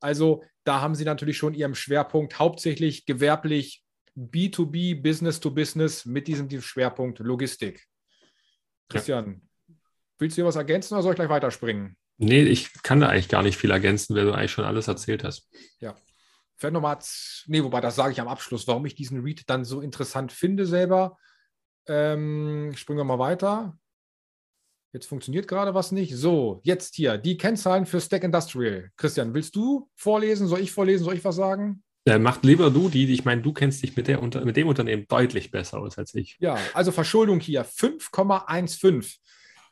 Also 0.00 0.42
da 0.64 0.80
haben 0.80 0.96
Sie 0.96 1.04
natürlich 1.04 1.36
schon 1.36 1.54
Ihren 1.54 1.76
Schwerpunkt 1.76 2.40
hauptsächlich 2.40 3.06
gewerblich 3.06 3.84
B2B, 4.16 5.00
Business 5.00 5.38
to 5.38 5.52
Business 5.52 6.04
mit 6.04 6.26
diesem 6.26 6.50
Schwerpunkt 6.60 7.20
Logistik. 7.20 7.86
Christian, 8.88 9.40
ja. 9.68 9.74
willst 10.18 10.36
du 10.36 10.42
hier 10.42 10.46
was 10.46 10.56
ergänzen 10.56 10.94
oder 10.94 11.04
soll 11.04 11.12
ich 11.12 11.16
gleich 11.16 11.28
weiterspringen? 11.28 11.96
Nee, 12.18 12.42
ich 12.42 12.72
kann 12.82 12.98
da 12.98 13.08
eigentlich 13.08 13.28
gar 13.28 13.44
nicht 13.44 13.56
viel 13.56 13.70
ergänzen, 13.70 14.16
weil 14.16 14.24
du 14.24 14.32
eigentlich 14.32 14.50
schon 14.50 14.64
alles 14.64 14.88
erzählt 14.88 15.22
hast. 15.22 15.48
Ja. 15.78 15.94
Vielleicht 16.56 16.74
nochmal, 16.74 16.98
nee, 17.46 17.62
wobei 17.62 17.80
das 17.80 17.94
sage 17.94 18.10
ich 18.10 18.20
am 18.20 18.26
Abschluss, 18.26 18.66
warum 18.66 18.84
ich 18.84 18.96
diesen 18.96 19.22
Read 19.22 19.48
dann 19.48 19.64
so 19.64 19.80
interessant 19.80 20.32
finde 20.32 20.66
selber. 20.66 21.16
Ähm, 21.86 22.72
springen 22.74 22.98
wir 22.98 23.04
mal 23.04 23.20
weiter. 23.20 23.78
Jetzt 24.92 25.06
funktioniert 25.06 25.46
gerade 25.46 25.72
was 25.72 25.92
nicht. 25.92 26.16
So, 26.16 26.60
jetzt 26.64 26.96
hier 26.96 27.16
die 27.16 27.36
Kennzahlen 27.36 27.86
für 27.86 28.00
Stack 28.00 28.24
Industrial. 28.24 28.90
Christian, 28.96 29.32
willst 29.34 29.54
du 29.54 29.88
vorlesen? 29.94 30.48
Soll 30.48 30.60
ich 30.60 30.72
vorlesen? 30.72 31.04
Soll 31.04 31.14
ich 31.14 31.24
was 31.24 31.36
sagen? 31.36 31.82
Ja, 32.06 32.18
macht 32.18 32.44
lieber 32.44 32.70
du 32.70 32.88
die. 32.88 33.12
Ich 33.12 33.24
meine, 33.24 33.42
du 33.42 33.52
kennst 33.52 33.82
dich 33.82 33.96
mit, 33.96 34.08
der, 34.08 34.20
mit 34.20 34.56
dem 34.56 34.68
Unternehmen 34.68 35.06
deutlich 35.06 35.50
besser 35.50 35.78
aus 35.78 35.96
als 35.98 36.14
ich. 36.14 36.36
Ja, 36.40 36.58
also 36.74 36.90
Verschuldung 36.90 37.38
hier 37.38 37.64
5,15. 37.64 39.18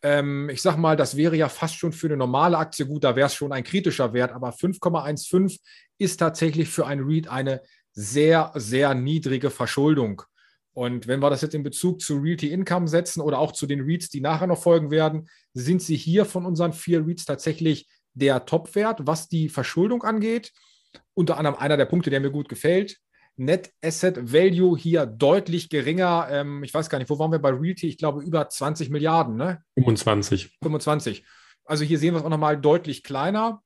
Ähm, 0.03 0.49
ich 0.51 0.63
sage 0.63 0.79
mal, 0.79 0.97
das 0.97 1.17
wäre 1.17 1.37
ja 1.37 1.49
fast 1.49 1.75
schon 1.75 1.93
für 1.93 2.07
eine 2.07 2.17
normale 2.17 2.57
Aktie 2.57 2.87
gut, 2.87 3.03
da 3.03 3.17
wäre 3.17 3.27
es 3.27 3.35
schon 3.35 3.53
ein 3.53 3.65
kritischer 3.65 4.13
Wert, 4.13 4.31
aber 4.31 4.51
5,15 4.51 5.59
ist 5.99 6.19
tatsächlich 6.19 6.69
für 6.69 6.87
ein 6.87 7.01
REIT 7.01 7.27
eine 7.29 7.63
sehr, 7.93 8.53
sehr 8.55 8.95
niedrige 8.95 9.51
Verschuldung. 9.51 10.23
Und 10.79 11.09
wenn 11.09 11.19
wir 11.19 11.29
das 11.29 11.41
jetzt 11.41 11.57
in 11.57 11.65
Bezug 11.65 12.01
zu 12.01 12.19
Realty 12.19 12.53
Income 12.53 12.87
setzen 12.87 13.21
oder 13.21 13.41
auch 13.41 13.51
zu 13.51 13.67
den 13.67 13.81
REITs, 13.81 14.11
die 14.11 14.21
nachher 14.21 14.47
noch 14.47 14.63
folgen 14.63 14.93
werden, 14.93 15.29
sind 15.53 15.83
sie 15.83 15.97
hier 15.97 16.25
von 16.25 16.47
unseren 16.47 16.73
vier 16.73 17.05
REITs 17.05 17.25
tatsächlich 17.25 17.89
der 18.15 18.45
Topwert, 18.45 19.05
was 19.05 19.29
die 19.29 19.49
Verschuldung 19.49 20.05
angeht. 20.05 20.53
Unter 21.15 21.37
anderem 21.37 21.59
einer 21.59 21.77
der 21.77 21.87
Punkte, 21.87 22.11
der 22.11 22.21
mir 22.21 22.31
gut 22.31 22.49
gefällt. 22.49 22.99
Net 23.35 23.73
Asset 23.83 24.33
Value 24.33 24.79
hier 24.79 25.05
deutlich 25.05 25.69
geringer. 25.69 26.29
Ähm, 26.31 26.63
ich 26.63 26.73
weiß 26.73 26.89
gar 26.89 26.99
nicht, 27.01 27.11
wo 27.11 27.19
waren 27.19 27.33
wir 27.33 27.41
bei 27.41 27.51
Realty? 27.51 27.89
Ich 27.89 27.99
glaube 27.99 28.23
über 28.23 28.49
20 28.49 28.89
Milliarden, 28.89 29.35
ne? 29.35 29.61
25. 29.75 30.59
25. 30.63 31.25
Also 31.65 31.83
hier 31.83 31.99
sehen 31.99 32.15
wir 32.15 32.21
es 32.21 32.25
auch 32.25 32.31
nochmal 32.31 32.57
deutlich 32.57 33.03
kleiner. 33.03 33.65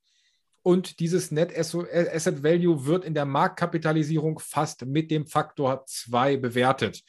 Und 0.62 1.00
dieses 1.00 1.32
Net 1.32 1.56
Asset 1.58 2.42
Value 2.42 2.86
wird 2.86 3.04
in 3.04 3.14
der 3.14 3.24
Marktkapitalisierung 3.24 4.38
fast 4.38 4.86
mit 4.86 5.10
dem 5.10 5.26
Faktor 5.26 5.84
2 5.86 6.36
bewertet. 6.36 7.02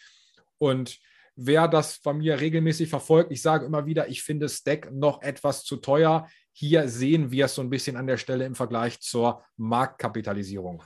Und 0.57 0.97
wer 1.35 1.67
das 1.67 1.99
bei 1.99 2.13
mir 2.13 2.39
regelmäßig 2.39 2.89
verfolgt, 2.89 3.31
ich 3.31 3.41
sage 3.41 3.65
immer 3.65 3.85
wieder, 3.85 4.07
ich 4.07 4.23
finde 4.23 4.49
Stack 4.49 4.91
noch 4.91 5.21
etwas 5.21 5.63
zu 5.63 5.77
teuer. 5.77 6.27
Hier 6.51 6.87
sehen 6.87 7.31
wir 7.31 7.45
es 7.45 7.55
so 7.55 7.61
ein 7.61 7.69
bisschen 7.69 7.95
an 7.95 8.07
der 8.07 8.17
Stelle 8.17 8.45
im 8.45 8.55
Vergleich 8.55 8.99
zur 9.01 9.43
Marktkapitalisierung. 9.57 10.83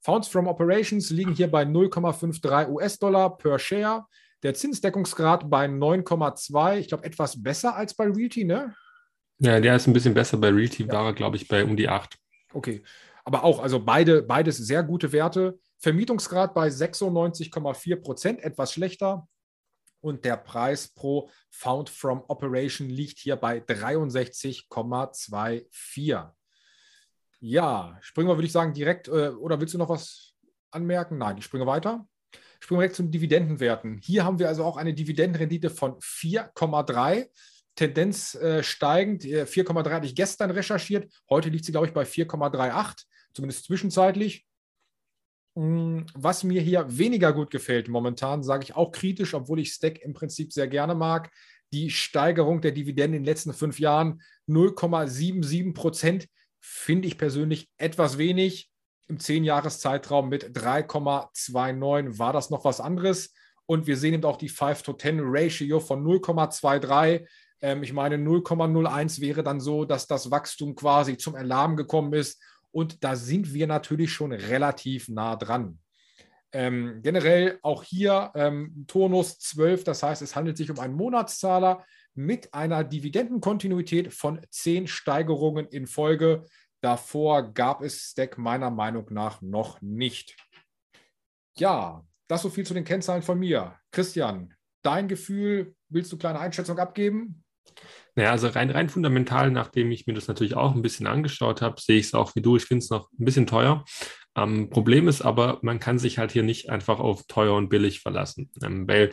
Funds 0.00 0.28
from 0.28 0.46
Operations 0.46 1.10
liegen 1.10 1.34
hier 1.34 1.50
bei 1.50 1.64
0,53 1.64 2.68
US-Dollar 2.68 3.36
per 3.36 3.58
Share. 3.58 4.04
Der 4.42 4.52
Zinsdeckungsgrad 4.52 5.48
bei 5.48 5.66
9,2. 5.66 6.78
Ich 6.78 6.88
glaube, 6.88 7.04
etwas 7.04 7.42
besser 7.42 7.74
als 7.74 7.94
bei 7.94 8.04
Realty, 8.04 8.44
ne? 8.44 8.74
Ja, 9.38 9.60
der 9.60 9.76
ist 9.76 9.86
ein 9.86 9.92
bisschen 9.92 10.14
besser. 10.14 10.38
Bei 10.38 10.48
Realty 10.48 10.84
ja. 10.84 10.92
war 10.92 11.04
er, 11.06 11.12
glaube 11.12 11.36
ich, 11.36 11.46
bei 11.48 11.64
um 11.64 11.76
die 11.76 11.88
8. 11.88 12.18
Okay. 12.52 12.82
Aber 13.24 13.44
auch, 13.44 13.60
also 13.60 13.80
beide, 13.80 14.22
beides 14.22 14.56
sehr 14.58 14.82
gute 14.82 15.12
Werte. 15.12 15.58
Vermietungsgrad 15.78 16.52
bei 16.54 16.68
96,4 16.68 17.96
Prozent, 17.96 18.42
etwas 18.42 18.72
schlechter. 18.72 19.28
Und 20.00 20.24
der 20.24 20.36
Preis 20.36 20.88
pro 20.88 21.30
Found 21.50 21.88
from 21.88 22.24
Operation 22.28 22.90
liegt 22.90 23.18
hier 23.18 23.36
bei 23.36 23.58
63,24. 23.58 26.30
Ja, 27.40 27.98
springen 28.00 28.28
wir, 28.28 28.36
würde 28.36 28.46
ich 28.46 28.52
sagen, 28.52 28.74
direkt, 28.74 29.08
äh, 29.08 29.30
oder 29.30 29.60
willst 29.60 29.74
du 29.74 29.78
noch 29.78 29.88
was 29.88 30.34
anmerken? 30.70 31.18
Nein, 31.18 31.38
ich 31.38 31.44
springe 31.44 31.66
weiter. 31.66 32.06
Springen 32.60 32.80
wir 32.80 32.84
direkt 32.84 32.96
zu 32.96 33.02
den 33.02 33.12
Dividendenwerten. 33.12 33.98
Hier 34.02 34.24
haben 34.24 34.38
wir 34.38 34.48
also 34.48 34.64
auch 34.64 34.76
eine 34.76 34.94
Dividendenrendite 34.94 35.70
von 35.70 35.98
4,3. 36.00 37.28
Tendenz 37.74 38.34
äh, 38.34 38.62
steigend. 38.62 39.24
4,3 39.24 39.90
hatte 39.90 40.06
ich 40.06 40.14
gestern 40.14 40.50
recherchiert. 40.50 41.12
Heute 41.28 41.48
liegt 41.48 41.64
sie, 41.64 41.72
glaube 41.72 41.86
ich, 41.86 41.92
bei 41.92 42.04
4,38, 42.04 43.04
zumindest 43.32 43.64
zwischenzeitlich. 43.64 44.46
Hm, 45.56 46.06
was 46.14 46.42
mir 46.42 46.60
hier 46.60 46.86
weniger 46.98 47.32
gut 47.32 47.50
gefällt 47.50 47.88
momentan, 47.88 48.42
sage 48.42 48.64
ich 48.64 48.76
auch 48.76 48.90
kritisch, 48.90 49.34
obwohl 49.34 49.60
ich 49.60 49.72
Stack 49.72 50.00
im 50.00 50.12
Prinzip 50.12 50.52
sehr 50.52 50.68
gerne 50.68 50.94
mag. 50.94 51.30
Die 51.72 51.90
Steigerung 51.90 52.60
der 52.60 52.72
Dividenden 52.72 53.18
in 53.18 53.22
den 53.22 53.26
letzten 53.26 53.52
fünf 53.52 53.78
Jahren 53.80 54.20
0,77 54.48 55.74
Prozent 55.74 56.28
finde 56.60 57.08
ich 57.08 57.18
persönlich 57.18 57.68
etwas 57.78 58.18
wenig. 58.18 58.70
Im 59.06 59.18
10-Jahres-Zeitraum 59.18 60.28
mit 60.28 60.56
3,29 60.56 62.18
war 62.18 62.32
das 62.32 62.50
noch 62.50 62.64
was 62.64 62.80
anderes. 62.80 63.34
Und 63.66 63.86
wir 63.86 63.96
sehen 63.96 64.14
eben 64.14 64.24
auch 64.24 64.36
die 64.36 64.50
5-to-10-Ratio 64.50 65.80
von 65.80 66.04
0,23. 66.04 67.26
Ähm, 67.60 67.82
ich 67.82 67.92
meine, 67.92 68.16
0,01 68.16 69.20
wäre 69.20 69.42
dann 69.42 69.60
so, 69.60 69.84
dass 69.84 70.06
das 70.06 70.30
Wachstum 70.30 70.74
quasi 70.74 71.16
zum 71.16 71.34
Alarm 71.34 71.76
gekommen 71.76 72.12
ist. 72.12 72.42
Und 72.70 73.04
da 73.04 73.14
sind 73.16 73.54
wir 73.54 73.66
natürlich 73.66 74.12
schon 74.12 74.32
relativ 74.32 75.08
nah 75.08 75.36
dran. 75.36 75.78
Ähm, 76.52 77.00
generell 77.02 77.58
auch 77.62 77.82
hier 77.82 78.30
ähm, 78.34 78.84
Turnus 78.86 79.38
12, 79.38 79.84
das 79.84 80.02
heißt, 80.02 80.22
es 80.22 80.36
handelt 80.36 80.56
sich 80.56 80.70
um 80.70 80.78
einen 80.78 80.94
Monatszahler 80.94 81.84
mit 82.14 82.54
einer 82.54 82.84
Dividendenkontinuität 82.84 84.12
von 84.12 84.40
10 84.50 84.86
Steigerungen 84.86 85.66
in 85.66 85.86
Folge. 85.86 86.44
Davor 86.80 87.52
gab 87.52 87.82
es 87.82 88.10
Stack 88.10 88.38
meiner 88.38 88.70
Meinung 88.70 89.06
nach 89.10 89.42
noch 89.42 89.80
nicht. 89.80 90.36
Ja, 91.56 92.04
das 92.28 92.42
so 92.42 92.50
viel 92.50 92.66
zu 92.66 92.74
den 92.74 92.84
Kennzahlen 92.84 93.22
von 93.22 93.38
mir. 93.38 93.78
Christian, 93.90 94.54
dein 94.82 95.08
Gefühl, 95.08 95.74
willst 95.88 96.12
du 96.12 96.18
kleine 96.18 96.40
Einschätzung 96.40 96.78
abgeben? 96.78 97.43
Naja, 98.16 98.30
also 98.30 98.48
rein, 98.48 98.70
rein 98.70 98.88
fundamental, 98.88 99.50
nachdem 99.50 99.90
ich 99.90 100.06
mir 100.06 100.14
das 100.14 100.28
natürlich 100.28 100.54
auch 100.54 100.74
ein 100.74 100.82
bisschen 100.82 101.06
angeschaut 101.06 101.62
habe, 101.62 101.80
sehe 101.80 101.98
ich 101.98 102.06
es 102.06 102.14
auch 102.14 102.34
wie 102.36 102.42
du. 102.42 102.56
Ich 102.56 102.64
finde 102.64 102.84
es 102.84 102.90
noch 102.90 103.10
ein 103.12 103.24
bisschen 103.24 103.46
teuer. 103.46 103.84
Ähm, 104.36 104.68
Problem 104.68 105.08
ist 105.08 105.22
aber, 105.22 105.58
man 105.62 105.78
kann 105.78 105.98
sich 105.98 106.18
halt 106.18 106.32
hier 106.32 106.42
nicht 106.42 106.70
einfach 106.70 106.98
auf 106.98 107.24
teuer 107.26 107.54
und 107.54 107.68
billig 107.68 108.00
verlassen. 108.00 108.50
Ähm, 108.62 108.88
weil 108.88 109.10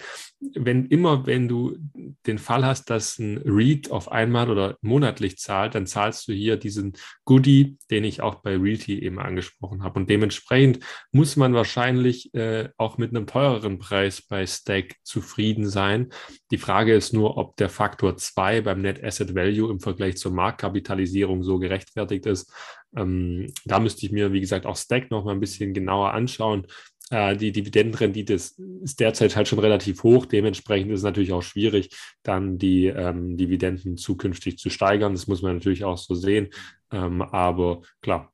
wenn 0.55 0.85
immer, 0.87 1.27
wenn 1.27 1.47
du 1.47 1.77
den 2.25 2.39
Fall 2.39 2.65
hast, 2.65 2.89
dass 2.89 3.19
ein 3.19 3.37
Read 3.39 3.91
auf 3.91 4.11
einmal 4.11 4.49
oder 4.49 4.77
monatlich 4.81 5.37
zahlt, 5.37 5.75
dann 5.75 5.85
zahlst 5.85 6.27
du 6.27 6.33
hier 6.33 6.57
diesen 6.57 6.93
Goodie, 7.25 7.77
den 7.91 8.03
ich 8.03 8.21
auch 8.21 8.35
bei 8.35 8.55
Realty 8.55 8.99
eben 8.99 9.19
angesprochen 9.19 9.83
habe. 9.83 9.99
Und 9.99 10.09
dementsprechend 10.09 10.79
muss 11.11 11.35
man 11.35 11.53
wahrscheinlich 11.53 12.33
äh, 12.33 12.69
auch 12.77 12.97
mit 12.97 13.11
einem 13.11 13.27
teureren 13.27 13.77
Preis 13.77 14.21
bei 14.21 14.45
Stack 14.47 14.95
zufrieden 15.03 15.69
sein. 15.69 16.09
Die 16.49 16.57
Frage 16.57 16.95
ist 16.95 17.13
nur, 17.13 17.37
ob 17.37 17.55
der 17.57 17.69
Faktor 17.69 18.17
2 18.17 18.61
beim 18.61 18.81
Net 18.81 19.03
Asset 19.03 19.35
Value 19.35 19.71
im 19.71 19.79
Vergleich 19.79 20.17
zur 20.17 20.31
Marktkapitalisierung 20.31 21.43
so 21.43 21.59
gerechtfertigt 21.59 22.25
ist. 22.25 22.51
Ähm, 22.95 23.53
da 23.65 23.79
müsste 23.79 24.05
ich 24.05 24.11
mir, 24.11 24.33
wie 24.33 24.41
gesagt, 24.41 24.65
auch 24.65 24.75
Stack 24.75 25.11
noch 25.11 25.23
mal 25.23 25.31
ein 25.31 25.39
bisschen 25.39 25.73
genauer 25.73 26.13
anschauen. 26.13 26.67
Äh, 27.11 27.35
die 27.35 27.51
Dividendenrendite 27.51 28.33
ist, 28.33 28.59
ist, 28.59 28.99
derzeit 28.99 29.35
halt 29.35 29.47
schon 29.47 29.59
relativ 29.59 30.03
hoch. 30.03 30.25
Dementsprechend 30.25 30.91
ist 30.91 30.99
es 30.99 31.03
natürlich 31.03 31.33
auch 31.33 31.43
schwierig, 31.43 31.89
dann 32.23 32.57
die 32.57 32.87
ähm, 32.87 33.37
Dividenden 33.37 33.97
zukünftig 33.97 34.57
zu 34.57 34.69
steigern. 34.69 35.13
Das 35.13 35.27
muss 35.27 35.41
man 35.41 35.55
natürlich 35.55 35.83
auch 35.83 35.97
so 35.97 36.15
sehen. 36.15 36.49
Ähm, 36.91 37.21
aber 37.21 37.81
klar, 38.01 38.31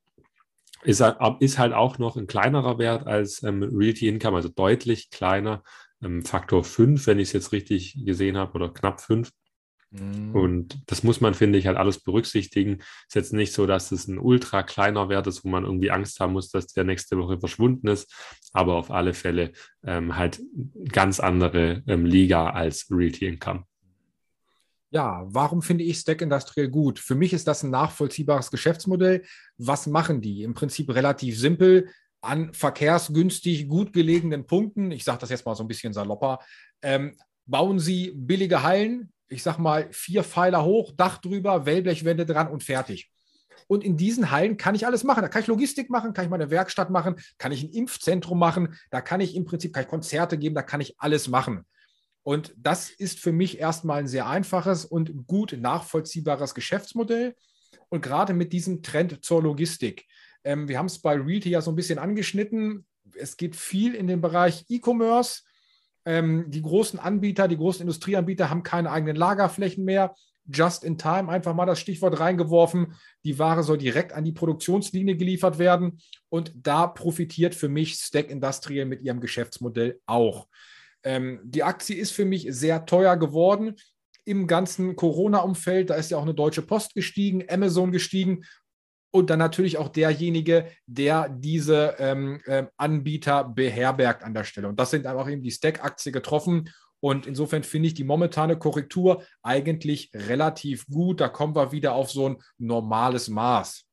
ist, 0.84 1.04
ist, 1.40 1.58
halt 1.58 1.74
auch 1.74 1.98
noch 1.98 2.18
ein 2.18 2.28
kleinerer 2.28 2.78
Wert 2.78 3.08
als 3.08 3.42
ähm, 3.44 3.64
Realty 3.64 4.08
Income, 4.08 4.38
also 4.38 4.50
deutlich 4.50 5.10
kleiner. 5.10 5.64
Ähm, 6.04 6.24
Faktor 6.24 6.64
5, 6.64 7.08
wenn 7.08 7.20
ich 7.20 7.30
es 7.30 7.34
jetzt 7.34 7.52
richtig 7.52 7.98
gesehen 8.06 8.38
habe, 8.38 8.54
oder 8.54 8.70
knapp 8.72 9.02
5. 9.02 9.32
Mhm. 9.92 10.36
Und 10.36 10.80
das 10.88 11.04
muss 11.04 11.22
man, 11.22 11.34
finde 11.34 11.58
ich, 11.58 11.68
halt 11.68 11.78
alles 11.78 12.00
berücksichtigen. 12.00 12.80
Ist 13.08 13.16
jetzt 13.16 13.34
nicht 13.34 13.54
so, 13.54 13.66
dass 13.66 13.92
es 13.92 14.08
ein 14.08 14.20
ultra 14.20 14.64
kleiner 14.64 15.10
Wert 15.10 15.28
ist, 15.28 15.46
wo 15.46 15.50
man 15.50 15.64
irgendwie 15.64 15.92
Angst 15.92 16.20
haben 16.20 16.34
muss, 16.34 16.50
dass 16.50 16.68
der 16.68 16.84
nächste 16.84 17.18
Woche 17.18 17.40
verschwunden 17.40 17.88
ist, 17.88 18.14
aber 18.54 18.76
auf 18.76 18.92
alle 18.92 19.14
Fälle 19.14 19.54
ähm, 19.84 20.16
halt 20.18 20.42
ganz 20.92 21.20
andere 21.20 21.84
ähm, 21.88 22.06
Liga 22.06 22.50
als 22.50 22.88
Realty 22.92 23.28
Income. 23.28 23.64
Ja, 24.90 25.26
warum 25.28 25.62
finde 25.62 25.84
ich 25.84 25.98
Stack 25.98 26.22
Industrial 26.22 26.70
gut? 26.70 27.00
Für 27.00 27.16
mich 27.16 27.34
ist 27.34 27.48
das 27.48 27.64
ein 27.64 27.72
nachvollziehbares 27.72 28.52
Geschäftsmodell. 28.52 29.24
Was 29.58 29.86
machen 29.86 30.22
die? 30.22 30.44
Im 30.44 30.54
Prinzip 30.54 30.94
relativ 30.94 31.38
simpel 31.38 31.90
an 32.22 32.54
verkehrsgünstig 32.54 33.68
gut 33.68 33.92
gelegenen 33.92 34.46
Punkten. 34.46 34.92
Ich 34.92 35.04
sage 35.04 35.20
das 35.20 35.30
jetzt 35.30 35.46
mal 35.46 35.56
so 35.56 35.64
ein 35.64 35.68
bisschen 35.68 35.94
salopper. 35.94 36.40
Ähm, 36.82 37.18
bauen 37.46 37.80
sie 37.80 38.14
billige 38.16 38.64
Hallen, 38.64 39.12
ich 39.30 39.44
sag 39.44 39.58
mal, 39.58 39.88
vier 39.92 40.24
Pfeiler 40.24 40.64
hoch, 40.64 40.94
Dach 40.96 41.18
drüber, 41.18 41.66
Wellblechwände 41.66 42.26
dran 42.26 42.48
und 42.48 42.64
fertig. 42.64 43.12
Und 43.68 43.84
in 43.84 43.98
diesen 43.98 44.32
Hallen 44.32 44.58
kann 44.58 44.76
ich 44.76 44.86
alles 44.86 45.04
machen. 45.04 45.22
Da 45.22 45.28
kann 45.28 45.42
ich 45.42 45.48
Logistik 45.48 45.90
machen, 45.90 46.14
kann 46.14 46.26
ich 46.26 46.32
meine 46.32 46.50
Werkstatt 46.50 46.90
machen, 46.90 47.16
kann 47.38 47.52
ich 47.52 47.64
ein 47.64 47.70
Impfzentrum 47.70 48.40
machen, 48.40 48.76
da 48.92 49.02
kann 49.02 49.20
ich 49.20 49.36
im 49.36 49.46
Prinzip 49.46 49.74
kann 49.74 49.84
ich 49.84 49.90
Konzerte 49.90 50.38
geben, 50.38 50.56
da 50.56 50.62
kann 50.62 50.82
ich 50.82 50.96
alles 51.00 51.28
machen. 51.28 51.66
Und 52.24 52.54
das 52.58 52.90
ist 52.90 53.20
für 53.20 53.32
mich 53.32 53.60
erstmal 53.60 54.00
ein 54.00 54.08
sehr 54.08 54.28
einfaches 54.28 54.86
und 54.86 55.28
gut 55.28 55.56
nachvollziehbares 55.58 56.54
Geschäftsmodell. 56.54 57.36
Und 57.90 58.02
gerade 58.02 58.34
mit 58.34 58.52
diesem 58.52 58.84
Trend 58.84 59.24
zur 59.24 59.42
Logistik. 59.42 60.06
Ähm, 60.44 60.68
wir 60.68 60.78
haben 60.78 60.88
es 60.88 61.00
bei 61.00 61.16
Realty 61.16 61.50
ja 61.50 61.62
so 61.62 61.72
ein 61.72 61.76
bisschen 61.76 62.00
angeschnitten. 62.00 62.86
Es 63.16 63.38
geht 63.38 63.56
viel 63.56 63.96
in 63.96 64.08
den 64.08 64.20
Bereich 64.20 64.66
E-Commerce. 64.68 65.44
Ähm, 66.08 66.46
die 66.48 66.62
großen 66.62 67.00
Anbieter, 67.00 67.50
die 67.50 67.58
großen 67.58 67.82
Industrieanbieter 67.82 68.50
haben 68.50 68.64
keine 68.64 68.92
eigenen 68.92 69.18
Lagerflächen 69.18 69.84
mehr. 69.84 70.16
Just 70.50 70.86
in 70.86 70.98
time, 70.98 71.28
einfach 71.28 71.54
mal 71.54 71.66
das 71.66 71.82
Stichwort 71.82 72.22
reingeworfen. 72.22 72.94
Die 73.26 73.38
Ware 73.38 73.62
soll 73.62 73.78
direkt 73.78 74.14
an 74.14 74.24
die 74.24 74.32
Produktionslinie 74.32 75.18
geliefert 75.18 75.60
werden. 75.60 76.00
Und 76.30 76.54
da 76.56 76.88
profitiert 76.88 77.56
für 77.56 77.68
mich 77.68 77.96
Stack 77.96 78.32
Industrial 78.32 78.86
mit 78.86 79.02
ihrem 79.02 79.20
Geschäftsmodell 79.20 80.00
auch. 80.06 80.48
Ähm, 81.04 81.42
die 81.44 81.64
Aktie 81.64 81.98
ist 81.98 82.12
für 82.12 82.24
mich 82.24 82.48
sehr 82.52 82.86
teuer 82.86 83.18
geworden 83.18 83.76
im 84.24 84.48
ganzen 84.48 84.96
Corona-Umfeld. 84.96 85.90
Da 85.90 85.96
ist 85.96 86.10
ja 86.10 86.18
auch 86.18 86.24
eine 86.24 86.34
Deutsche 86.34 86.62
Post 86.62 86.96
gestiegen, 86.96 87.44
Amazon 87.50 87.92
gestiegen 87.92 88.46
und 89.12 89.30
dann 89.30 89.40
natürlich 89.40 89.78
auch 89.78 89.90
derjenige, 89.90 90.68
der 90.86 91.30
diese 91.30 91.96
ähm, 92.00 92.42
äh, 92.46 92.66
Anbieter 92.78 93.44
beherbergt 93.44 94.24
an 94.24 94.34
der 94.34 94.44
Stelle. 94.44 94.68
Und 94.68 94.80
das 94.80 94.92
sind 94.92 95.06
einfach 95.06 95.30
eben 95.30 95.42
die 95.42 95.52
Stack-Aktie 95.52 96.12
getroffen. 96.12 96.70
Und 97.00 97.28
insofern 97.28 97.64
finde 97.64 97.88
ich 97.88 97.94
die 97.94 98.04
momentane 98.04 98.58
Korrektur 98.58 99.24
eigentlich 99.44 100.12
relativ 100.14 100.88
gut. 100.88 101.22
Da 101.22 101.30
kommen 101.30 101.56
wir 101.56 101.72
wieder 101.72 101.94
auf 101.94 102.12
so 102.12 102.30
ein 102.30 102.38
normales 102.58 103.30
Maß. 103.30 103.86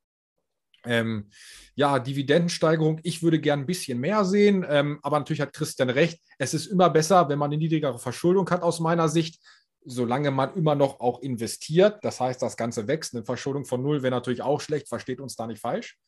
Ähm, 0.86 1.30
ja, 1.74 1.98
Dividendensteigerung, 1.98 3.00
ich 3.02 3.22
würde 3.22 3.40
gern 3.40 3.60
ein 3.60 3.66
bisschen 3.66 3.98
mehr 3.98 4.24
sehen, 4.24 4.66
ähm, 4.68 4.98
aber 5.02 5.18
natürlich 5.18 5.40
hat 5.40 5.54
Christian 5.54 5.90
recht. 5.90 6.20
Es 6.38 6.52
ist 6.52 6.66
immer 6.66 6.90
besser, 6.90 7.28
wenn 7.28 7.38
man 7.38 7.50
eine 7.50 7.56
niedrigere 7.56 7.98
Verschuldung 7.98 8.48
hat, 8.50 8.62
aus 8.62 8.80
meiner 8.80 9.08
Sicht 9.08 9.40
solange 9.84 10.30
man 10.30 10.54
immer 10.54 10.74
noch 10.74 11.00
auch 11.00 11.20
investiert. 11.20 12.04
Das 12.04 12.20
heißt, 12.20 12.40
das 12.42 12.56
Ganze 12.56 12.88
wächst. 12.88 13.14
Eine 13.14 13.24
Verschuldung 13.24 13.64
von 13.64 13.82
null 13.82 14.02
wäre 14.02 14.10
natürlich 14.10 14.42
auch 14.42 14.60
schlecht, 14.60 14.88
versteht 14.88 15.20
uns 15.20 15.36
da 15.36 15.46
nicht 15.46 15.60
falsch. 15.60 15.98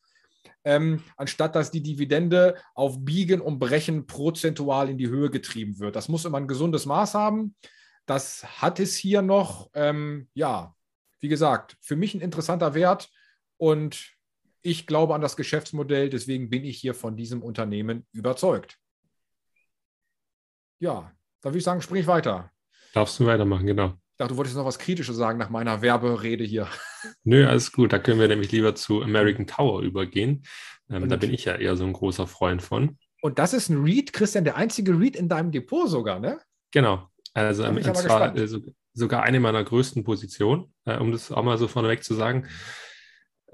Ähm, 0.63 1.03
anstatt 1.15 1.55
dass 1.55 1.71
die 1.71 1.83
Dividende 1.83 2.55
auf 2.73 3.03
Biegen 3.03 3.41
und 3.41 3.59
Brechen 3.59 4.07
prozentual 4.07 4.89
in 4.89 4.97
die 4.97 5.09
Höhe 5.09 5.29
getrieben 5.29 5.79
wird. 5.79 5.95
Das 5.95 6.09
muss 6.09 6.25
immer 6.25 6.37
ein 6.37 6.47
gesundes 6.47 6.85
Maß 6.85 7.13
haben. 7.13 7.55
Das 8.05 8.43
hat 8.61 8.79
es 8.79 8.95
hier 8.95 9.21
noch. 9.21 9.69
Ähm, 9.73 10.29
ja, 10.33 10.75
wie 11.19 11.27
gesagt, 11.27 11.77
für 11.81 11.95
mich 11.95 12.13
ein 12.13 12.21
interessanter 12.21 12.73
Wert 12.73 13.09
und 13.57 14.13
ich 14.61 14.87
glaube 14.87 15.15
an 15.15 15.21
das 15.21 15.37
Geschäftsmodell. 15.37 16.09
Deswegen 16.09 16.49
bin 16.49 16.63
ich 16.63 16.79
hier 16.79 16.93
von 16.93 17.15
diesem 17.15 17.41
Unternehmen 17.41 18.05
überzeugt. 18.11 18.77
Ja, 20.79 21.11
dann 21.41 21.51
würde 21.51 21.57
ich 21.57 21.63
sagen, 21.63 21.81
sprich 21.81 22.07
weiter. 22.07 22.51
Darfst 22.97 23.19
du 23.19 23.27
weitermachen, 23.27 23.67
genau. 23.67 23.89
Ich 23.89 24.17
dachte, 24.17 24.33
du 24.33 24.37
wolltest 24.37 24.57
noch 24.57 24.65
was 24.65 24.79
Kritisches 24.79 25.15
sagen 25.15 25.37
nach 25.37 25.51
meiner 25.51 25.83
Werberede 25.83 26.43
hier. 26.43 26.67
Nö, 27.23 27.47
alles 27.47 27.71
gut. 27.71 27.93
Da 27.93 27.99
können 27.99 28.19
wir 28.19 28.27
nämlich 28.27 28.51
lieber 28.51 28.73
zu 28.73 29.03
American 29.03 29.45
Tower 29.45 29.83
übergehen. 29.83 30.41
Ähm, 30.89 31.07
da 31.07 31.15
bin 31.15 31.31
ich 31.31 31.45
ja 31.45 31.53
eher 31.53 31.75
so 31.75 31.85
ein 31.85 31.93
großer 31.93 32.25
Freund 32.25 32.63
von. 32.63 32.97
Und 33.21 33.37
das 33.37 33.53
ist 33.53 33.69
ein 33.69 33.83
Read, 33.83 34.13
Christian, 34.13 34.45
der 34.45 34.55
einzige 34.55 34.99
Read 34.99 35.15
in 35.15 35.29
deinem 35.29 35.51
Depot 35.51 35.87
sogar, 35.87 36.19
ne? 36.19 36.39
Genau. 36.71 37.07
Also 37.35 37.65
ähm, 37.65 37.83
zwar 37.83 38.35
äh, 38.35 38.47
sogar 38.93 39.21
eine 39.21 39.39
meiner 39.39 39.63
größten 39.63 40.03
Positionen, 40.03 40.73
äh, 40.85 40.97
um 40.97 41.11
das 41.11 41.31
auch 41.31 41.43
mal 41.43 41.59
so 41.59 41.67
vorneweg 41.67 42.03
zu 42.03 42.15
sagen. 42.15 42.47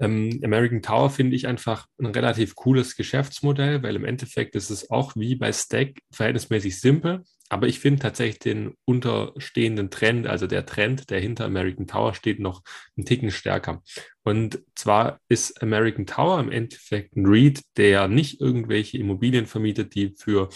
Ähm, 0.00 0.40
American 0.42 0.80
Tower 0.80 1.10
finde 1.10 1.36
ich 1.36 1.46
einfach 1.46 1.86
ein 2.00 2.06
relativ 2.06 2.54
cooles 2.54 2.96
Geschäftsmodell, 2.96 3.82
weil 3.82 3.94
im 3.94 4.06
Endeffekt 4.06 4.56
ist 4.56 4.70
es 4.70 4.90
auch 4.90 5.14
wie 5.16 5.36
bei 5.36 5.52
Stack 5.52 5.98
verhältnismäßig 6.10 6.80
simpel. 6.80 7.24
Aber 7.50 7.66
ich 7.68 7.78
finde 7.78 8.00
tatsächlich 8.00 8.38
den 8.38 8.74
unterstehenden 8.84 9.90
Trend, 9.90 10.26
also 10.26 10.46
der 10.46 10.64
Trend, 10.64 11.10
der 11.10 11.20
hinter 11.20 11.44
American 11.44 11.86
Tower 11.86 12.14
steht, 12.14 12.40
noch 12.40 12.62
einen 12.96 13.04
Ticken 13.04 13.30
stärker. 13.30 13.82
Und 14.22 14.62
zwar 14.74 15.20
ist 15.28 15.62
American 15.62 16.06
Tower 16.06 16.40
im 16.40 16.50
Endeffekt 16.50 17.16
ein 17.16 17.26
REIT, 17.26 17.62
der 17.76 18.08
nicht 18.08 18.40
irgendwelche 18.40 18.98
Immobilien 18.98 19.46
vermietet, 19.46 19.94
die 19.94 20.14
für 20.16 20.48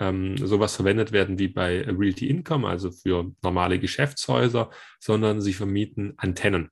ähm, 0.00 0.36
sowas 0.36 0.74
verwendet 0.74 1.12
werden 1.12 1.38
wie 1.38 1.48
bei 1.48 1.82
Realty 1.82 2.28
Income, 2.28 2.68
also 2.68 2.90
für 2.90 3.32
normale 3.42 3.78
Geschäftshäuser, 3.78 4.70
sondern 4.98 5.40
sie 5.40 5.52
vermieten 5.52 6.14
Antennen. 6.16 6.70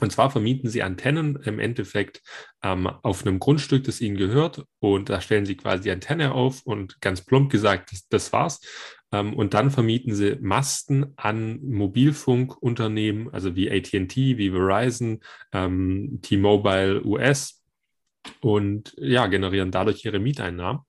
Und 0.00 0.12
zwar 0.12 0.30
vermieten 0.30 0.68
sie 0.68 0.82
Antennen 0.82 1.36
im 1.44 1.58
Endeffekt 1.58 2.22
ähm, 2.62 2.86
auf 2.86 3.26
einem 3.26 3.38
Grundstück, 3.38 3.84
das 3.84 4.00
ihnen 4.00 4.16
gehört. 4.16 4.64
Und 4.78 5.08
da 5.08 5.20
stellen 5.20 5.46
sie 5.46 5.56
quasi 5.56 5.84
die 5.84 5.90
Antenne 5.90 6.32
auf 6.32 6.62
und 6.64 7.00
ganz 7.00 7.22
plump 7.22 7.50
gesagt, 7.50 7.92
das, 7.92 8.08
das 8.08 8.32
war's. 8.32 8.60
Ähm, 9.12 9.34
und 9.34 9.54
dann 9.54 9.70
vermieten 9.70 10.14
sie 10.14 10.36
Masten 10.40 11.12
an 11.16 11.60
Mobilfunkunternehmen, 11.62 13.32
also 13.32 13.56
wie 13.56 13.70
ATT, 13.70 14.16
wie 14.16 14.50
Verizon, 14.50 15.20
ähm, 15.52 16.20
T-Mobile 16.22 17.04
US 17.04 17.62
und 18.40 18.94
ja, 18.98 19.26
generieren 19.26 19.70
dadurch 19.70 20.04
ihre 20.04 20.18
Mieteinnahmen. 20.18 20.82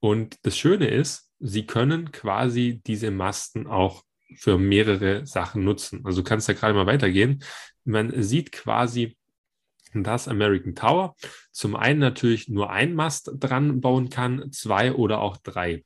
Und 0.00 0.36
das 0.42 0.56
Schöne 0.56 0.88
ist, 0.88 1.30
sie 1.40 1.66
können 1.66 2.12
quasi 2.12 2.80
diese 2.86 3.10
Masten 3.10 3.66
auch 3.66 4.02
für 4.36 4.58
mehrere 4.58 5.26
Sachen 5.26 5.64
nutzen. 5.64 6.02
Also 6.04 6.22
du 6.22 6.28
kannst 6.28 6.48
da 6.48 6.52
gerade 6.52 6.74
mal 6.74 6.86
weitergehen. 6.86 7.42
Man 7.84 8.22
sieht 8.22 8.52
quasi 8.52 9.16
dass 10.02 10.26
American 10.26 10.74
Tower 10.74 11.14
zum 11.52 11.76
einen 11.76 12.00
natürlich 12.00 12.48
nur 12.48 12.70
ein 12.70 12.94
Mast 12.94 13.30
dran 13.38 13.80
bauen 13.80 14.10
kann, 14.10 14.50
zwei 14.50 14.92
oder 14.92 15.20
auch 15.20 15.36
drei. 15.36 15.84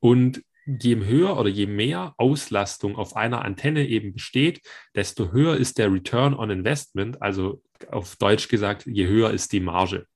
Und 0.00 0.42
je 0.66 0.96
höher 0.96 1.38
oder 1.38 1.48
je 1.48 1.66
mehr 1.66 2.14
Auslastung 2.16 2.96
auf 2.96 3.16
einer 3.16 3.44
Antenne 3.44 3.86
eben 3.86 4.14
besteht, 4.14 4.62
desto 4.94 5.30
höher 5.30 5.56
ist 5.56 5.78
der 5.78 5.92
Return 5.92 6.34
on 6.34 6.50
Investment, 6.50 7.20
also 7.20 7.62
auf 7.90 8.16
Deutsch 8.16 8.48
gesagt, 8.48 8.86
je 8.86 9.06
höher 9.06 9.30
ist 9.30 9.52
die 9.52 9.60
Marge. 9.60 10.06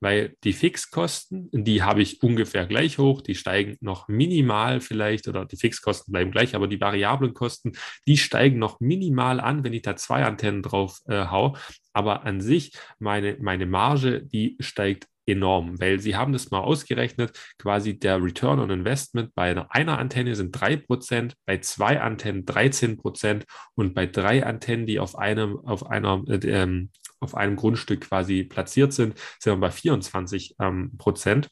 Weil 0.00 0.34
die 0.44 0.52
Fixkosten, 0.52 1.48
die 1.52 1.82
habe 1.82 2.02
ich 2.02 2.22
ungefähr 2.22 2.66
gleich 2.66 2.98
hoch, 2.98 3.22
die 3.22 3.34
steigen 3.34 3.76
noch 3.80 4.08
minimal 4.08 4.80
vielleicht 4.80 5.28
oder 5.28 5.46
die 5.46 5.56
Fixkosten 5.56 6.12
bleiben 6.12 6.30
gleich, 6.30 6.54
aber 6.54 6.68
die 6.68 6.80
variablen 6.80 7.34
Kosten, 7.34 7.72
die 8.06 8.16
steigen 8.16 8.58
noch 8.58 8.80
minimal 8.80 9.40
an, 9.40 9.64
wenn 9.64 9.72
ich 9.72 9.82
da 9.82 9.96
zwei 9.96 10.24
Antennen 10.24 10.62
drauf 10.62 11.00
äh, 11.06 11.26
hau. 11.26 11.56
Aber 11.92 12.24
an 12.24 12.40
sich, 12.40 12.72
meine, 12.98 13.36
meine 13.40 13.66
Marge, 13.66 14.22
die 14.24 14.56
steigt 14.60 15.06
enorm, 15.26 15.80
weil 15.80 16.00
sie 16.00 16.16
haben 16.16 16.32
das 16.32 16.50
mal 16.50 16.60
ausgerechnet, 16.60 17.38
quasi 17.58 17.98
der 17.98 18.22
Return 18.22 18.58
on 18.58 18.70
Investment 18.70 19.34
bei 19.34 19.50
einer, 19.68 19.98
Antenne 19.98 20.34
sind 20.34 20.56
3%, 20.56 21.32
bei 21.46 21.58
zwei 21.58 22.00
Antennen 22.00 22.44
13% 22.44 23.44
und 23.74 23.94
bei 23.94 24.06
drei 24.06 24.44
Antennen, 24.44 24.86
die 24.86 24.98
auf 24.98 25.16
einem, 25.16 25.58
auf 25.64 25.86
einer, 25.86 26.22
äh, 26.28 26.46
ähm, 26.46 26.90
auf 27.24 27.34
einem 27.34 27.56
Grundstück 27.56 28.02
quasi 28.02 28.44
platziert 28.44 28.92
sind, 28.92 29.18
sind 29.40 29.54
wir 29.54 29.60
bei 29.60 29.70
24 29.70 30.56
ähm, 30.60 30.92
Prozent. 30.98 31.48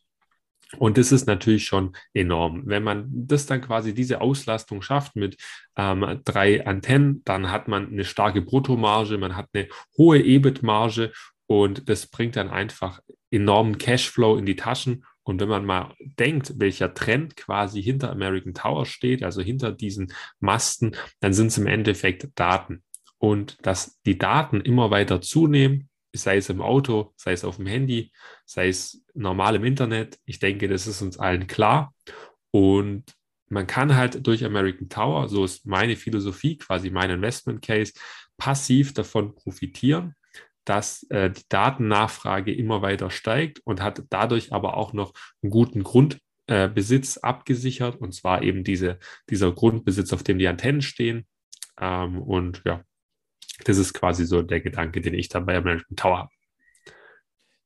Und 0.79 0.97
das 0.97 1.12
ist 1.12 1.27
natürlich 1.27 1.64
schon 1.64 1.95
enorm. 2.14 2.62
Wenn 2.64 2.83
man 2.83 3.07
das 3.11 3.47
dann 3.47 3.61
quasi 3.61 3.93
diese 3.95 4.20
Auslastung 4.20 4.81
schafft 4.83 5.16
mit 5.16 5.37
ähm, 5.77 6.20
drei 6.25 6.66
Antennen, 6.66 7.23
dann 7.25 7.51
hat 7.51 7.68
man 7.68 7.89
eine 7.89 8.05
starke 8.05 8.41
Bruttomarge, 8.41 9.18
man 9.18 9.37
hat 9.37 9.49
eine 9.53 9.68
hohe 9.99 10.18
EBIT-Marge 10.18 11.12
und 11.47 11.89
das 11.89 12.07
bringt 12.07 12.37
dann 12.37 12.49
einfach 12.49 13.01
enormen 13.31 13.79
Cashflow 13.79 14.37
in 14.37 14.47
die 14.47 14.57
Taschen. 14.57 15.05
Und 15.25 15.41
wenn 15.41 15.49
man 15.49 15.64
mal 15.64 15.95
denkt, 16.18 16.55
welcher 16.57 16.95
Trend 16.95 17.37
quasi 17.37 17.83
hinter 17.83 18.11
American 18.11 18.55
Tower 18.55 18.87
steht, 18.87 19.23
also 19.23 19.41
hinter 19.41 19.70
diesen 19.70 20.12
Masten, 20.41 20.97
dann 21.20 21.33
sind 21.33 21.49
es 21.49 21.59
im 21.59 21.66
Endeffekt 21.66 22.29
Daten. 22.35 22.83
Und 23.23 23.64
dass 23.64 24.01
die 24.03 24.18
Daten 24.18 24.61
immer 24.61 24.91
weiter 24.91 25.20
zunehmen, 25.20 25.89
sei 26.12 26.39
es 26.39 26.49
im 26.49 26.61
Auto, 26.61 27.12
sei 27.16 27.33
es 27.33 27.45
auf 27.45 27.57
dem 27.57 27.66
Handy, 27.66 28.11
sei 28.45 28.66
es 28.66 29.05
normal 29.14 29.55
im 29.55 29.64
Internet, 29.64 30.18
ich 30.25 30.41
denke, 30.41 30.66
das 30.66 30.89
ist 30.89 31.03
uns 31.03 31.18
allen 31.20 31.47
klar. 31.47 31.95
Und 32.51 33.05
man 33.49 33.68
kann 33.68 33.95
halt 33.95 34.27
durch 34.27 34.45
American 34.45 34.89
Tower, 34.89 35.29
so 35.29 35.45
ist 35.45 35.64
meine 35.64 35.95
Philosophie, 35.95 36.59
quasi 36.59 36.91
mein 36.91 37.11
Investment 37.11 37.62
Case, 37.62 37.93
passiv 38.39 38.93
davon 38.93 39.37
profitieren, 39.37 40.16
dass 40.64 41.05
äh, 41.05 41.31
die 41.31 41.45
Datennachfrage 41.49 42.53
immer 42.53 42.83
weiter 42.83 43.11
steigt 43.11 43.61
und 43.64 43.81
hat 43.81 44.03
dadurch 44.11 44.53
aber 44.53 44.77
auch 44.77 44.93
noch 44.95 45.12
einen 45.43 45.51
guten 45.51 45.85
Grundbesitz 45.85 47.16
äh, 47.18 47.20
abgesichert, 47.23 48.01
und 48.01 48.14
zwar 48.14 48.43
eben 48.43 48.64
diese, 48.64 48.99
dieser 49.31 49.53
Grundbesitz, 49.53 50.12
auf 50.12 50.25
dem 50.25 50.41
die 50.41 50.49
Antennen 50.49 50.83
stehen. 50.83 51.25
Ähm, 51.81 52.20
und 52.20 52.62
ja, 52.66 52.83
das 53.65 53.79
ist 53.79 53.95
quasi 53.95 54.25
so 54.25 54.43
der 54.43 54.61
Gedanke, 54.61 55.01
den 55.01 55.15
ich 55.15 55.29
dann 55.29 55.47
bei 55.47 55.57
American 55.57 55.97
Tower 55.97 56.19
habe. 56.19 56.31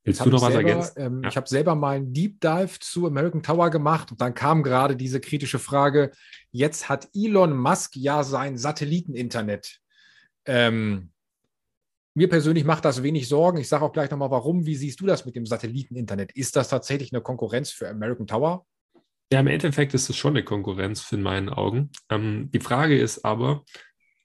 Willst 0.04 0.24
du 0.24 0.30
noch 0.30 0.40
was 0.40 0.52
selber, 0.52 0.68
ergänzen? 0.68 0.94
Ähm, 0.98 1.22
ja. 1.22 1.28
Ich 1.28 1.36
habe 1.36 1.48
selber 1.48 1.74
mal 1.74 1.96
einen 1.96 2.12
Deep 2.12 2.40
Dive 2.40 2.78
zu 2.78 3.06
American 3.06 3.42
Tower 3.42 3.70
gemacht 3.70 4.12
und 4.12 4.20
dann 4.20 4.34
kam 4.34 4.62
gerade 4.62 4.94
diese 4.94 5.20
kritische 5.20 5.58
Frage: 5.58 6.12
Jetzt 6.52 6.88
hat 6.88 7.08
Elon 7.12 7.56
Musk 7.56 7.96
ja 7.96 8.22
sein 8.22 8.56
Satelliteninternet. 8.56 9.80
Ähm, 10.44 11.10
mir 12.14 12.28
persönlich 12.28 12.64
macht 12.64 12.84
das 12.84 13.02
wenig 13.02 13.28
Sorgen. 13.28 13.58
Ich 13.58 13.68
sage 13.68 13.84
auch 13.84 13.92
gleich 13.92 14.10
nochmal, 14.10 14.30
warum. 14.30 14.64
Wie 14.64 14.76
siehst 14.76 15.00
du 15.00 15.06
das 15.06 15.26
mit 15.26 15.34
dem 15.34 15.44
Satelliteninternet? 15.44 16.32
Ist 16.32 16.54
das 16.54 16.68
tatsächlich 16.68 17.12
eine 17.12 17.20
Konkurrenz 17.20 17.72
für 17.72 17.88
American 17.88 18.28
Tower? 18.28 18.64
Ja, 19.32 19.40
im 19.40 19.48
Endeffekt 19.48 19.92
ist 19.92 20.08
es 20.08 20.16
schon 20.16 20.34
eine 20.34 20.44
Konkurrenz 20.44 21.10
in 21.10 21.20
meinen 21.20 21.48
Augen. 21.48 21.90
Ähm, 22.10 22.48
die 22.54 22.60
Frage 22.60 22.96
ist 22.96 23.24
aber, 23.24 23.64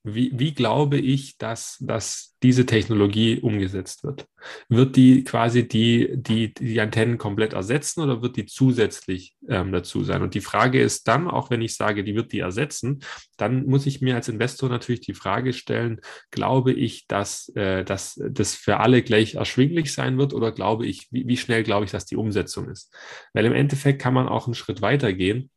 wie, 0.03 0.31
wie 0.33 0.53
glaube 0.53 0.97
ich, 0.97 1.37
dass, 1.37 1.77
dass 1.79 2.35
diese 2.41 2.65
Technologie 2.65 3.39
umgesetzt 3.39 4.03
wird? 4.03 4.25
Wird 4.67 4.95
die 4.95 5.23
quasi 5.23 5.67
die, 5.67 6.09
die, 6.13 6.53
die 6.53 6.81
Antennen 6.81 7.19
komplett 7.19 7.53
ersetzen 7.53 8.01
oder 8.01 8.23
wird 8.23 8.35
die 8.35 8.47
zusätzlich 8.47 9.35
ähm, 9.47 9.71
dazu 9.71 10.03
sein? 10.03 10.23
Und 10.23 10.33
die 10.33 10.41
Frage 10.41 10.81
ist 10.81 11.07
dann, 11.07 11.27
auch 11.27 11.51
wenn 11.51 11.61
ich 11.61 11.75
sage, 11.75 12.03
die 12.03 12.15
wird 12.15 12.31
die 12.31 12.39
ersetzen, 12.39 13.03
dann 13.37 13.65
muss 13.67 13.85
ich 13.85 14.01
mir 14.01 14.15
als 14.15 14.27
Investor 14.27 14.69
natürlich 14.69 15.01
die 15.01 15.13
Frage 15.13 15.53
stellen, 15.53 16.01
glaube 16.31 16.73
ich, 16.73 17.05
dass, 17.07 17.49
äh, 17.55 17.83
dass 17.83 18.19
das 18.27 18.55
für 18.55 18.77
alle 18.77 19.03
gleich 19.03 19.35
erschwinglich 19.35 19.93
sein 19.93 20.17
wird 20.17 20.33
oder 20.33 20.51
glaube 20.51 20.87
ich, 20.87 21.09
wie, 21.11 21.27
wie 21.27 21.37
schnell 21.37 21.61
glaube 21.61 21.85
ich, 21.85 21.91
dass 21.91 22.05
die 22.05 22.15
Umsetzung 22.15 22.69
ist? 22.69 22.91
Weil 23.33 23.45
im 23.45 23.53
Endeffekt 23.53 24.01
kann 24.01 24.15
man 24.15 24.27
auch 24.27 24.47
einen 24.47 24.55
Schritt 24.55 24.81
weiter 24.81 25.13
gehen 25.13 25.51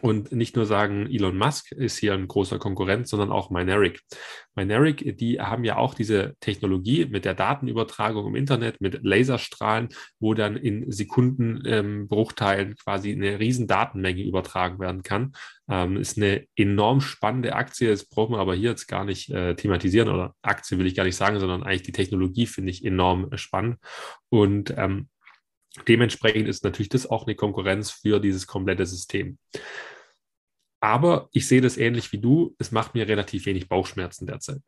und 0.00 0.32
nicht 0.32 0.56
nur 0.56 0.66
sagen, 0.66 1.06
Elon 1.06 1.36
Musk 1.36 1.72
ist 1.72 1.98
hier 1.98 2.14
ein 2.14 2.26
großer 2.26 2.58
Konkurrent, 2.58 3.06
sondern 3.08 3.30
auch 3.30 3.50
Mynaric. 3.50 4.00
Mynaric, 4.56 5.16
die 5.18 5.40
haben 5.40 5.64
ja 5.64 5.76
auch 5.76 5.94
diese 5.94 6.34
Technologie 6.40 7.06
mit 7.06 7.24
der 7.24 7.34
Datenübertragung 7.34 8.26
im 8.26 8.34
Internet, 8.34 8.80
mit 8.80 9.00
Laserstrahlen, 9.02 9.88
wo 10.18 10.34
dann 10.34 10.56
in 10.56 10.90
Sekundenbruchteilen 10.90 12.68
ähm, 12.70 12.76
quasi 12.76 13.12
eine 13.12 13.38
riesen 13.38 13.66
Datenmenge 13.66 14.22
übertragen 14.22 14.78
werden 14.80 15.02
kann. 15.02 15.32
Ähm, 15.68 15.96
ist 15.96 16.18
eine 16.18 16.44
enorm 16.56 17.00
spannende 17.00 17.54
Aktie. 17.54 17.88
Das 17.88 18.06
braucht 18.06 18.30
man 18.30 18.40
aber 18.40 18.54
hier 18.54 18.70
jetzt 18.70 18.88
gar 18.88 19.04
nicht 19.04 19.30
äh, 19.30 19.54
thematisieren 19.54 20.08
oder 20.08 20.34
Aktie 20.42 20.78
will 20.78 20.86
ich 20.86 20.94
gar 20.94 21.04
nicht 21.04 21.16
sagen, 21.16 21.38
sondern 21.38 21.62
eigentlich 21.62 21.82
die 21.82 21.92
Technologie 21.92 22.46
finde 22.46 22.70
ich 22.70 22.84
enorm 22.84 23.30
spannend. 23.36 23.78
Und 24.28 24.74
ähm, 24.76 25.08
Dementsprechend 25.88 26.48
ist 26.48 26.64
natürlich 26.64 26.88
das 26.88 27.08
auch 27.08 27.26
eine 27.26 27.34
Konkurrenz 27.34 27.90
für 27.90 28.20
dieses 28.20 28.46
komplette 28.46 28.86
System. 28.86 29.38
Aber 30.80 31.28
ich 31.32 31.48
sehe 31.48 31.60
das 31.60 31.76
ähnlich 31.76 32.12
wie 32.12 32.20
du. 32.20 32.54
Es 32.58 32.70
macht 32.70 32.94
mir 32.94 33.08
relativ 33.08 33.46
wenig 33.46 33.68
Bauchschmerzen 33.68 34.26
derzeit. 34.26 34.60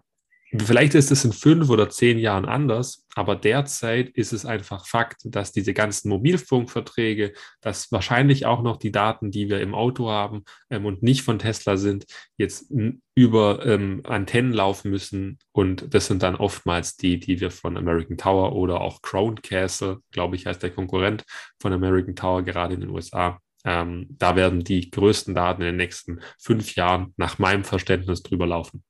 Vielleicht 0.54 0.94
ist 0.94 1.10
es 1.10 1.24
in 1.24 1.32
fünf 1.32 1.70
oder 1.70 1.90
zehn 1.90 2.18
Jahren 2.18 2.44
anders, 2.44 3.04
aber 3.16 3.34
derzeit 3.34 4.10
ist 4.10 4.32
es 4.32 4.46
einfach 4.46 4.86
Fakt, 4.86 5.22
dass 5.24 5.50
diese 5.50 5.74
ganzen 5.74 6.08
Mobilfunkverträge, 6.08 7.32
dass 7.60 7.90
wahrscheinlich 7.90 8.46
auch 8.46 8.62
noch 8.62 8.76
die 8.76 8.92
Daten, 8.92 9.32
die 9.32 9.48
wir 9.48 9.60
im 9.60 9.74
Auto 9.74 10.08
haben 10.08 10.44
ähm, 10.70 10.86
und 10.86 11.02
nicht 11.02 11.22
von 11.22 11.40
Tesla 11.40 11.76
sind, 11.76 12.06
jetzt 12.36 12.72
über 13.16 13.66
ähm, 13.66 14.02
Antennen 14.04 14.52
laufen 14.52 14.90
müssen. 14.92 15.38
Und 15.50 15.92
das 15.92 16.06
sind 16.06 16.22
dann 16.22 16.36
oftmals 16.36 16.96
die, 16.96 17.18
die 17.18 17.40
wir 17.40 17.50
von 17.50 17.76
American 17.76 18.16
Tower 18.16 18.54
oder 18.54 18.80
auch 18.80 19.02
Crown 19.02 19.42
Castle, 19.42 19.98
glaube 20.12 20.36
ich, 20.36 20.46
heißt 20.46 20.62
der 20.62 20.70
Konkurrent 20.70 21.24
von 21.60 21.72
American 21.72 22.14
Tower 22.14 22.42
gerade 22.42 22.74
in 22.74 22.82
den 22.82 22.90
USA. 22.90 23.40
Ähm, 23.64 24.06
da 24.10 24.36
werden 24.36 24.62
die 24.62 24.90
größten 24.92 25.34
Daten 25.34 25.62
in 25.62 25.68
den 25.68 25.76
nächsten 25.76 26.20
fünf 26.38 26.76
Jahren 26.76 27.14
nach 27.16 27.40
meinem 27.40 27.64
Verständnis 27.64 28.22
drüber 28.22 28.46
laufen. 28.46 28.84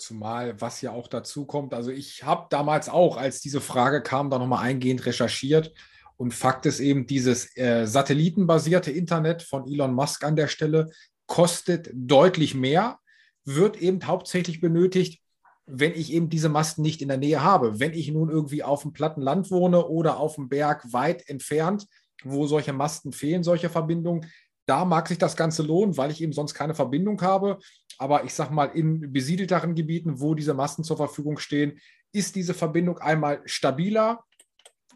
Zumal, 0.00 0.60
was 0.60 0.80
ja 0.80 0.92
auch 0.92 1.08
dazu 1.08 1.44
kommt, 1.44 1.74
also 1.74 1.90
ich 1.90 2.24
habe 2.24 2.46
damals 2.50 2.88
auch, 2.88 3.16
als 3.16 3.40
diese 3.40 3.60
Frage 3.60 4.02
kam, 4.02 4.30
da 4.30 4.38
nochmal 4.38 4.64
eingehend 4.64 5.04
recherchiert. 5.04 5.72
Und 6.16 6.34
Fakt 6.34 6.66
ist 6.66 6.80
eben, 6.80 7.06
dieses 7.06 7.56
äh, 7.56 7.86
satellitenbasierte 7.86 8.90
Internet 8.90 9.42
von 9.42 9.66
Elon 9.66 9.94
Musk 9.94 10.24
an 10.24 10.36
der 10.36 10.48
Stelle 10.48 10.90
kostet 11.26 11.90
deutlich 11.92 12.54
mehr, 12.54 12.98
wird 13.44 13.80
eben 13.80 14.06
hauptsächlich 14.06 14.60
benötigt, 14.60 15.22
wenn 15.66 15.92
ich 15.92 16.12
eben 16.12 16.28
diese 16.28 16.48
Masten 16.48 16.82
nicht 16.82 17.02
in 17.02 17.08
der 17.08 17.16
Nähe 17.16 17.42
habe. 17.42 17.78
Wenn 17.78 17.92
ich 17.92 18.10
nun 18.10 18.30
irgendwie 18.30 18.62
auf 18.62 18.82
dem 18.82 18.92
platten 18.92 19.20
Land 19.22 19.50
wohne 19.50 19.86
oder 19.86 20.18
auf 20.18 20.34
dem 20.34 20.48
Berg 20.48 20.92
weit 20.92 21.28
entfernt, 21.28 21.86
wo 22.24 22.46
solche 22.46 22.72
Masten 22.72 23.12
fehlen, 23.12 23.42
solche 23.42 23.70
Verbindungen, 23.70 24.26
da 24.70 24.84
mag 24.84 25.08
sich 25.08 25.18
das 25.18 25.36
Ganze 25.36 25.64
lohnen, 25.64 25.96
weil 25.96 26.12
ich 26.12 26.22
eben 26.22 26.32
sonst 26.32 26.54
keine 26.54 26.74
Verbindung 26.74 27.20
habe. 27.22 27.58
Aber 27.98 28.22
ich 28.22 28.32
sage 28.32 28.54
mal, 28.54 28.66
in 28.66 29.12
besiedelteren 29.12 29.74
Gebieten, 29.74 30.20
wo 30.20 30.34
diese 30.34 30.54
Masten 30.54 30.84
zur 30.84 30.96
Verfügung 30.96 31.38
stehen, 31.38 31.80
ist 32.12 32.36
diese 32.36 32.54
Verbindung 32.54 32.98
einmal 32.98 33.42
stabiler, 33.46 34.24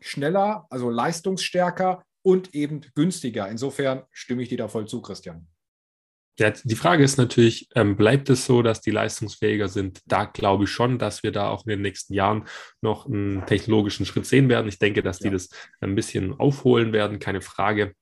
schneller, 0.01 0.67
also 0.71 0.91
leistungsstärker 0.91 2.05
und 2.23 2.55
eben 2.55 2.83
günstiger. 2.95 3.49
Insofern 3.49 4.05
stimme 4.13 4.43
ich 4.45 4.49
dir 4.49 4.59
da 4.59 4.69
voll 4.69 4.87
zu, 4.87 5.03
Christian. 5.03 5.49
Ja, 6.39 6.51
die 6.51 6.77
Frage 6.77 7.03
ist 7.03 7.17
natürlich, 7.17 7.69
ähm, 7.75 7.97
bleibt 7.97 8.31
es 8.31 8.47
so, 8.47 8.63
dass 8.63 8.81
die 8.81 8.91
leistungsfähiger 8.93 9.69
sind? 9.69 10.03
Da 10.07 10.25
glaube 10.25 10.65
ich 10.65 10.71
schon, 10.71 10.99
dass 10.99 11.25
wir 11.25 11.33
da 11.33 11.49
auch 11.49 11.65
in 11.65 11.71
den 11.71 11.83
nächsten 11.83 12.15
Jahren 12.15 12.47
noch 12.81 13.07
einen 13.07 13.45
technologischen 13.47 14.07
Schritt 14.07 14.27
sehen 14.27 14.49
werden. 14.49 14.69
Ich 14.69 14.79
denke, 14.79 15.03
dass 15.03 15.19
die 15.19 15.27
ja. 15.27 15.33
das 15.33 15.49
ein 15.81 15.97
bisschen 15.97 16.33
aufholen 16.33 16.93
werden, 16.93 17.19
keine 17.19 17.41
Frage. 17.41 17.95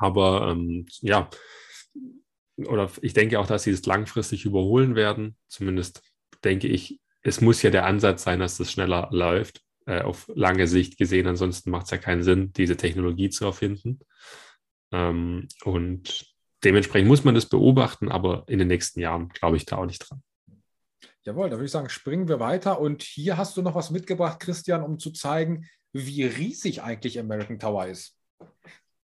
Aber 0.00 0.48
ähm, 0.50 0.86
ja, 1.02 1.28
oder 2.56 2.90
ich 3.02 3.12
denke 3.12 3.38
auch, 3.38 3.46
dass 3.46 3.64
sie 3.64 3.70
es 3.70 3.84
langfristig 3.86 4.44
überholen 4.44 4.94
werden. 4.94 5.36
Zumindest 5.48 6.02
denke 6.42 6.68
ich, 6.68 7.00
es 7.22 7.40
muss 7.40 7.62
ja 7.62 7.70
der 7.70 7.84
Ansatz 7.84 8.22
sein, 8.22 8.40
dass 8.40 8.56
das 8.56 8.72
schneller 8.72 9.08
läuft, 9.12 9.62
äh, 9.86 10.00
auf 10.00 10.30
lange 10.34 10.66
Sicht 10.66 10.96
gesehen. 10.96 11.26
Ansonsten 11.26 11.70
macht 11.70 11.84
es 11.84 11.90
ja 11.90 11.98
keinen 11.98 12.22
Sinn, 12.22 12.52
diese 12.54 12.76
Technologie 12.76 13.28
zu 13.28 13.44
erfinden. 13.44 14.00
Ähm, 14.90 15.48
und 15.64 16.34
dementsprechend 16.64 17.08
muss 17.08 17.24
man 17.24 17.34
das 17.34 17.46
beobachten, 17.46 18.10
aber 18.10 18.44
in 18.46 18.58
den 18.58 18.68
nächsten 18.68 19.00
Jahren 19.00 19.28
glaube 19.28 19.58
ich 19.58 19.66
da 19.66 19.76
auch 19.76 19.86
nicht 19.86 19.98
dran. 19.98 20.22
Jawohl, 21.24 21.50
da 21.50 21.56
würde 21.56 21.66
ich 21.66 21.70
sagen, 21.70 21.90
springen 21.90 22.28
wir 22.28 22.40
weiter. 22.40 22.80
Und 22.80 23.02
hier 23.02 23.36
hast 23.36 23.54
du 23.56 23.62
noch 23.62 23.74
was 23.74 23.90
mitgebracht, 23.90 24.40
Christian, 24.40 24.82
um 24.82 24.98
zu 24.98 25.10
zeigen, 25.10 25.68
wie 25.92 26.24
riesig 26.24 26.82
eigentlich 26.82 27.18
American 27.18 27.58
Tower 27.58 27.86
ist. 27.86 28.16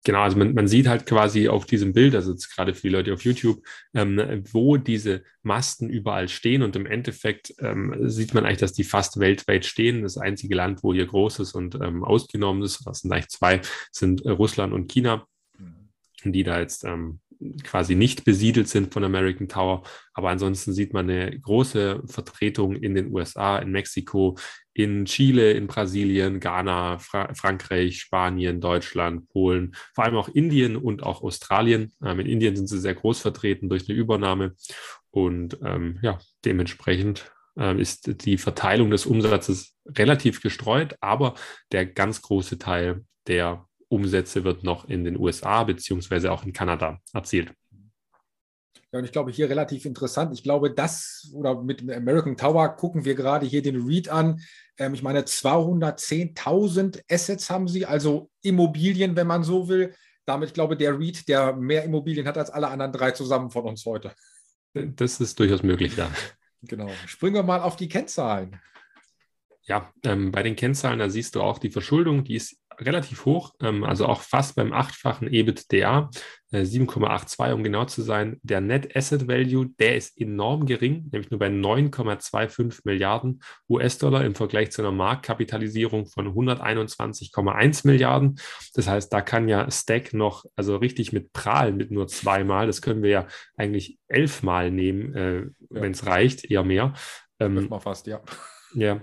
Genau, 0.04 0.20
also 0.20 0.36
man, 0.36 0.52
man 0.52 0.68
sieht 0.68 0.86
halt 0.86 1.06
quasi 1.06 1.48
auf 1.48 1.64
diesem 1.64 1.94
Bild, 1.94 2.14
also 2.14 2.32
jetzt 2.32 2.54
gerade 2.54 2.74
für 2.74 2.82
die 2.82 2.90
Leute 2.90 3.14
auf 3.14 3.24
YouTube, 3.24 3.62
ähm, 3.94 4.44
wo 4.52 4.76
diese 4.76 5.24
Masten 5.42 5.88
überall 5.88 6.28
stehen 6.28 6.62
und 6.62 6.76
im 6.76 6.84
Endeffekt 6.84 7.54
ähm, 7.58 7.94
sieht 8.10 8.34
man 8.34 8.44
eigentlich, 8.44 8.58
dass 8.58 8.74
die 8.74 8.84
fast 8.84 9.18
weltweit 9.18 9.64
stehen. 9.64 10.02
Das 10.02 10.18
einzige 10.18 10.54
Land, 10.54 10.82
wo 10.82 10.92
hier 10.92 11.06
groß 11.06 11.38
ist 11.38 11.54
und 11.54 11.76
ähm, 11.76 12.04
ausgenommen 12.04 12.62
ist, 12.62 12.86
das 12.86 13.00
sind 13.00 13.12
eigentlich 13.12 13.28
zwei, 13.28 13.62
sind 13.90 14.26
äh, 14.26 14.30
Russland 14.30 14.74
und 14.74 14.92
China, 14.92 15.26
mhm. 15.58 16.32
die 16.32 16.42
da 16.42 16.60
jetzt 16.60 16.84
ähm, 16.84 17.20
quasi 17.62 17.94
nicht 17.94 18.24
besiedelt 18.24 18.68
sind 18.68 18.92
von 18.92 19.04
American 19.04 19.48
Tower. 19.48 19.82
Aber 20.12 20.30
ansonsten 20.30 20.72
sieht 20.72 20.92
man 20.92 21.08
eine 21.08 21.38
große 21.38 22.02
Vertretung 22.06 22.76
in 22.76 22.94
den 22.94 23.12
USA, 23.12 23.58
in 23.58 23.70
Mexiko, 23.72 24.36
in 24.72 25.04
Chile, 25.04 25.52
in 25.52 25.66
Brasilien, 25.66 26.40
Ghana, 26.40 26.98
Fra 26.98 27.32
Frankreich, 27.34 28.00
Spanien, 28.00 28.60
Deutschland, 28.60 29.28
Polen, 29.28 29.74
vor 29.94 30.04
allem 30.04 30.16
auch 30.16 30.28
Indien 30.28 30.76
und 30.76 31.02
auch 31.02 31.22
Australien. 31.22 31.92
Ähm, 32.04 32.20
in 32.20 32.26
Indien 32.26 32.56
sind 32.56 32.66
sie 32.66 32.80
sehr 32.80 32.94
groß 32.94 33.20
vertreten 33.20 33.68
durch 33.68 33.88
eine 33.88 33.98
Übernahme. 33.98 34.54
Und 35.10 35.58
ähm, 35.64 35.98
ja, 36.02 36.18
dementsprechend 36.44 37.32
äh, 37.56 37.80
ist 37.80 38.24
die 38.24 38.38
Verteilung 38.38 38.90
des 38.90 39.06
Umsatzes 39.06 39.76
relativ 39.86 40.42
gestreut, 40.42 40.96
aber 41.00 41.34
der 41.72 41.86
ganz 41.86 42.20
große 42.22 42.58
Teil 42.58 43.04
der 43.26 43.66
Umsätze 43.94 44.44
wird 44.44 44.64
noch 44.64 44.88
in 44.88 45.04
den 45.04 45.18
USA 45.18 45.64
beziehungsweise 45.64 46.32
auch 46.32 46.44
in 46.44 46.52
Kanada 46.52 47.00
erzielt. 47.12 47.52
Ja, 48.92 48.98
und 48.98 49.04
ich 49.04 49.12
glaube, 49.12 49.32
hier 49.32 49.50
relativ 49.50 49.86
interessant. 49.86 50.32
Ich 50.32 50.44
glaube, 50.44 50.72
das 50.72 51.28
oder 51.34 51.60
mit 51.60 51.82
American 51.90 52.36
Tower 52.36 52.76
gucken 52.76 53.04
wir 53.04 53.16
gerade 53.16 53.44
hier 53.44 53.60
den 53.60 53.84
Read 53.84 54.08
an. 54.08 54.40
Ähm, 54.78 54.94
ich 54.94 55.02
meine, 55.02 55.22
210.000 55.22 57.02
Assets 57.10 57.50
haben 57.50 57.66
sie, 57.66 57.86
also 57.86 58.30
Immobilien, 58.42 59.16
wenn 59.16 59.26
man 59.26 59.42
so 59.42 59.68
will. 59.68 59.94
Damit, 60.26 60.50
ich 60.50 60.54
glaube, 60.54 60.76
der 60.76 60.96
Read, 60.96 61.28
der 61.28 61.54
mehr 61.56 61.84
Immobilien 61.84 62.26
hat 62.26 62.38
als 62.38 62.50
alle 62.50 62.68
anderen 62.68 62.92
drei 62.92 63.10
zusammen 63.10 63.50
von 63.50 63.64
uns 63.64 63.84
heute. 63.84 64.12
Das 64.74 65.20
ist 65.20 65.38
durchaus 65.40 65.62
möglich, 65.62 65.96
ja. 65.96 66.10
Genau. 66.62 66.88
Springen 67.06 67.34
wir 67.34 67.42
mal 67.42 67.60
auf 67.60 67.76
die 67.76 67.88
Kennzahlen. 67.88 68.60
Ja, 69.66 69.92
ähm, 70.04 70.30
bei 70.30 70.42
den 70.42 70.56
Kennzahlen, 70.56 70.98
da 70.98 71.08
siehst 71.08 71.34
du 71.34 71.42
auch 71.42 71.58
die 71.58 71.70
Verschuldung, 71.70 72.24
die 72.24 72.36
ist 72.36 72.58
relativ 72.80 73.24
hoch, 73.24 73.54
ähm, 73.60 73.84
also 73.84 74.06
auch 74.06 74.22
fast 74.22 74.56
beim 74.56 74.72
achtfachen 74.72 75.28
EBITDA, 75.32 76.10
äh, 76.52 76.64
7,82 76.64 77.52
um 77.52 77.62
genau 77.62 77.84
zu 77.84 78.02
sein. 78.02 78.38
Der 78.42 78.60
Net 78.60 78.96
Asset 78.96 79.26
Value, 79.28 79.70
der 79.78 79.96
ist 79.96 80.20
enorm 80.20 80.66
gering, 80.66 81.08
nämlich 81.10 81.30
nur 81.30 81.40
bei 81.40 81.48
9,25 81.48 82.80
Milliarden 82.84 83.42
US-Dollar 83.68 84.24
im 84.24 84.34
Vergleich 84.34 84.70
zu 84.70 84.82
einer 84.82 84.92
Marktkapitalisierung 84.92 86.06
von 86.06 86.28
121,1 86.28 87.86
Milliarden. 87.86 88.38
Das 88.74 88.88
heißt, 88.88 89.12
da 89.12 89.20
kann 89.20 89.48
ja 89.48 89.70
Stack 89.70 90.14
noch 90.14 90.44
also 90.56 90.76
richtig 90.76 91.12
mit 91.12 91.32
prahlen 91.32 91.76
mit 91.76 91.90
nur 91.90 92.06
zweimal. 92.06 92.66
Das 92.66 92.82
können 92.82 93.02
wir 93.02 93.10
ja 93.10 93.26
eigentlich 93.56 93.98
elfmal 94.08 94.70
nehmen, 94.70 95.14
äh, 95.14 95.46
wenn 95.70 95.92
es 95.92 96.06
reicht, 96.06 96.44
eher 96.50 96.64
mehr. 96.64 96.94
Ähm, 97.40 97.68
mal 97.68 97.80
fast, 97.80 98.06
ja. 98.06 98.20
Ja, 98.74 99.00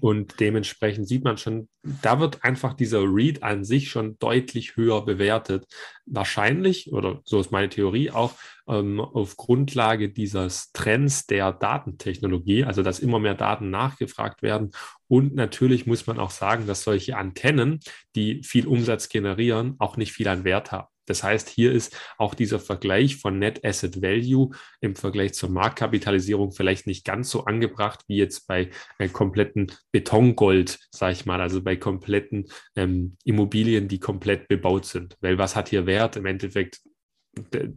und 0.00 0.40
dementsprechend 0.40 1.08
sieht 1.08 1.24
man 1.24 1.38
schon, 1.38 1.68
da 2.02 2.20
wird 2.20 2.44
einfach 2.44 2.74
dieser 2.74 3.02
Read 3.02 3.42
an 3.42 3.64
sich 3.64 3.90
schon 3.90 4.18
deutlich 4.18 4.76
höher 4.76 5.04
bewertet. 5.04 5.66
Wahrscheinlich, 6.06 6.92
oder 6.92 7.20
so 7.24 7.40
ist 7.40 7.52
meine 7.52 7.68
Theorie, 7.68 8.10
auch 8.10 8.34
ähm, 8.68 9.00
auf 9.00 9.36
Grundlage 9.36 10.10
dieses 10.10 10.72
Trends 10.72 11.26
der 11.26 11.52
Datentechnologie, 11.52 12.64
also 12.64 12.82
dass 12.82 12.98
immer 12.98 13.18
mehr 13.18 13.34
Daten 13.34 13.70
nachgefragt 13.70 14.42
werden. 14.42 14.72
Und 15.08 15.34
natürlich 15.34 15.86
muss 15.86 16.06
man 16.06 16.18
auch 16.18 16.30
sagen, 16.30 16.66
dass 16.66 16.82
solche 16.82 17.16
Antennen, 17.16 17.80
die 18.14 18.42
viel 18.42 18.66
Umsatz 18.66 19.08
generieren, 19.08 19.76
auch 19.78 19.96
nicht 19.96 20.12
viel 20.12 20.28
an 20.28 20.44
Wert 20.44 20.72
haben. 20.72 20.88
Das 21.06 21.22
heißt, 21.22 21.48
hier 21.48 21.72
ist 21.72 21.96
auch 22.18 22.34
dieser 22.34 22.60
Vergleich 22.60 23.16
von 23.16 23.38
Net 23.38 23.64
Asset 23.64 24.02
Value 24.02 24.50
im 24.80 24.96
Vergleich 24.96 25.34
zur 25.34 25.50
Marktkapitalisierung 25.50 26.52
vielleicht 26.52 26.86
nicht 26.86 27.04
ganz 27.04 27.30
so 27.30 27.44
angebracht 27.44 28.00
wie 28.08 28.16
jetzt 28.16 28.46
bei 28.46 28.70
äh, 28.98 29.08
kompletten 29.08 29.72
Betongold, 29.92 30.78
sage 30.90 31.12
ich 31.12 31.26
mal, 31.26 31.40
also 31.40 31.62
bei 31.62 31.76
kompletten 31.76 32.48
ähm, 32.74 33.16
Immobilien, 33.24 33.88
die 33.88 34.00
komplett 34.00 34.48
bebaut 34.48 34.84
sind. 34.84 35.16
Weil 35.20 35.38
was 35.38 35.56
hat 35.56 35.68
hier 35.68 35.86
Wert? 35.86 36.16
Im 36.16 36.26
Endeffekt 36.26 36.80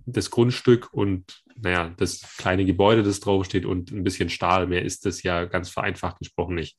das 0.05 0.31
Grundstück 0.31 0.93
und 0.93 1.43
naja, 1.55 1.93
das 1.97 2.21
kleine 2.37 2.65
Gebäude, 2.65 3.03
das 3.03 3.19
draufsteht 3.19 3.65
und 3.65 3.91
ein 3.91 4.03
bisschen 4.03 4.29
Stahl. 4.29 4.67
Mehr 4.67 4.83
ist 4.83 5.05
das 5.05 5.23
ja 5.23 5.45
ganz 5.45 5.69
vereinfacht 5.69 6.19
gesprochen 6.19 6.55
nicht. 6.55 6.77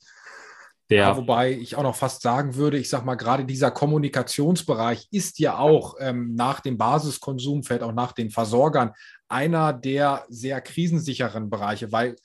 Ja, 0.91 1.17
wobei 1.17 1.53
ich 1.53 1.77
auch 1.77 1.85
noch 1.85 1.95
fast 1.95 2.21
sagen 2.21 2.57
würde, 2.57 2.77
ich 2.77 2.89
sage 2.89 3.07
mal, 3.07 3.15
gerade 3.15 3.45
dieser 3.45 3.71
Kommunikationsbereich 3.71 5.07
ist 5.13 5.39
ja 5.39 5.57
auch 5.57 5.95
ähm, 6.01 6.35
nach 6.35 6.59
dem 6.59 6.79
Basiskonsum, 6.79 7.63
fällt 7.63 7.83
auch 7.83 7.93
nach 7.93 8.11
den 8.11 8.31
Versorgern, 8.31 8.93
einer 9.29 9.73
der 9.73 10.25
sehr 10.29 10.61
krisensicheren 10.61 11.49
Bereiche, 11.49 11.93
weil 11.93 12.17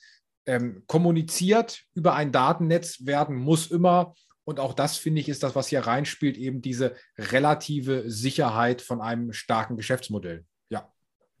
ähm, 0.46 0.82
kommuniziert 0.88 1.82
über 1.94 2.14
ein 2.14 2.32
Datennetz 2.32 3.06
werden 3.06 3.36
muss 3.36 3.68
immer. 3.68 4.14
Und 4.44 4.58
auch 4.58 4.74
das, 4.74 4.96
finde 4.96 5.20
ich, 5.20 5.28
ist 5.28 5.44
das, 5.44 5.54
was 5.54 5.68
hier 5.68 5.80
reinspielt, 5.80 6.36
eben 6.36 6.60
diese 6.60 6.96
relative 7.18 8.10
Sicherheit 8.10 8.82
von 8.82 9.00
einem 9.00 9.32
starken 9.32 9.76
Geschäftsmodell. 9.76 10.44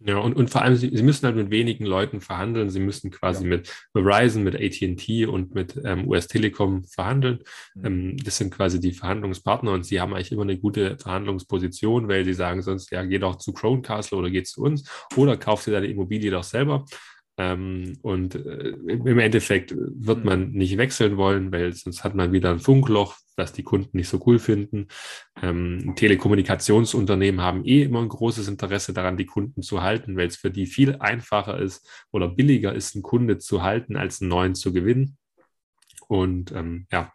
Ja, 0.00 0.18
und, 0.18 0.36
und 0.36 0.50
vor 0.50 0.62
allem, 0.62 0.76
sie, 0.76 0.90
sie 0.94 1.02
müssen 1.02 1.24
halt 1.24 1.36
mit 1.36 1.50
wenigen 1.50 1.86
Leuten 1.86 2.20
verhandeln. 2.20 2.68
Sie 2.68 2.80
müssen 2.80 3.10
quasi 3.10 3.44
ja. 3.44 3.48
mit 3.48 3.72
Verizon, 3.92 4.42
mit 4.42 4.54
ATT 4.54 5.26
und 5.26 5.54
mit 5.54 5.80
ähm, 5.84 6.06
US 6.06 6.28
Telekom 6.28 6.84
verhandeln. 6.84 7.40
Mhm. 7.74 7.84
Ähm, 7.84 8.16
das 8.18 8.36
sind 8.36 8.52
quasi 8.52 8.78
die 8.78 8.92
Verhandlungspartner 8.92 9.72
und 9.72 9.84
sie 9.84 10.00
haben 10.00 10.12
eigentlich 10.12 10.32
immer 10.32 10.42
eine 10.42 10.58
gute 10.58 10.98
Verhandlungsposition, 10.98 12.08
weil 12.08 12.24
sie 12.24 12.34
sagen 12.34 12.60
sonst, 12.60 12.90
ja, 12.90 13.04
geh 13.04 13.18
doch 13.18 13.36
zu 13.36 13.52
Crown 13.54 13.80
Castle 13.80 14.18
oder 14.18 14.30
geh 14.30 14.42
zu 14.42 14.62
uns 14.62 14.88
oder 15.16 15.38
kauf 15.38 15.64
dir 15.64 15.72
deine 15.72 15.86
Immobilie 15.86 16.30
doch 16.30 16.44
selber. 16.44 16.84
Ähm, 17.38 17.98
und 18.02 18.34
äh, 18.34 18.70
im 18.70 19.18
Endeffekt 19.18 19.74
wird 19.76 20.24
man 20.24 20.50
mhm. 20.50 20.58
nicht 20.58 20.76
wechseln 20.76 21.16
wollen, 21.16 21.52
weil 21.52 21.72
sonst 21.72 22.04
hat 22.04 22.14
man 22.14 22.32
wieder 22.32 22.50
ein 22.50 22.60
Funkloch, 22.60 23.16
das 23.36 23.52
die 23.52 23.62
Kunden 23.62 23.96
nicht 23.96 24.08
so 24.08 24.22
cool 24.26 24.38
finden. 24.38 24.88
Ähm, 25.40 25.94
Telekommunikationsunternehmen 25.96 27.40
haben 27.40 27.64
eh 27.64 27.82
immer 27.82 28.00
ein 28.00 28.08
großes 28.08 28.48
Interesse 28.48 28.92
daran, 28.92 29.16
die 29.16 29.26
Kunden 29.26 29.62
zu 29.62 29.82
halten, 29.82 30.16
weil 30.16 30.28
es 30.28 30.36
für 30.36 30.50
die 30.50 30.66
viel 30.66 30.96
einfacher 30.96 31.58
ist 31.58 31.88
oder 32.10 32.28
billiger 32.28 32.74
ist, 32.74 32.94
einen 32.94 33.02
Kunde 33.02 33.38
zu 33.38 33.62
halten, 33.62 33.96
als 33.96 34.20
einen 34.20 34.30
neuen 34.30 34.54
zu 34.54 34.72
gewinnen. 34.72 35.18
Und 36.08 36.52
ähm, 36.52 36.86
ja, 36.92 37.12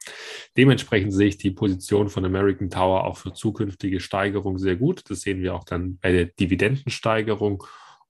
dementsprechend 0.58 1.14
sehe 1.14 1.30
ich 1.30 1.38
die 1.38 1.52
Position 1.52 2.10
von 2.10 2.26
American 2.26 2.70
Tower 2.70 3.06
auch 3.06 3.18
für 3.18 3.34
zukünftige 3.34 4.00
Steigerung 4.00 4.58
sehr 4.58 4.76
gut. 4.76 5.10
Das 5.10 5.22
sehen 5.22 5.42
wir 5.42 5.56
auch 5.56 5.64
dann 5.64 5.98
bei 5.98 6.12
der 6.12 6.26
Dividendensteigerung. 6.26 7.64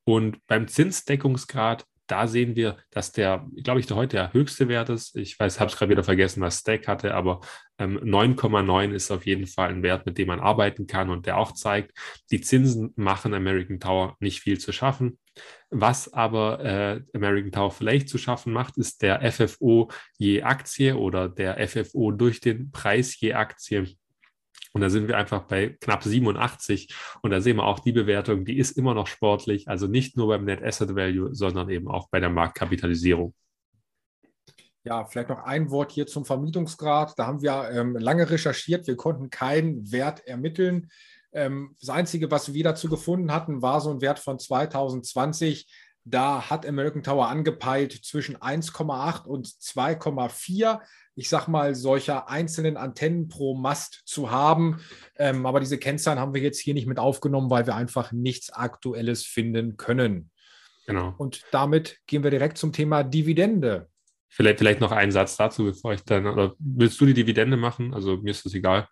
Und 0.03 0.45
beim 0.47 0.67
Zinsdeckungsgrad 0.67 1.85
da 2.11 2.27
sehen 2.27 2.55
wir, 2.55 2.77
dass 2.91 3.13
der, 3.13 3.47
glaube 3.63 3.79
ich, 3.79 3.87
der 3.87 3.95
heute 3.95 4.17
der 4.17 4.33
höchste 4.33 4.67
Wert 4.67 4.89
ist. 4.89 5.15
Ich 5.15 5.39
weiß, 5.39 5.59
habe 5.59 5.71
es 5.71 5.77
gerade 5.77 5.91
wieder 5.91 6.03
vergessen, 6.03 6.41
was 6.41 6.59
Stack 6.59 6.87
hatte, 6.87 7.13
aber 7.13 7.39
ähm, 7.77 7.97
9,9 7.99 8.91
ist 8.91 9.11
auf 9.11 9.25
jeden 9.25 9.47
Fall 9.47 9.69
ein 9.69 9.81
Wert, 9.81 10.05
mit 10.05 10.17
dem 10.17 10.27
man 10.27 10.41
arbeiten 10.41 10.87
kann 10.87 11.09
und 11.09 11.25
der 11.25 11.37
auch 11.37 11.53
zeigt, 11.53 11.97
die 12.29 12.41
Zinsen 12.41 12.91
machen 12.97 13.33
American 13.33 13.79
Tower 13.79 14.17
nicht 14.19 14.41
viel 14.41 14.59
zu 14.59 14.73
schaffen. 14.73 15.17
Was 15.69 16.11
aber 16.11 16.59
äh, 16.63 17.01
American 17.13 17.53
Tower 17.53 17.71
vielleicht 17.71 18.09
zu 18.09 18.17
schaffen 18.17 18.51
macht, 18.51 18.77
ist 18.77 19.01
der 19.01 19.21
FFO 19.31 19.89
je 20.17 20.43
Aktie 20.43 20.97
oder 20.97 21.29
der 21.29 21.65
FFO 21.65 22.11
durch 22.11 22.41
den 22.41 22.71
Preis 22.71 23.17
je 23.19 23.33
Aktie. 23.33 23.87
Und 24.73 24.81
da 24.81 24.89
sind 24.89 25.07
wir 25.07 25.17
einfach 25.17 25.43
bei 25.43 25.75
knapp 25.81 26.03
87. 26.03 26.93
Und 27.21 27.31
da 27.31 27.41
sehen 27.41 27.57
wir 27.57 27.65
auch 27.65 27.79
die 27.79 27.91
Bewertung, 27.91 28.45
die 28.45 28.57
ist 28.57 28.77
immer 28.77 28.93
noch 28.93 29.07
sportlich. 29.07 29.67
Also 29.67 29.87
nicht 29.87 30.15
nur 30.15 30.27
beim 30.27 30.45
Net 30.45 30.63
Asset 30.63 30.95
Value, 30.95 31.33
sondern 31.35 31.69
eben 31.69 31.87
auch 31.89 32.09
bei 32.09 32.19
der 32.19 32.29
Marktkapitalisierung. 32.29 33.33
Ja, 34.83 35.05
vielleicht 35.05 35.29
noch 35.29 35.43
ein 35.43 35.69
Wort 35.69 35.91
hier 35.91 36.07
zum 36.07 36.25
Vermietungsgrad. 36.25 37.13
Da 37.17 37.27
haben 37.27 37.41
wir 37.41 37.69
ähm, 37.71 37.95
lange 37.97 38.29
recherchiert. 38.29 38.87
Wir 38.87 38.95
konnten 38.95 39.29
keinen 39.29 39.91
Wert 39.91 40.25
ermitteln. 40.25 40.89
Ähm, 41.33 41.75
das 41.79 41.89
Einzige, 41.89 42.31
was 42.31 42.53
wir 42.53 42.63
dazu 42.63 42.89
gefunden 42.89 43.31
hatten, 43.31 43.61
war 43.61 43.79
so 43.81 43.91
ein 43.91 44.01
Wert 44.01 44.19
von 44.19 44.39
2020. 44.39 45.67
Da 46.03 46.49
hat 46.49 46.65
American 46.65 47.03
Tower 47.03 47.27
angepeilt 47.27 47.93
zwischen 48.03 48.37
1,8 48.37 49.25
und 49.25 49.47
2,4 49.47 50.79
ich 51.15 51.29
sag 51.29 51.47
mal, 51.47 51.75
solcher 51.75 52.29
einzelnen 52.29 52.77
Antennen 52.77 53.27
pro 53.27 53.55
Mast 53.55 54.01
zu 54.05 54.31
haben. 54.31 54.79
Ähm, 55.17 55.45
aber 55.45 55.59
diese 55.59 55.77
Kennzahlen 55.77 56.19
haben 56.19 56.33
wir 56.33 56.41
jetzt 56.41 56.59
hier 56.59 56.73
nicht 56.73 56.87
mit 56.87 56.99
aufgenommen, 56.99 57.49
weil 57.49 57.65
wir 57.67 57.75
einfach 57.75 58.11
nichts 58.11 58.51
Aktuelles 58.51 59.25
finden 59.25 59.77
können. 59.77 60.29
Genau. 60.85 61.13
Und 61.17 61.43
damit 61.51 61.99
gehen 62.07 62.23
wir 62.23 62.31
direkt 62.31 62.57
zum 62.57 62.73
Thema 62.73 63.03
Dividende. 63.03 63.87
Vielleicht, 64.29 64.59
vielleicht 64.59 64.79
noch 64.79 64.91
einen 64.91 65.11
Satz 65.11 65.35
dazu, 65.35 65.65
bevor 65.65 65.93
ich 65.93 66.03
dann, 66.05 66.25
oder 66.25 66.53
willst 66.57 66.99
du 67.01 67.05
die 67.05 67.13
Dividende 67.13 67.57
machen? 67.57 67.93
Also 67.93 68.17
mir 68.17 68.31
ist 68.31 68.45
das 68.45 68.53
egal. 68.53 68.87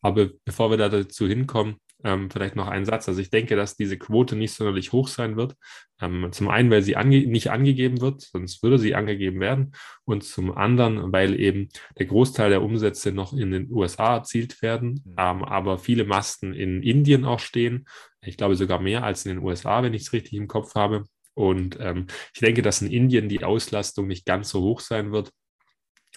Aber 0.00 0.28
bevor 0.44 0.70
wir 0.70 0.76
da 0.76 0.88
dazu 0.88 1.26
hinkommen, 1.26 1.76
Ähm, 2.02 2.30
vielleicht 2.30 2.56
noch 2.56 2.68
ein 2.68 2.84
Satz. 2.84 3.08
Also 3.08 3.20
ich 3.20 3.30
denke, 3.30 3.56
dass 3.56 3.76
diese 3.76 3.96
Quote 3.96 4.36
nicht 4.36 4.52
sonderlich 4.52 4.92
hoch 4.92 5.08
sein 5.08 5.36
wird. 5.36 5.54
Ähm, 6.00 6.28
zum 6.32 6.48
einen, 6.48 6.70
weil 6.70 6.82
sie 6.82 6.96
ange 6.96 7.26
nicht 7.26 7.50
angegeben 7.50 8.00
wird, 8.00 8.22
sonst 8.22 8.62
würde 8.62 8.78
sie 8.78 8.94
angegeben 8.94 9.40
werden. 9.40 9.72
Und 10.04 10.24
zum 10.24 10.56
anderen, 10.56 11.12
weil 11.12 11.38
eben 11.38 11.68
der 11.98 12.06
Großteil 12.06 12.50
der 12.50 12.62
Umsätze 12.62 13.12
noch 13.12 13.32
in 13.32 13.52
den 13.52 13.70
USA 13.70 14.16
erzielt 14.16 14.60
werden, 14.60 15.02
mhm. 15.04 15.14
ähm, 15.16 15.44
aber 15.44 15.78
viele 15.78 16.04
Masten 16.04 16.52
in 16.52 16.82
Indien 16.82 17.24
auch 17.24 17.40
stehen. 17.40 17.86
Ich 18.20 18.36
glaube 18.36 18.56
sogar 18.56 18.80
mehr 18.80 19.04
als 19.04 19.24
in 19.24 19.36
den 19.36 19.44
USA, 19.44 19.82
wenn 19.82 19.94
ich 19.94 20.02
es 20.02 20.12
richtig 20.12 20.34
im 20.34 20.48
Kopf 20.48 20.74
habe. 20.74 21.04
Und 21.34 21.78
ähm, 21.80 22.06
ich 22.32 22.40
denke, 22.40 22.62
dass 22.62 22.82
in 22.82 22.90
Indien 22.90 23.28
die 23.28 23.44
Auslastung 23.44 24.06
nicht 24.06 24.24
ganz 24.24 24.50
so 24.50 24.62
hoch 24.62 24.80
sein 24.80 25.12
wird. 25.12 25.30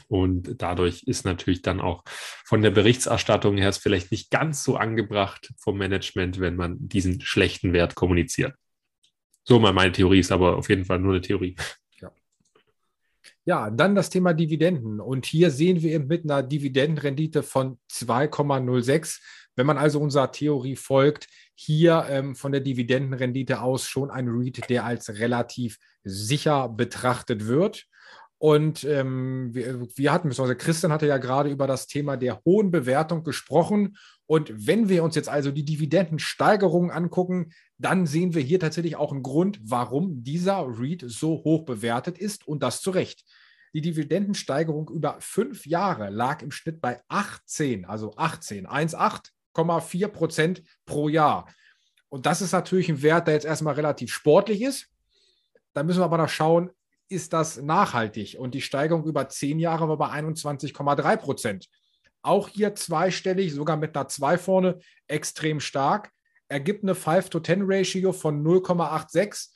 Und 0.07 0.61
dadurch 0.61 1.03
ist 1.03 1.25
natürlich 1.25 1.61
dann 1.61 1.81
auch 1.81 2.03
von 2.45 2.61
der 2.61 2.71
Berichterstattung 2.71 3.57
her 3.57 3.69
es 3.69 3.77
vielleicht 3.77 4.11
nicht 4.11 4.31
ganz 4.31 4.63
so 4.63 4.77
angebracht 4.77 5.53
vom 5.57 5.77
Management, 5.77 6.39
wenn 6.39 6.55
man 6.55 6.77
diesen 6.79 7.21
schlechten 7.21 7.73
Wert 7.73 7.95
kommuniziert. 7.95 8.55
So 9.43 9.59
mal 9.59 9.73
meine 9.73 9.91
Theorie 9.91 10.19
ist 10.19 10.31
aber 10.31 10.57
auf 10.57 10.69
jeden 10.69 10.85
Fall 10.85 10.99
nur 10.99 11.13
eine 11.13 11.21
Theorie. 11.21 11.55
Ja. 13.45 13.69
dann 13.69 13.95
das 13.95 14.09
Thema 14.09 14.33
Dividenden. 14.33 14.99
Und 14.99 15.25
hier 15.25 15.51
sehen 15.51 15.81
wir 15.81 15.93
eben 15.93 16.07
mit 16.07 16.25
einer 16.25 16.43
Dividendenrendite 16.43 17.43
von 17.43 17.79
2,06. 17.89 19.21
Wenn 19.55 19.65
man 19.65 19.77
also 19.77 20.01
unserer 20.01 20.33
Theorie 20.33 20.75
folgt, 20.75 21.29
hier 21.55 22.05
ähm, 22.09 22.35
von 22.35 22.51
der 22.51 22.59
Dividendenrendite 22.59 23.61
aus 23.61 23.87
schon 23.87 24.11
ein 24.11 24.27
REIT, 24.27 24.69
der 24.69 24.85
als 24.85 25.17
relativ 25.17 25.79
sicher 26.03 26.67
betrachtet 26.67 27.47
wird. 27.47 27.87
Und 28.39 28.83
ähm, 28.83 29.49
wir, 29.53 29.87
wir, 29.95 30.11
hatten, 30.11 30.29
beziehungsweise 30.29 30.57
Christian 30.57 30.91
hatte 30.91 31.07
ja 31.07 31.17
gerade 31.17 31.49
über 31.49 31.65
das 31.65 31.87
Thema 31.87 32.17
der 32.17 32.41
hohen 32.45 32.69
Bewertung 32.69 33.23
gesprochen. 33.23 33.97
Und 34.27 34.51
wenn 34.55 34.89
wir 34.89 35.03
uns 35.03 35.15
jetzt 35.15 35.29
also 35.29 35.51
die 35.51 35.65
Dividendensteigerungen 35.65 36.91
angucken, 36.91 37.51
dann 37.79 38.05
sehen 38.05 38.35
wir 38.35 38.41
hier 38.43 38.59
tatsächlich 38.59 38.95
auch 38.95 39.11
einen 39.11 39.23
Grund, 39.23 39.59
warum 39.63 40.23
dieser 40.23 40.67
REIT 40.67 41.05
so 41.07 41.43
hoch 41.43 41.65
bewertet 41.65 42.19
ist 42.19 42.47
und 42.47 42.61
das 42.61 42.81
zu 42.81 42.91
Recht. 42.91 43.23
Die 43.73 43.81
Dividendensteigerung 43.81 44.89
über 44.89 45.17
fünf 45.19 45.65
Jahre 45.65 46.09
lag 46.09 46.41
im 46.41 46.51
Schnitt 46.51 46.79
bei 46.79 47.01
18, 47.07 47.85
also 47.85 48.15
18, 48.15 48.67
1,8,4 48.67 50.07
Prozent 50.09 50.63
pro 50.85 51.09
Jahr. 51.09 51.47
Und 52.09 52.25
das 52.25 52.41
ist 52.41 52.53
natürlich 52.53 52.89
ein 52.89 53.01
Wert, 53.01 53.27
der 53.27 53.33
jetzt 53.33 53.45
erstmal 53.45 53.73
relativ 53.73 54.11
sportlich 54.11 54.61
ist. 54.61 54.87
Da 55.73 55.83
müssen 55.83 55.99
wir 55.99 56.05
aber 56.05 56.17
noch 56.17 56.29
schauen, 56.29 56.69
ist 57.09 57.33
das 57.33 57.61
nachhaltig. 57.61 58.37
Und 58.39 58.53
die 58.53 58.61
Steigerung 58.61 59.05
über 59.05 59.29
zehn 59.29 59.59
Jahre 59.59 59.87
war 59.87 59.97
bei 59.97 60.09
21,3 60.09 61.17
Prozent. 61.17 61.67
Auch 62.21 62.47
hier 62.49 62.75
zweistellig, 62.75 63.53
sogar 63.53 63.77
mit 63.77 63.95
einer 63.95 64.07
2 64.07 64.37
vorne, 64.37 64.79
extrem 65.07 65.59
stark. 65.59 66.11
Ergibt 66.49 66.83
eine 66.83 66.93
5-to-10-Ratio 66.93 68.13
von 68.13 68.43
0,86. 68.43 69.49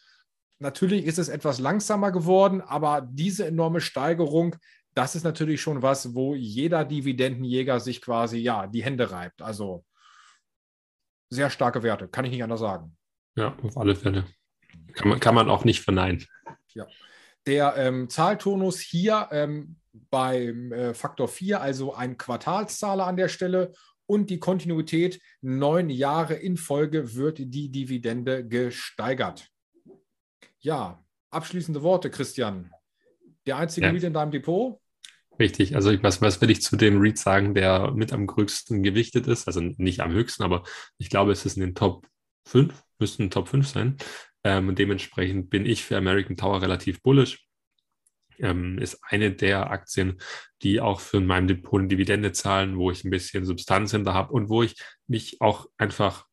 Natürlich 0.60 1.06
ist 1.06 1.18
es 1.18 1.30
etwas 1.30 1.60
langsamer 1.60 2.12
geworden, 2.12 2.62
aber 2.62 3.08
diese 3.10 3.46
enorme 3.48 3.82
Steigerung, 3.82 4.56
das 4.94 5.16
ist 5.16 5.24
natürlich 5.24 5.62
schon 5.62 5.82
was, 5.82 6.14
wo 6.14 6.36
jeder 6.36 6.86
Dividendenjäger 6.86 7.80
sich 7.80 8.02
quasi 8.02 8.38
ja 8.38 8.68
die 8.68 8.84
Hände 8.84 9.12
reibt. 9.12 9.42
Also 9.42 9.86
sehr 11.30 11.50
starke 11.50 11.82
Werte, 11.82 12.08
kann 12.10 12.26
ich 12.26 12.32
nicht 12.32 12.44
anders 12.44 12.60
sagen. 12.60 12.96
Ja, 13.36 13.58
auf 13.64 13.78
alle 13.78 13.96
Fälle. 13.96 14.26
Kann 14.94 15.10
man, 15.10 15.20
kann 15.20 15.34
man 15.34 15.50
auch 15.50 15.64
nicht 15.64 15.82
verneinen. 15.82 16.26
Ja. 16.74 16.86
Der 17.48 17.76
ähm, 17.78 18.10
Zahltonus 18.10 18.80
hier 18.80 19.28
ähm, 19.32 19.78
beim 20.10 20.72
äh, 20.72 20.94
Faktor 20.94 21.28
4, 21.28 21.62
also 21.62 21.94
ein 21.94 22.18
Quartalszahler 22.18 23.08
an 23.08 23.18
der 23.18 23.30
Stelle 23.30 23.74
und 24.06 24.30
die 24.30 24.40
Kontinuität 24.40 25.22
neun 25.42 25.90
Jahre 25.90 26.34
in 26.34 26.58
Folge 26.58 27.16
wird 27.16 27.40
die 27.40 27.70
Dividende 27.70 28.46
gesteigert. 28.48 29.48
Ja, 30.60 31.04
abschließende 31.30 31.82
Worte, 31.82 32.10
Christian. 32.10 32.72
Der 33.46 33.58
einzige 33.58 33.88
ja. 33.88 33.92
Read 33.94 34.04
in 34.04 34.14
deinem 34.14 34.32
Depot? 34.32 34.80
Richtig, 35.40 35.76
also 35.76 35.90
ich, 35.92 36.04
was, 36.04 36.22
was 36.22 36.42
will 36.42 36.52
ich 36.52 36.62
zu 36.62 36.76
dem 36.76 37.00
Read 37.00 37.18
sagen, 37.18 37.56
der 37.56 37.92
mit 37.92 38.14
am 38.14 38.28
größten 38.28 38.84
gewichtet 38.84 39.28
ist? 39.28 39.48
Also 39.48 39.62
nicht 39.62 40.02
am 40.02 40.12
höchsten, 40.12 40.44
aber 40.44 40.64
ich 40.98 41.10
glaube, 41.10 41.32
es 41.32 41.46
ist 41.46 41.56
in 41.56 41.62
den 41.62 41.76
Top 41.76 42.06
5, 42.48 42.84
müssten 43.00 43.32
Top 43.32 43.48
5 43.48 43.68
sein. 43.68 43.98
Ähm, 44.44 44.70
und 44.70 44.80
dementsprechend 44.80 45.50
bin 45.50 45.66
ich 45.66 45.84
für 45.84 45.98
American 45.98 46.38
Tower 46.38 46.62
relativ 46.62 47.02
bullish. 47.02 47.46
Ähm, 48.40 48.80
ist 48.80 49.00
eine 49.04 49.32
der 49.32 49.70
Aktien, 49.70 50.20
die 50.64 50.82
auch 50.82 51.00
für 51.00 51.20
meinem 51.20 51.48
Depot 51.48 51.80
eine 51.80 51.88
Dividende 51.88 52.32
zahlen, 52.32 52.78
wo 52.78 52.90
ich 52.90 53.04
ein 53.04 53.12
bisschen 53.12 53.46
Substanz 53.46 53.92
hinter 53.92 54.14
habe 54.14 54.34
und 54.34 54.50
wo 54.50 54.64
ich 54.64 54.76
mich 55.08 55.42
auch 55.42 55.68
einfach 55.78 56.26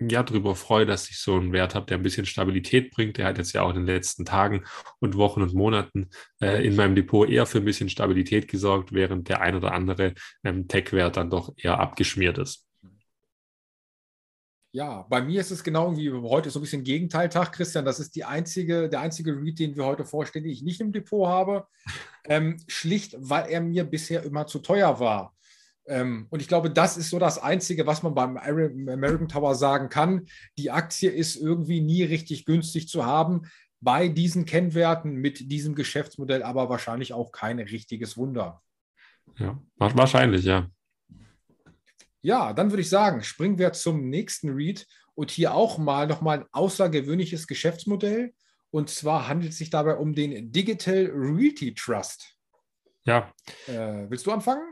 ja 0.00 0.22
darüber 0.22 0.54
freue, 0.56 0.86
dass 0.86 1.08
ich 1.10 1.18
so 1.18 1.36
einen 1.36 1.52
Wert 1.52 1.74
habe, 1.74 1.86
der 1.86 1.98
ein 1.98 2.02
bisschen 2.02 2.26
Stabilität 2.26 2.90
bringt. 2.90 3.18
Der 3.18 3.26
hat 3.26 3.38
jetzt 3.38 3.52
ja 3.52 3.62
auch 3.62 3.70
in 3.70 3.76
den 3.76 3.86
letzten 3.86 4.24
Tagen 4.24 4.64
und 5.00 5.16
Wochen 5.16 5.42
und 5.42 5.54
Monaten 5.54 6.10
äh, 6.40 6.66
in 6.66 6.76
meinem 6.76 6.94
Depot 6.94 7.28
eher 7.28 7.46
für 7.46 7.58
ein 7.58 7.64
bisschen 7.64 7.88
Stabilität 7.88 8.48
gesorgt, 8.48 8.92
während 8.92 9.28
der 9.28 9.40
ein 9.40 9.54
oder 9.54 9.72
andere 9.72 10.14
ähm, 10.42 10.68
Tech-Wert 10.68 11.16
dann 11.16 11.30
doch 11.30 11.54
eher 11.56 11.78
abgeschmiert 11.78 12.38
ist. 12.38 12.63
Ja, 14.74 15.06
bei 15.08 15.22
mir 15.22 15.40
ist 15.40 15.52
es 15.52 15.62
genau 15.62 15.96
wie 15.96 16.10
heute 16.10 16.50
so 16.50 16.58
ein 16.58 16.62
bisschen 16.62 16.82
Gegenteiltag, 16.82 17.52
Christian. 17.52 17.84
Das 17.84 18.00
ist 18.00 18.16
die 18.16 18.24
einzige, 18.24 18.88
der 18.88 19.02
einzige 19.02 19.40
Read, 19.40 19.60
den 19.60 19.76
wir 19.76 19.84
heute 19.84 20.04
vorstellen, 20.04 20.42
den 20.42 20.52
ich 20.52 20.64
nicht 20.64 20.80
im 20.80 20.92
Depot 20.92 21.28
habe. 21.28 21.66
Ähm, 22.26 22.56
schlicht, 22.68 23.14
weil 23.18 23.50
er 23.50 23.60
mir 23.60 23.84
bisher 23.84 24.22
immer 24.22 24.46
zu 24.46 24.58
teuer 24.60 24.98
war. 24.98 25.36
Ähm, 25.86 26.26
und 26.30 26.40
ich 26.40 26.48
glaube, 26.48 26.70
das 26.70 26.96
ist 26.96 27.10
so 27.10 27.18
das 27.18 27.36
Einzige, 27.36 27.86
was 27.86 28.02
man 28.02 28.14
beim 28.14 28.38
American 28.38 29.28
Tower 29.28 29.54
sagen 29.54 29.90
kann. 29.90 30.24
Die 30.56 30.70
Aktie 30.70 31.10
ist 31.10 31.36
irgendwie 31.36 31.82
nie 31.82 32.02
richtig 32.02 32.46
günstig 32.46 32.88
zu 32.88 33.04
haben. 33.04 33.42
Bei 33.82 34.08
diesen 34.08 34.46
Kennwerten 34.46 35.16
mit 35.16 35.52
diesem 35.52 35.74
Geschäftsmodell 35.74 36.42
aber 36.42 36.70
wahrscheinlich 36.70 37.12
auch 37.12 37.30
kein 37.30 37.58
richtiges 37.58 38.16
Wunder. 38.16 38.62
Ja, 39.36 39.62
wahrscheinlich, 39.76 40.46
ja. 40.46 40.70
Ja, 42.24 42.54
dann 42.54 42.70
würde 42.70 42.80
ich 42.80 42.88
sagen, 42.88 43.22
springen 43.22 43.58
wir 43.58 43.74
zum 43.74 44.08
nächsten 44.08 44.48
Read 44.48 44.86
und 45.14 45.30
hier 45.30 45.52
auch 45.52 45.76
mal 45.76 46.06
nochmal 46.06 46.38
ein 46.38 46.46
außergewöhnliches 46.52 47.46
Geschäftsmodell. 47.46 48.32
Und 48.70 48.88
zwar 48.88 49.28
handelt 49.28 49.52
es 49.52 49.58
sich 49.58 49.68
dabei 49.68 49.96
um 49.96 50.14
den 50.14 50.50
Digital 50.50 51.10
Realty 51.14 51.74
Trust. 51.74 52.34
Ja. 53.04 53.30
Äh, 53.66 54.06
willst 54.08 54.24
du 54.24 54.32
anfangen? 54.32 54.62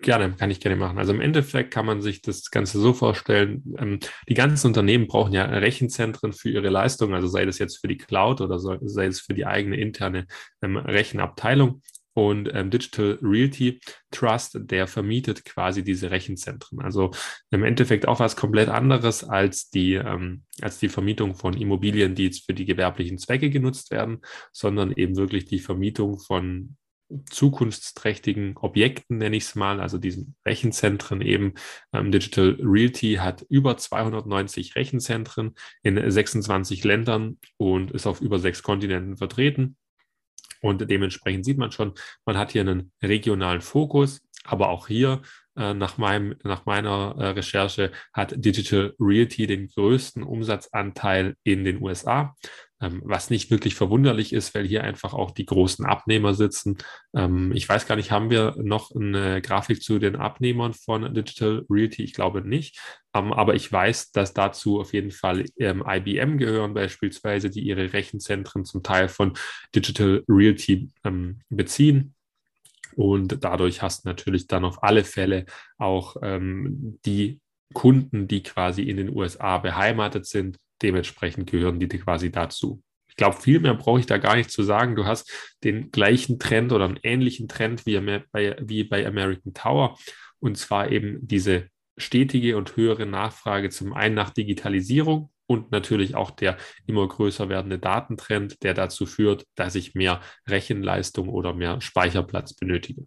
Gerne, 0.00 0.32
kann 0.32 0.50
ich 0.50 0.60
gerne 0.60 0.76
machen. 0.76 0.96
Also 0.96 1.12
im 1.12 1.20
Endeffekt 1.20 1.74
kann 1.74 1.84
man 1.84 2.00
sich 2.00 2.22
das 2.22 2.50
Ganze 2.50 2.80
so 2.80 2.94
vorstellen, 2.94 3.74
ähm, 3.76 3.98
die 4.26 4.34
ganzen 4.34 4.68
Unternehmen 4.68 5.06
brauchen 5.06 5.34
ja 5.34 5.44
Rechenzentren 5.44 6.32
für 6.32 6.48
ihre 6.48 6.70
Leistung, 6.70 7.12
also 7.12 7.26
sei 7.26 7.44
das 7.44 7.58
jetzt 7.58 7.82
für 7.82 7.88
die 7.88 7.98
Cloud 7.98 8.40
oder 8.40 8.58
sei 8.58 9.06
es 9.06 9.20
für 9.20 9.34
die 9.34 9.44
eigene 9.44 9.76
interne 9.76 10.26
ähm, 10.62 10.78
Rechenabteilung. 10.78 11.82
Und 12.14 12.48
ähm, 12.54 12.70
Digital 12.70 13.18
Realty 13.20 13.80
Trust, 14.10 14.58
der 14.60 14.86
vermietet 14.86 15.44
quasi 15.44 15.82
diese 15.82 16.10
Rechenzentren. 16.10 16.80
Also 16.80 17.10
im 17.50 17.64
Endeffekt 17.64 18.06
auch 18.06 18.20
was 18.20 18.36
komplett 18.36 18.68
anderes 18.68 19.24
als 19.24 19.68
die, 19.70 19.94
ähm, 19.94 20.44
als 20.60 20.78
die 20.78 20.88
Vermietung 20.88 21.34
von 21.34 21.54
Immobilien, 21.54 22.14
die 22.14 22.24
jetzt 22.24 22.46
für 22.46 22.54
die 22.54 22.64
gewerblichen 22.64 23.18
Zwecke 23.18 23.50
genutzt 23.50 23.90
werden, 23.90 24.20
sondern 24.52 24.92
eben 24.92 25.16
wirklich 25.16 25.44
die 25.46 25.58
Vermietung 25.58 26.18
von 26.20 26.76
zukunftsträchtigen 27.30 28.56
Objekten, 28.56 29.18
nenne 29.18 29.36
ich 29.36 29.44
es 29.44 29.54
mal, 29.54 29.80
also 29.80 29.98
diesen 29.98 30.36
Rechenzentren 30.46 31.20
eben. 31.20 31.54
Ähm, 31.92 32.10
Digital 32.10 32.56
Realty 32.60 33.14
hat 33.14 33.44
über 33.48 33.76
290 33.76 34.76
Rechenzentren 34.76 35.54
in 35.82 36.10
26 36.10 36.84
Ländern 36.84 37.38
und 37.56 37.90
ist 37.90 38.06
auf 38.06 38.20
über 38.20 38.38
sechs 38.38 38.62
Kontinenten 38.62 39.16
vertreten. 39.16 39.76
Und 40.64 40.88
dementsprechend 40.88 41.44
sieht 41.44 41.58
man 41.58 41.72
schon, 41.72 41.92
man 42.24 42.38
hat 42.38 42.52
hier 42.52 42.62
einen 42.62 42.90
regionalen 43.02 43.60
Fokus, 43.60 44.22
aber 44.44 44.70
auch 44.70 44.86
hier 44.86 45.20
äh, 45.58 45.74
nach, 45.74 45.98
meinem, 45.98 46.36
nach 46.42 46.64
meiner 46.64 47.14
äh, 47.18 47.26
Recherche 47.28 47.92
hat 48.14 48.32
Digital 48.34 48.94
Realty 48.98 49.46
den 49.46 49.68
größten 49.68 50.22
Umsatzanteil 50.22 51.36
in 51.42 51.64
den 51.64 51.82
USA. 51.82 52.34
Ähm, 52.80 53.02
was 53.04 53.30
nicht 53.30 53.52
wirklich 53.52 53.76
verwunderlich 53.76 54.32
ist, 54.32 54.52
weil 54.54 54.66
hier 54.66 54.82
einfach 54.82 55.14
auch 55.14 55.30
die 55.30 55.46
großen 55.46 55.86
Abnehmer 55.86 56.34
sitzen. 56.34 56.76
Ähm, 57.14 57.52
ich 57.54 57.68
weiß 57.68 57.86
gar 57.86 57.94
nicht, 57.94 58.10
haben 58.10 58.30
wir 58.30 58.56
noch 58.58 58.90
eine 58.90 59.40
Grafik 59.40 59.80
zu 59.80 60.00
den 60.00 60.16
Abnehmern 60.16 60.74
von 60.74 61.14
Digital 61.14 61.64
Realty? 61.70 62.02
Ich 62.02 62.14
glaube 62.14 62.42
nicht. 62.42 62.80
Ähm, 63.14 63.32
aber 63.32 63.54
ich 63.54 63.70
weiß, 63.70 64.10
dass 64.10 64.34
dazu 64.34 64.80
auf 64.80 64.92
jeden 64.92 65.12
Fall 65.12 65.44
IBM 65.56 66.36
gehören, 66.36 66.74
beispielsweise, 66.74 67.48
die 67.48 67.60
ihre 67.60 67.92
Rechenzentren 67.92 68.64
zum 68.64 68.82
Teil 68.82 69.08
von 69.08 69.34
Digital 69.74 70.24
Realty 70.28 70.88
beziehen. 71.48 72.14
Und 72.96 73.44
dadurch 73.44 73.82
hast 73.82 74.04
du 74.04 74.08
natürlich 74.08 74.46
dann 74.46 74.64
auf 74.64 74.82
alle 74.82 75.04
Fälle 75.04 75.46
auch 75.78 76.16
die 76.22 77.40
Kunden, 77.72 78.28
die 78.28 78.42
quasi 78.42 78.82
in 78.82 78.96
den 78.96 79.14
USA 79.14 79.58
beheimatet 79.58 80.26
sind, 80.26 80.58
dementsprechend 80.82 81.50
gehören 81.50 81.80
die 81.80 81.88
quasi 81.88 82.30
dazu. 82.30 82.82
Ich 83.08 83.16
glaube, 83.16 83.40
viel 83.40 83.60
mehr 83.60 83.74
brauche 83.74 84.00
ich 84.00 84.06
da 84.06 84.18
gar 84.18 84.34
nicht 84.34 84.50
zu 84.50 84.62
sagen. 84.62 84.96
Du 84.96 85.04
hast 85.04 85.30
den 85.62 85.90
gleichen 85.92 86.38
Trend 86.38 86.72
oder 86.72 86.86
einen 86.86 86.98
ähnlichen 87.02 87.46
Trend 87.46 87.86
wie 87.86 88.00
bei, 88.32 88.56
wie 88.60 88.84
bei 88.84 89.06
American 89.06 89.54
Tower. 89.54 89.96
Und 90.40 90.58
zwar 90.58 90.90
eben 90.90 91.18
diese 91.22 91.68
stetige 91.96 92.56
und 92.56 92.76
höhere 92.76 93.06
Nachfrage 93.06 93.70
zum 93.70 93.92
einen 93.92 94.16
nach 94.16 94.30
Digitalisierung 94.30 95.30
und 95.46 95.70
natürlich 95.70 96.14
auch 96.14 96.30
der 96.30 96.56
immer 96.86 97.06
größer 97.06 97.48
werdende 97.48 97.78
Datentrend, 97.78 98.62
der 98.62 98.74
dazu 98.74 99.06
führt, 99.06 99.46
dass 99.54 99.74
ich 99.74 99.94
mehr 99.94 100.20
Rechenleistung 100.48 101.28
oder 101.28 101.54
mehr 101.54 101.80
Speicherplatz 101.80 102.54
benötige. 102.54 103.06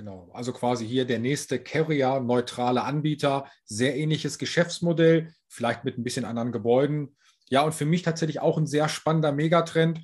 Genau, 0.00 0.30
also 0.32 0.54
quasi 0.54 0.88
hier 0.88 1.04
der 1.04 1.18
nächste 1.18 1.58
Carrier-neutrale 1.62 2.84
Anbieter, 2.84 3.44
sehr 3.66 3.98
ähnliches 3.98 4.38
Geschäftsmodell, 4.38 5.34
vielleicht 5.46 5.84
mit 5.84 5.98
ein 5.98 6.04
bisschen 6.04 6.24
anderen 6.24 6.52
Gebäuden. 6.52 7.18
Ja, 7.50 7.64
und 7.64 7.74
für 7.74 7.84
mich 7.84 8.00
tatsächlich 8.00 8.40
auch 8.40 8.56
ein 8.56 8.66
sehr 8.66 8.88
spannender 8.88 9.30
Megatrend 9.30 10.00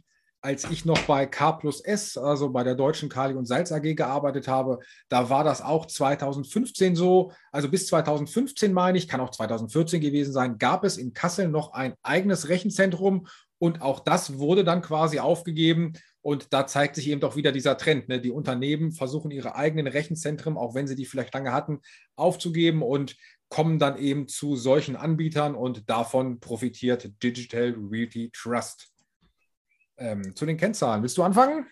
als 0.47 0.64
ich 0.70 0.84
noch 0.84 1.01
bei 1.07 1.26
K 1.26 1.53
plus 1.53 1.80
S, 1.80 2.16
also 2.16 2.51
bei 2.51 2.62
der 2.62 2.76
Deutschen 2.76 3.09
Kali- 3.09 3.34
und 3.34 3.47
Salz 3.47 3.72
AG 3.72 3.97
gearbeitet 3.97 4.47
habe, 4.47 4.78
da 5.09 5.28
war 5.28 5.42
das 5.42 5.61
auch 5.61 5.86
2015 5.86 6.94
so. 6.94 7.32
Also 7.51 7.68
bis 7.68 7.88
2015 7.88 8.72
meine 8.72 8.97
ich, 8.97 9.09
kann 9.09 9.20
auch 9.20 9.30
2014 9.30 10.01
gewesen 10.01 10.32
sein, 10.32 10.59
gab 10.59 10.84
es 10.84 10.99
in 10.99 11.12
Kassel 11.12 11.49
noch 11.49 11.72
ein 11.72 11.94
eigenes 12.03 12.49
Rechenzentrum 12.49 13.26
und 13.59 13.82
auch 13.82 14.01
das 14.01 14.38
wurde 14.38 14.62
dann 14.62 14.82
quasi 14.82 15.18
aufgegeben. 15.18 15.94
Und 16.26 16.52
da 16.52 16.66
zeigt 16.66 16.96
sich 16.96 17.08
eben 17.08 17.20
doch 17.20 17.36
wieder 17.36 17.52
dieser 17.52 17.78
Trend. 17.78 18.08
Ne? 18.08 18.20
Die 18.20 18.32
Unternehmen 18.32 18.90
versuchen 18.90 19.30
ihre 19.30 19.54
eigenen 19.54 19.86
Rechenzentren, 19.86 20.56
auch 20.56 20.74
wenn 20.74 20.88
sie 20.88 20.96
die 20.96 21.04
vielleicht 21.04 21.32
lange 21.32 21.52
hatten, 21.52 21.82
aufzugeben 22.16 22.82
und 22.82 23.16
kommen 23.48 23.78
dann 23.78 23.96
eben 23.96 24.26
zu 24.26 24.56
solchen 24.56 24.96
Anbietern 24.96 25.54
und 25.54 25.88
davon 25.88 26.40
profitiert 26.40 27.12
Digital 27.22 27.76
Realty 27.78 28.32
Trust. 28.32 28.88
Ähm, 29.98 30.34
zu 30.34 30.46
den 30.46 30.56
Kennzahlen. 30.56 31.00
Willst 31.02 31.16
du 31.16 31.22
anfangen? 31.22 31.68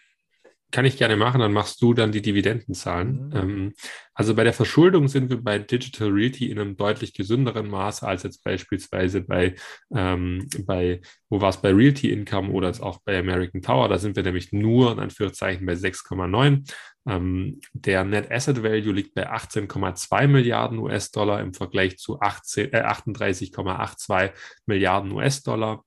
Kann 0.75 0.87
ich 0.87 0.97
gerne 0.97 1.15
machen, 1.15 1.41
dann 1.41 1.53
machst 1.53 1.81
du 1.83 1.95
dann 1.95 2.11
die 2.11 2.21
Dividendenzahlen. 2.21 3.29
Mhm. 3.29 3.37
Ähm, 3.37 3.73
also 4.13 4.35
bei 4.35 4.43
der 4.43 4.53
Verschuldung 4.53 5.07
sind 5.07 5.31
wir 5.31 5.41
bei 5.41 5.61
Digital 5.61 6.09
Realty 6.09 6.51
in 6.51 6.59
einem 6.59 6.77
deutlich 6.77 7.15
gesünderen 7.15 7.71
Maße 7.71 8.05
als 8.05 8.25
jetzt 8.25 8.43
beispielsweise 8.43 9.21
bei, 9.21 9.55
ähm, 9.95 10.49
bei 10.67 11.01
wo 11.29 11.41
war 11.41 11.51
es 11.51 11.59
bei 11.59 11.71
Realty 11.71 12.11
Income 12.11 12.51
oder 12.51 12.67
jetzt 12.67 12.83
auch 12.83 12.99
bei 13.05 13.17
American 13.17 13.63
Tower. 13.63 13.89
Da 13.89 13.99
sind 13.99 14.17
wir 14.17 14.25
nämlich 14.25 14.51
nur 14.51 14.91
in 14.91 14.99
Anführungszeichen 14.99 15.65
bei 15.65 15.75
6,9. 15.75 16.69
Ähm, 17.07 17.61
der 17.73 18.03
Net 18.03 18.33
Asset 18.33 18.65
Value 18.65 18.95
liegt 18.95 19.15
bei 19.15 19.31
18,2 19.31 20.27
Milliarden 20.27 20.81
US-Dollar 20.81 21.41
im 21.41 21.55
Vergleich 21.55 21.99
zu 21.99 22.19
18, 22.19 22.73
äh, 22.73 22.83
38,82 22.83 24.33
Milliarden 24.67 25.13
US-Dollar. 25.13 25.85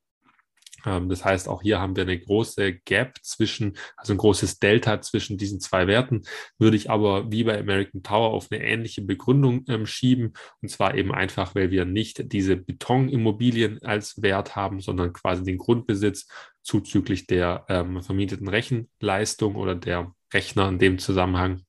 Ähm, 0.86 1.10
das 1.10 1.26
heißt, 1.26 1.48
auch 1.48 1.62
hier 1.62 1.80
haben 1.80 1.96
wir 1.96 2.04
eine 2.04 2.20
große 2.20 2.74
Gap 2.86 3.18
zwischen, 3.22 3.78
also 3.96 4.14
ein 4.14 4.18
großes 4.18 4.60
Delta 4.60 5.02
zwischen 5.02 5.38
diesen 5.38 5.60
zwei 5.60 5.88
Werten, 5.88 6.24
würde 6.58 6.78
ich 6.78 6.90
aber 6.90 7.32
wie 7.32 7.44
bei 7.44 7.60
American 7.60 8.04
Tower 8.04 8.32
auf 8.32 8.48
eine 8.52 8.64
ähnliche 8.64 9.02
Begründung 9.02 9.66
ähm, 9.68 9.86
schieben. 9.86 10.34
Und 10.62 10.70
zwar 10.70 10.96
eben 10.96 11.14
einfach, 11.14 11.56
weil 11.56 11.72
wir 11.72 11.86
nicht 11.86 12.32
diese 12.32 12.58
Betonimmobilien 12.58 13.82
als 13.84 14.22
Wert 14.22 14.56
haben, 14.56 14.80
sondern 14.80 15.14
quasi 15.14 15.44
den 15.44 15.58
Grundbesitz 15.58 16.28
zuzüglich 16.62 17.28
der 17.28 17.66
ähm, 17.70 18.02
vermieteten 18.02 18.48
Rechenleistung 18.48 19.56
oder 19.56 19.76
der 19.76 20.14
Rechner 20.34 20.68
in 20.68 20.80
dem 20.80 21.00
Zusammenhang 21.00 21.62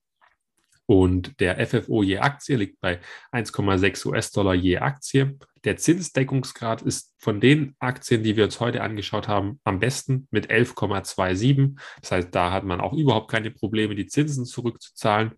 und 0.88 1.38
der 1.38 1.64
FFO 1.66 2.02
je 2.02 2.18
Aktie 2.18 2.56
liegt 2.56 2.80
bei 2.80 2.98
1,6 3.32 4.06
US-Dollar 4.06 4.54
je 4.54 4.78
Aktie. 4.78 5.38
Der 5.64 5.76
Zinsdeckungsgrad 5.76 6.80
ist 6.80 7.14
von 7.18 7.42
den 7.42 7.74
Aktien, 7.78 8.22
die 8.22 8.36
wir 8.36 8.44
uns 8.44 8.58
heute 8.58 8.80
angeschaut 8.80 9.28
haben, 9.28 9.60
am 9.64 9.80
besten 9.80 10.28
mit 10.30 10.50
11,27. 10.50 11.78
Das 12.00 12.12
heißt, 12.12 12.28
da 12.34 12.52
hat 12.52 12.64
man 12.64 12.80
auch 12.80 12.94
überhaupt 12.94 13.30
keine 13.30 13.50
Probleme, 13.50 13.94
die 13.96 14.06
Zinsen 14.06 14.46
zurückzuzahlen. 14.46 15.32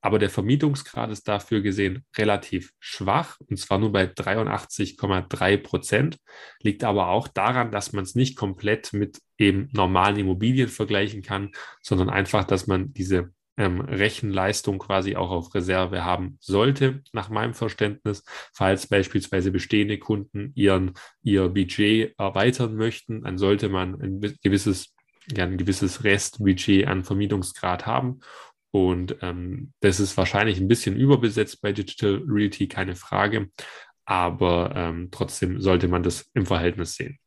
Aber 0.00 0.18
der 0.18 0.30
Vermietungsgrad 0.30 1.10
ist 1.12 1.28
dafür 1.28 1.60
gesehen 1.60 2.04
relativ 2.16 2.72
schwach, 2.80 3.38
und 3.48 3.58
zwar 3.58 3.78
nur 3.78 3.92
bei 3.92 4.06
83,3 4.06 5.56
Prozent. 5.58 6.18
Liegt 6.62 6.82
aber 6.82 7.10
auch 7.10 7.28
daran, 7.28 7.70
dass 7.70 7.92
man 7.92 8.02
es 8.02 8.16
nicht 8.16 8.36
komplett 8.36 8.92
mit 8.92 9.20
eben 9.38 9.68
normalen 9.72 10.16
Immobilien 10.16 10.68
vergleichen 10.68 11.22
kann, 11.22 11.52
sondern 11.80 12.10
einfach, 12.10 12.42
dass 12.42 12.66
man 12.66 12.92
diese 12.92 13.35
ähm, 13.56 13.80
Rechenleistung 13.80 14.78
quasi 14.78 15.16
auch 15.16 15.30
auf 15.30 15.54
Reserve 15.54 16.04
haben 16.04 16.38
sollte, 16.40 17.02
nach 17.12 17.30
meinem 17.30 17.54
Verständnis, 17.54 18.24
falls 18.52 18.86
beispielsweise 18.86 19.50
bestehende 19.50 19.98
Kunden 19.98 20.52
ihren, 20.54 20.92
ihr 21.22 21.48
Budget 21.48 22.14
erweitern 22.18 22.76
möchten, 22.76 23.22
dann 23.22 23.38
sollte 23.38 23.68
man 23.68 24.00
ein 24.00 24.20
gewisses, 24.42 24.94
ja, 25.34 25.44
ein 25.44 25.56
gewisses 25.56 26.04
Restbudget 26.04 26.86
an 26.86 27.04
Vermietungsgrad 27.04 27.86
haben. 27.86 28.20
Und 28.70 29.16
ähm, 29.22 29.72
das 29.80 30.00
ist 30.00 30.16
wahrscheinlich 30.16 30.60
ein 30.60 30.68
bisschen 30.68 30.96
überbesetzt 30.96 31.62
bei 31.62 31.72
Digital 31.72 32.22
Realty, 32.26 32.68
keine 32.68 32.94
Frage. 32.94 33.50
Aber 34.04 34.72
ähm, 34.76 35.08
trotzdem 35.10 35.60
sollte 35.60 35.88
man 35.88 36.02
das 36.02 36.30
im 36.34 36.46
Verhältnis 36.46 36.94
sehen. 36.94 37.18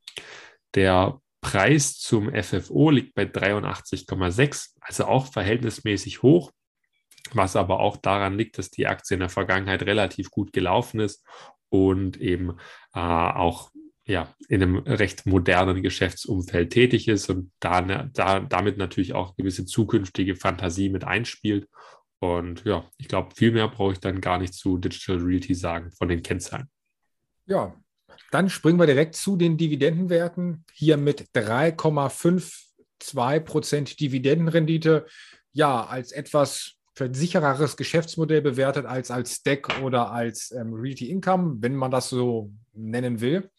Der 0.76 1.20
Preis 1.42 1.98
zum 1.98 2.32
FFO 2.34 2.90
liegt 2.90 3.16
bei 3.16 3.24
83,6, 3.24 4.76
also 4.82 5.06
auch 5.06 5.32
verhältnismäßig 5.32 6.22
hoch, 6.22 6.52
was 7.32 7.56
aber 7.56 7.80
auch 7.80 7.98
daran 7.98 8.38
liegt, 8.38 8.58
dass 8.58 8.70
die 8.70 8.88
Aktie 8.88 9.16
in 9.16 9.22
der 9.22 9.30
Vergangenheit 9.30 9.84
relativ 9.84 10.32
gut 10.32 10.54
gelaufen 10.54 11.00
ist 11.00 11.26
und 11.70 12.18
eben 12.18 12.58
äh, 12.94 13.00
auch 13.00 13.72
ja, 14.06 14.34
in 14.48 14.64
einem 14.64 14.78
recht 14.78 15.28
modernen 15.28 15.84
Geschäftsumfeld 15.84 16.72
tätig 16.74 17.08
ist 17.08 17.30
und 17.30 17.52
da, 17.60 17.82
da, 17.82 18.40
damit 18.40 18.78
natürlich 18.78 19.14
auch 19.14 19.36
gewisse 19.36 19.66
zukünftige 19.66 20.36
Fantasie 20.36 20.90
mit 20.90 21.04
einspielt. 21.04 21.70
Und 22.20 22.66
ja, 22.66 22.90
ich 22.98 23.08
glaube, 23.08 23.36
viel 23.36 23.52
mehr 23.52 23.68
brauche 23.68 23.94
ich 23.94 24.00
dann 24.00 24.20
gar 24.20 24.40
nicht 24.40 24.56
zu 24.56 24.80
Digital 24.80 25.18
Realty 25.18 25.54
sagen 25.54 25.92
von 25.92 26.10
den 26.10 26.24
Kennzahlen. 26.24 26.70
Ja, 27.46 27.76
dann 28.32 28.50
springen 28.50 28.80
wir 28.80 28.86
direkt 28.86 29.16
zu 29.16 29.36
den 29.36 29.58
Dividendenwerten. 29.58 30.66
Hier 30.74 30.98
mit 30.98 31.30
3,52 31.36 33.40
Prozent 33.42 34.00
Dividendenrendite. 34.00 35.06
Ja, 35.52 35.86
als 35.86 36.12
etwas 36.12 36.76
sichereres 37.12 37.78
Geschäftsmodell 37.78 38.42
bewertet 38.42 38.86
als 38.86 39.10
als 39.10 39.36
Stack 39.36 39.82
oder 39.82 40.12
als 40.12 40.52
ähm, 40.52 40.74
Realty 40.74 41.10
Income, 41.10 41.58
wenn 41.62 41.76
man 41.76 41.92
das 41.92 42.10
so 42.10 42.52
nennen 42.74 43.22
will. 43.22 43.50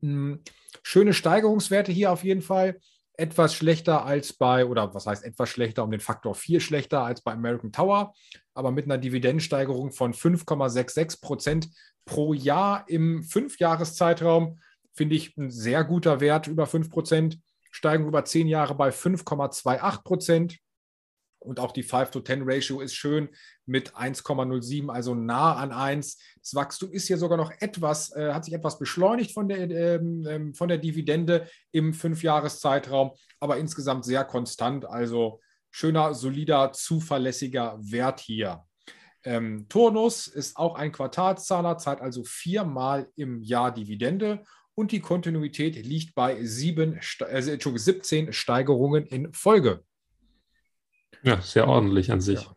Hm, 0.00 0.40
schöne 0.82 1.12
Steigerungswerte 1.12 1.92
hier 1.92 2.12
auf 2.12 2.24
jeden 2.24 2.42
Fall. 2.42 2.80
Etwas 3.16 3.54
schlechter 3.54 4.04
als 4.04 4.32
bei, 4.32 4.64
oder 4.64 4.94
was 4.94 5.06
heißt 5.06 5.24
etwas 5.24 5.48
schlechter, 5.48 5.84
um 5.84 5.90
den 5.90 6.00
Faktor 6.00 6.34
4 6.34 6.60
schlechter 6.60 7.02
als 7.02 7.20
bei 7.20 7.32
American 7.32 7.72
Tower, 7.72 8.14
aber 8.54 8.70
mit 8.70 8.86
einer 8.86 8.98
Dividendensteigerung 8.98 9.92
von 9.92 10.14
5,66 10.14 11.20
Prozent 11.20 11.68
pro 12.04 12.32
Jahr 12.32 12.84
im 12.88 13.22
Fünfjahreszeitraum 13.22 14.58
finde 14.92 15.14
ich 15.14 15.36
ein 15.36 15.50
sehr 15.50 15.84
guter 15.84 16.20
Wert, 16.20 16.46
über 16.46 16.66
5 16.66 16.90
Prozent. 16.90 17.38
Steigen 17.70 18.06
über 18.06 18.24
10 18.24 18.48
Jahre 18.48 18.74
bei 18.74 18.90
5,28 18.90 20.02
Prozent. 20.02 20.58
Und 21.42 21.60
auch 21.60 21.72
die 21.72 21.84
5-to-10-Ratio 21.84 22.80
ist 22.80 22.94
schön 22.94 23.28
mit 23.66 23.94
1,07, 23.94 24.90
also 24.90 25.14
nah 25.14 25.56
an 25.56 25.72
1. 25.72 26.18
Das 26.40 26.54
Wachstum 26.54 26.92
ist 26.92 27.06
hier 27.06 27.18
sogar 27.18 27.36
noch 27.36 27.52
etwas, 27.60 28.14
äh, 28.14 28.32
hat 28.32 28.44
sich 28.44 28.54
etwas 28.54 28.78
beschleunigt 28.78 29.32
von 29.32 29.48
der, 29.48 29.70
ähm, 29.70 30.26
ähm 30.28 30.54
von 30.54 30.68
der 30.68 30.78
Dividende 30.78 31.48
im 31.70 31.94
Fünfjahreszeitraum, 31.94 33.12
aber 33.40 33.56
insgesamt 33.56 34.04
sehr 34.04 34.24
konstant. 34.24 34.84
Also 34.84 35.40
schöner, 35.70 36.14
solider, 36.14 36.72
zuverlässiger 36.72 37.78
Wert 37.80 38.20
hier. 38.20 38.64
Ähm, 39.24 39.66
Turnus 39.68 40.26
ist 40.26 40.56
auch 40.56 40.74
ein 40.74 40.92
Quartalszahler, 40.92 41.78
zahlt 41.78 42.00
also 42.00 42.24
viermal 42.24 43.08
im 43.16 43.42
Jahr 43.42 43.72
Dividende 43.72 44.44
und 44.74 44.92
die 44.92 45.00
Kontinuität 45.00 45.76
liegt 45.84 46.14
bei 46.14 46.44
sieben, 46.44 46.98
äh, 47.20 47.42
17 47.42 48.32
Steigerungen 48.32 49.06
in 49.06 49.32
Folge. 49.32 49.84
Ja, 51.22 51.40
sehr 51.40 51.68
ordentlich 51.68 52.10
an 52.10 52.20
sich. 52.20 52.42
Ja. 52.42 52.56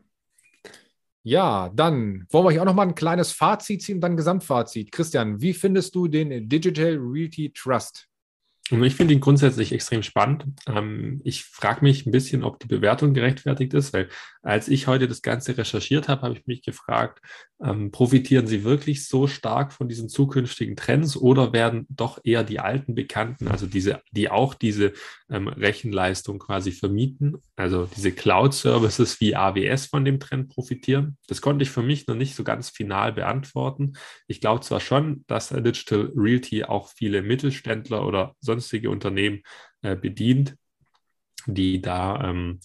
Ja, 1.28 1.72
dann 1.74 2.28
wollen 2.30 2.46
wir 2.46 2.52
hier 2.52 2.62
auch 2.62 2.68
noch 2.68 2.76
mal 2.76 2.88
ein 2.88 2.94
kleines 2.94 3.32
Fazit 3.32 3.82
ziehen, 3.82 4.00
dann 4.00 4.16
Gesamtfazit. 4.16 4.92
Christian, 4.92 5.42
wie 5.42 5.54
findest 5.54 5.96
du 5.96 6.08
den 6.08 6.48
Digital 6.48 6.98
Realty 7.00 7.52
Trust? 7.52 8.08
Ich 8.72 8.96
finde 8.96 9.14
ihn 9.14 9.20
grundsätzlich 9.20 9.72
extrem 9.72 10.02
spannend. 10.02 10.46
Ähm, 10.68 11.22
ich 11.24 11.44
frage 11.44 11.84
mich 11.84 12.08
ein 12.08 12.12
bisschen, 12.12 12.44
ob 12.44 12.60
die 12.60 12.68
Bewertung 12.68 13.14
gerechtfertigt 13.14 13.76
ist, 13.76 13.94
weil 13.94 14.10
als 14.42 14.68
ich 14.68 14.88
heute 14.88 15.08
das 15.08 15.22
Ganze 15.22 15.56
recherchiert 15.56 16.08
habe, 16.08 16.24
habe 16.24 16.34
ich 16.34 16.48
mich 16.48 16.64
gefragt, 16.64 17.22
ähm, 17.64 17.92
profitieren 17.92 18.48
sie 18.48 18.64
wirklich 18.64 19.08
so 19.08 19.28
stark 19.28 19.72
von 19.72 19.88
diesen 19.88 20.10
zukünftigen 20.10 20.76
Trends 20.76 21.16
oder 21.16 21.54
werden 21.54 21.86
doch 21.90 22.20
eher 22.24 22.44
die 22.44 22.60
alten 22.60 22.96
Bekannten, 22.96 23.48
also 23.48 23.66
diese, 23.66 24.02
die 24.12 24.30
auch 24.30 24.54
diese 24.54 24.94
ähm, 25.30 25.48
Rechenleistung 25.48 26.40
quasi 26.40 26.72
vermieten, 26.72 27.38
also 27.56 27.88
diese 27.96 28.12
Cloud-Services 28.12 29.22
wie 29.22 29.36
AWS 29.36 29.86
von 29.88 30.04
dem 30.06 30.20
Trend 30.20 30.50
profitieren? 30.50 31.18
Das 31.28 31.42
konnte 31.42 31.64
ich 31.64 31.70
für 31.70 31.84
mich 31.84 32.08
noch 32.08 32.16
nicht 32.16 32.36
so 32.36 32.44
ganz 32.44 32.70
final 32.70 33.14
beantworten. 33.14 33.94
Ich 34.28 34.42
glaube 34.42 34.62
zwar 34.62 34.80
schon, 34.80 35.24
dass 35.28 35.50
Digital 35.50 36.12
Realty 36.16 36.64
auch 36.64 36.90
viele 36.90 37.22
Mittelständler 37.22 38.06
oder 38.06 38.36
sonst 38.42 38.55
sonstige 38.56 38.90
Unternehmen 38.90 39.42
äh, 39.82 39.96
bedient, 39.96 40.56
die 41.46 41.82
da 41.82 42.30
ähm, 42.30 42.60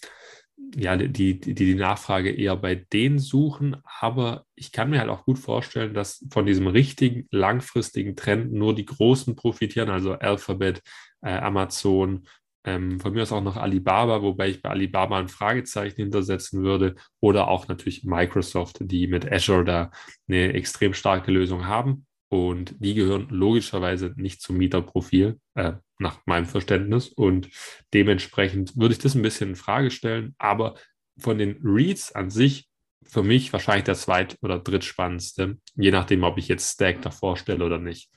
ja, 0.77 0.97
die, 0.97 1.41
die, 1.41 1.55
die 1.55 1.75
Nachfrage 1.75 2.31
eher 2.31 2.57
bei 2.57 2.75
denen 2.75 3.19
suchen. 3.19 3.77
Aber 3.85 4.45
ich 4.55 4.73
kann 4.73 4.91
mir 4.91 5.01
halt 5.01 5.11
auch 5.11 5.25
gut 5.25 5.39
vorstellen, 5.39 5.95
dass 5.95 6.25
von 6.31 6.47
diesem 6.47 6.67
richtigen 6.67 7.27
langfristigen 7.31 8.17
Trend 8.17 8.53
nur 8.53 8.75
die 8.75 8.87
Großen 8.87 9.35
profitieren, 9.37 9.91
also 9.91 10.13
Alphabet, 10.13 10.83
äh, 11.23 11.33
Amazon, 11.33 12.27
ähm, 12.65 13.01
von 13.01 13.13
mir 13.13 13.23
aus 13.23 13.33
auch 13.33 13.43
noch 13.43 13.57
Alibaba, 13.57 14.23
wobei 14.23 14.51
ich 14.51 14.63
bei 14.63 14.69
Alibaba 14.69 15.19
ein 15.19 15.29
Fragezeichen 15.29 15.97
hintersetzen 15.97 16.63
würde, 16.63 16.95
oder 17.21 17.49
auch 17.49 17.69
natürlich 17.69 18.05
Microsoft, 18.05 18.79
die 18.81 19.07
mit 19.07 19.31
Azure 19.31 19.65
da 19.65 19.91
eine 20.29 20.53
extrem 20.53 20.93
starke 20.93 21.33
Lösung 21.33 21.67
haben. 21.67 22.07
Und 22.31 22.77
die 22.79 22.95
gehören 22.95 23.29
logischerweise 23.29 24.15
nicht 24.17 24.41
zum 24.41 24.57
Mieterprofil, 24.57 25.41
äh, 25.55 25.73
nach 25.99 26.21
meinem 26.27 26.47
Verständnis. 26.47 27.09
Und 27.09 27.51
dementsprechend 27.93 28.77
würde 28.77 28.93
ich 28.93 29.01
das 29.01 29.15
ein 29.15 29.23
bisschen 29.23 29.51
in 29.51 29.57
Frage 29.57 29.91
stellen. 29.91 30.35
Aber 30.39 30.77
von 31.19 31.39
den 31.39 31.61
Reads 31.63 32.13
an 32.13 32.31
sich 32.31 32.69
für 33.03 33.25
mich 33.25 33.53
wahrscheinlich 33.53 33.85
der 33.85 33.97
zweit- 33.97 34.39
oder 34.43 34.61
drittspannendste, 34.61 35.59
je 35.75 35.91
nachdem, 35.91 36.23
ob 36.23 36.39
ich 36.39 36.47
jetzt 36.47 36.73
Stack 36.73 37.03
davor 37.03 37.37
stelle 37.37 37.65
oder 37.65 37.79
nicht. 37.79 38.11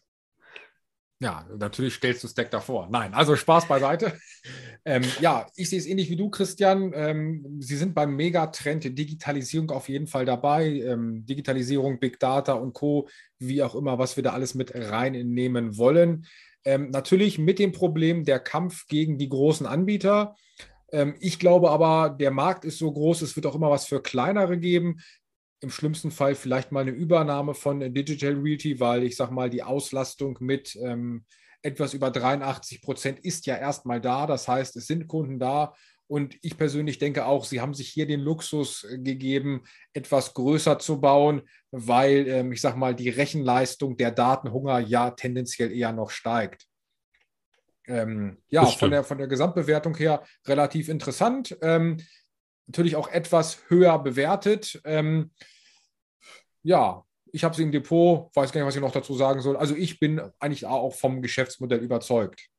Ja, 1.24 1.48
natürlich 1.58 1.94
stellst 1.94 2.22
du 2.26 2.28
Stack 2.28 2.52
davor. 2.52 2.90
Nein, 2.92 3.14
also 3.14 3.38
Spaß 3.38 3.66
beiseite. 3.70 4.20
ähm, 4.86 5.04
ja, 5.22 5.48
ich 5.56 5.70
sehe 5.70 5.80
es 5.80 5.86
ähnlich 5.86 6.10
wie 6.10 6.18
du, 6.18 6.30
Christian. 6.30 6.92
Ähm, 6.94 7.62
Sie 7.62 7.78
sind 7.78 7.96
beim 7.96 8.14
Megatrend 8.18 8.84
Digitalisierung 8.84 9.72
auf 9.72 9.88
jeden 9.88 10.08
Fall 10.08 10.26
dabei. 10.26 10.66
Ähm, 10.82 11.26
Digitalisierung, 11.26 11.98
Big 12.02 12.20
Data 12.20 12.52
und 12.52 12.74
Co., 12.74 13.08
wie 13.40 13.64
auch 13.64 13.74
immer, 13.74 13.98
was 13.98 14.18
wir 14.18 14.24
da 14.24 14.34
alles 14.34 14.54
mit 14.54 14.76
reinnehmen 14.76 15.78
wollen. 15.78 16.26
Ähm, 16.66 16.90
natürlich 16.90 17.40
mit 17.40 17.58
dem 17.58 17.72
Problem 17.72 18.26
der 18.26 18.40
Kampf 18.40 18.88
gegen 18.88 19.18
die 19.18 19.30
großen 19.30 19.66
Anbieter. 19.66 20.36
Ähm, 20.92 21.16
ich 21.22 21.40
glaube 21.40 21.72
aber, 21.72 22.10
der 22.10 22.32
Markt 22.32 22.66
ist 22.66 22.80
so 22.80 22.92
groß, 22.92 23.22
es 23.22 23.38
wird 23.38 23.46
auch 23.46 23.56
immer 23.56 23.70
was 23.70 23.86
für 23.86 24.02
kleinere 24.02 24.58
geben 24.58 25.00
im 25.64 25.70
schlimmsten 25.70 26.12
Fall 26.12 26.36
vielleicht 26.36 26.72
mal 26.72 26.82
eine 26.82 26.92
Übernahme 26.92 27.54
von 27.54 27.80
Digital 27.94 28.34
Realty, 28.34 28.80
weil 28.80 29.04
ich 29.04 29.16
sage 29.16 29.34
mal, 29.34 29.50
die 29.50 29.64
Auslastung 29.64 30.38
mit 30.42 30.76
ähm, 30.76 31.26
etwas 31.62 31.94
über 31.94 32.12
83 32.12 32.82
Prozent 32.82 33.20
ist 33.20 33.46
ja 33.46 33.56
erstmal 33.56 34.02
da. 34.02 34.28
Das 34.28 34.48
heißt, 34.48 34.76
es 34.76 34.86
sind 34.86 35.08
Kunden 35.08 35.40
da. 35.40 35.74
Und 36.08 36.38
ich 36.42 36.58
persönlich 36.58 37.00
denke 37.00 37.26
auch, 37.26 37.46
sie 37.46 37.62
haben 37.62 37.74
sich 37.74 37.90
hier 37.90 38.06
den 38.06 38.20
Luxus 38.20 38.84
äh, 38.84 39.00
gegeben, 39.00 39.64
etwas 39.94 40.34
größer 40.34 40.78
zu 40.78 41.00
bauen, 41.00 41.44
weil 41.72 42.28
ähm, 42.28 42.52
ich 42.52 42.62
sage 42.62 42.78
mal, 42.78 42.94
die 42.94 43.10
Rechenleistung 43.10 43.98
der 43.98 44.12
Datenhunger 44.12 44.80
ja 44.80 45.12
tendenziell 45.12 45.72
eher 45.72 45.94
noch 45.94 46.12
steigt. 46.12 46.68
Ähm, 47.88 48.38
ja, 48.50 48.66
von 48.66 48.92
der, 48.92 49.04
von 49.04 49.18
der 49.18 49.28
Gesamtbewertung 49.28 49.96
her 49.96 50.24
relativ 50.46 50.90
interessant. 50.90 51.58
Ähm, 51.62 51.98
natürlich 52.68 52.96
auch 52.96 53.10
etwas 53.10 53.60
höher 53.70 53.98
bewertet. 54.00 54.82
Ähm, 54.86 55.32
ja, 56.64 57.04
ich 57.32 57.44
habe 57.44 57.56
sie 57.56 57.64
im 57.64 57.72
Depot, 57.72 58.30
weiß 58.36 58.52
gar 58.52 58.62
nicht, 58.62 58.68
was 58.68 58.76
ich 58.76 58.82
noch 58.82 58.92
dazu 58.92 59.14
sagen 59.16 59.42
soll. 59.42 59.58
Also 59.58 59.76
ich 59.76 60.00
bin 60.00 60.22
eigentlich 60.40 60.66
auch 60.66 60.94
vom 60.94 61.22
Geschäftsmodell 61.22 61.80
überzeugt. 61.80 62.50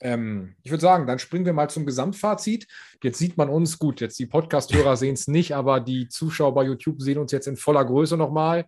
Ähm, 0.00 0.56
ich 0.62 0.70
würde 0.70 0.82
sagen, 0.82 1.06
dann 1.06 1.18
springen 1.18 1.46
wir 1.46 1.54
mal 1.54 1.70
zum 1.70 1.86
Gesamtfazit. 1.86 2.66
Jetzt 3.02 3.18
sieht 3.18 3.38
man 3.38 3.48
uns, 3.48 3.78
gut, 3.78 4.00
jetzt 4.00 4.18
die 4.18 4.26
Podcast-Hörer 4.26 4.96
sehen 4.96 5.14
es 5.14 5.28
nicht, 5.28 5.54
aber 5.54 5.80
die 5.80 6.08
Zuschauer 6.08 6.54
bei 6.54 6.64
YouTube 6.64 7.00
sehen 7.00 7.18
uns 7.18 7.32
jetzt 7.32 7.46
in 7.46 7.56
voller 7.56 7.84
Größe 7.84 8.16
nochmal. 8.16 8.66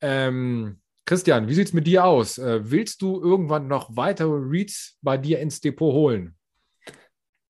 Ähm, 0.00 0.80
Christian, 1.04 1.48
wie 1.48 1.54
sieht 1.54 1.68
es 1.68 1.72
mit 1.74 1.86
dir 1.86 2.06
aus? 2.06 2.38
Äh, 2.38 2.70
willst 2.70 3.02
du 3.02 3.20
irgendwann 3.20 3.68
noch 3.68 3.94
weitere 3.94 4.32
Reads 4.32 4.96
bei 5.02 5.18
dir 5.18 5.40
ins 5.40 5.60
Depot 5.60 5.92
holen? 5.92 6.36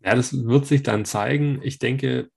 Ja, 0.01 0.16
das 0.16 0.45
wird 0.45 0.66
sich 0.66 0.82
dann 0.82 1.05
zeigen. 1.05 1.61
Ich 1.62 1.78
denke, 1.78 2.30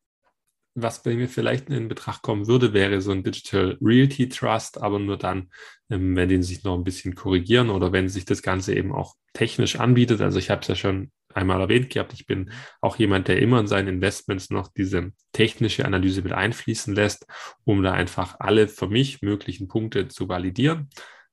was 0.80 1.01
bei 1.01 1.15
mir 1.15 1.28
vielleicht 1.28 1.69
in 1.69 1.88
Betracht 1.88 2.21
kommen 2.21 2.47
würde, 2.47 2.71
wäre 2.71 3.01
so 3.01 3.11
ein 3.11 3.23
Digital 3.23 3.78
Realty 3.82 4.30
Trust, 4.30 4.80
aber 4.80 4.99
nur 4.99 5.17
dann, 5.17 5.49
ähm, 5.89 6.15
wenn 6.15 6.30
die 6.30 6.41
sich 6.43 6.63
noch 6.63 6.75
ein 6.75 6.84
bisschen 6.84 7.15
korrigieren 7.15 7.71
oder 7.71 7.91
wenn 7.91 8.09
sich 8.09 8.25
das 8.25 8.43
Ganze 8.43 8.75
eben 8.75 8.93
auch 8.93 9.15
technisch 9.34 9.80
anbietet. 9.80 10.21
Also 10.21 10.38
ich 10.38 10.51
habe 10.51 10.61
es 10.61 10.67
ja 10.67 10.75
schon 10.75 11.11
einmal 11.34 11.61
erwähnt 11.61 11.89
gehabt, 11.89 12.13
ich 12.13 12.28
bin 12.28 12.51
auch 12.80 12.97
jemand, 12.97 13.28
der 13.28 13.39
immer 13.39 13.59
in 13.59 13.67
seinen 13.67 13.88
Investments 13.88 14.49
noch 14.49 14.67
diese 14.69 15.11
technische 15.34 15.86
Analyse 15.86 16.21
mit 16.21 16.34
einfließen 16.34 16.93
lässt, 16.93 17.25
um 17.63 17.82
da 17.82 17.93
einfach 17.93 18.36
alle 18.39 18.67
für 18.67 18.88
mich 18.88 19.21
möglichen 19.21 19.67
Punkte 19.67 20.07
zu 20.07 20.30
validieren. 20.30 20.89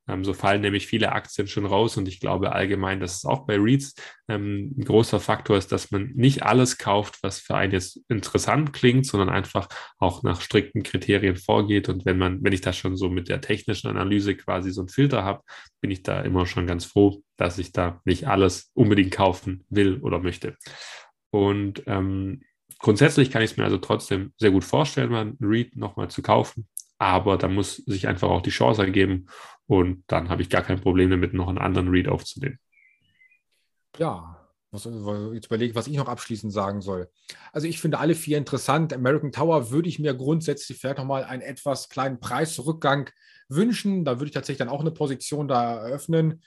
Ähm, 0.08 0.24
so 0.24 0.34
fallen 0.34 0.60
nämlich 0.60 0.86
viele 0.86 1.12
Aktien 1.12 1.46
schon 1.46 1.64
raus 1.64 1.96
und 1.96 2.08
ich 2.08 2.20
glaube 2.20 2.52
allgemein, 2.52 3.00
dass 3.00 3.16
es 3.16 3.24
auch 3.24 3.46
bei 3.46 3.56
REITs 3.56 3.94
ähm, 4.28 4.74
ein 4.76 4.84
großer 4.84 5.18
Faktor 5.20 5.56
ist, 5.56 5.72
dass 5.72 5.90
man 5.90 6.12
nicht 6.14 6.42
alles 6.42 6.78
kauft, 6.78 7.22
was 7.22 7.40
für 7.40 7.56
einen 7.56 7.72
jetzt 7.72 8.00
interessant 8.08 8.72
klingt, 8.72 9.06
sondern 9.06 9.30
einfach 9.30 9.68
auch 9.98 10.22
nach 10.22 10.40
strikten 10.40 10.82
Kriterien 10.82 11.36
vorgeht. 11.36 11.88
Und 11.88 12.04
wenn 12.04 12.18
man, 12.18 12.42
wenn 12.44 12.52
ich 12.52 12.60
da 12.60 12.72
schon 12.72 12.96
so 12.96 13.08
mit 13.08 13.28
der 13.28 13.40
technischen 13.40 13.88
Analyse 13.88 14.36
quasi 14.36 14.70
so 14.70 14.82
einen 14.82 14.88
Filter 14.88 15.24
habe, 15.24 15.42
bin 15.80 15.90
ich 15.90 16.02
da 16.02 16.20
immer 16.20 16.46
schon 16.46 16.66
ganz 16.66 16.84
froh, 16.84 17.22
dass 17.36 17.58
ich 17.58 17.72
da 17.72 18.00
nicht 18.04 18.28
alles 18.28 18.70
unbedingt 18.74 19.12
kaufen 19.12 19.64
will 19.70 20.00
oder 20.00 20.18
möchte. 20.18 20.56
Und 21.30 21.82
ähm, 21.86 22.42
grundsätzlich 22.78 23.30
kann 23.30 23.42
ich 23.42 23.52
es 23.52 23.56
mir 23.56 23.64
also 23.64 23.78
trotzdem 23.78 24.32
sehr 24.36 24.50
gut 24.50 24.64
vorstellen, 24.64 25.10
mal 25.10 25.26
ein 25.26 25.38
REIT 25.40 25.76
nochmal 25.76 26.08
zu 26.10 26.22
kaufen. 26.22 26.68
Aber 27.04 27.36
da 27.36 27.48
muss 27.48 27.76
sich 27.76 28.08
einfach 28.08 28.30
auch 28.30 28.40
die 28.40 28.48
Chance 28.48 28.82
ergeben. 28.82 29.26
Und 29.66 30.04
dann 30.06 30.30
habe 30.30 30.40
ich 30.40 30.48
gar 30.48 30.62
kein 30.62 30.80
Problem 30.80 31.10
damit, 31.10 31.34
noch 31.34 31.48
einen 31.48 31.58
anderen 31.58 31.88
Read 31.88 32.08
aufzunehmen. 32.08 32.58
Ja, 33.98 34.48
was, 34.70 34.86
jetzt 34.86 35.46
überlege 35.46 35.70
ich, 35.70 35.74
was 35.74 35.86
ich 35.86 35.98
noch 35.98 36.08
abschließend 36.08 36.50
sagen 36.50 36.80
soll. 36.80 37.10
Also 37.52 37.66
ich 37.66 37.78
finde 37.78 37.98
alle 37.98 38.14
vier 38.14 38.38
interessant. 38.38 38.94
American 38.94 39.32
Tower 39.32 39.70
würde 39.70 39.90
ich 39.90 39.98
mir 39.98 40.14
grundsätzlich 40.14 40.78
vielleicht 40.78 40.96
nochmal 40.96 41.24
einen 41.24 41.42
etwas 41.42 41.90
kleinen 41.90 42.20
Preisrückgang 42.20 43.10
wünschen. 43.50 44.06
Da 44.06 44.12
würde 44.12 44.28
ich 44.28 44.32
tatsächlich 44.32 44.66
dann 44.66 44.70
auch 44.70 44.80
eine 44.80 44.90
Position 44.90 45.46
da 45.46 45.74
eröffnen. 45.74 46.42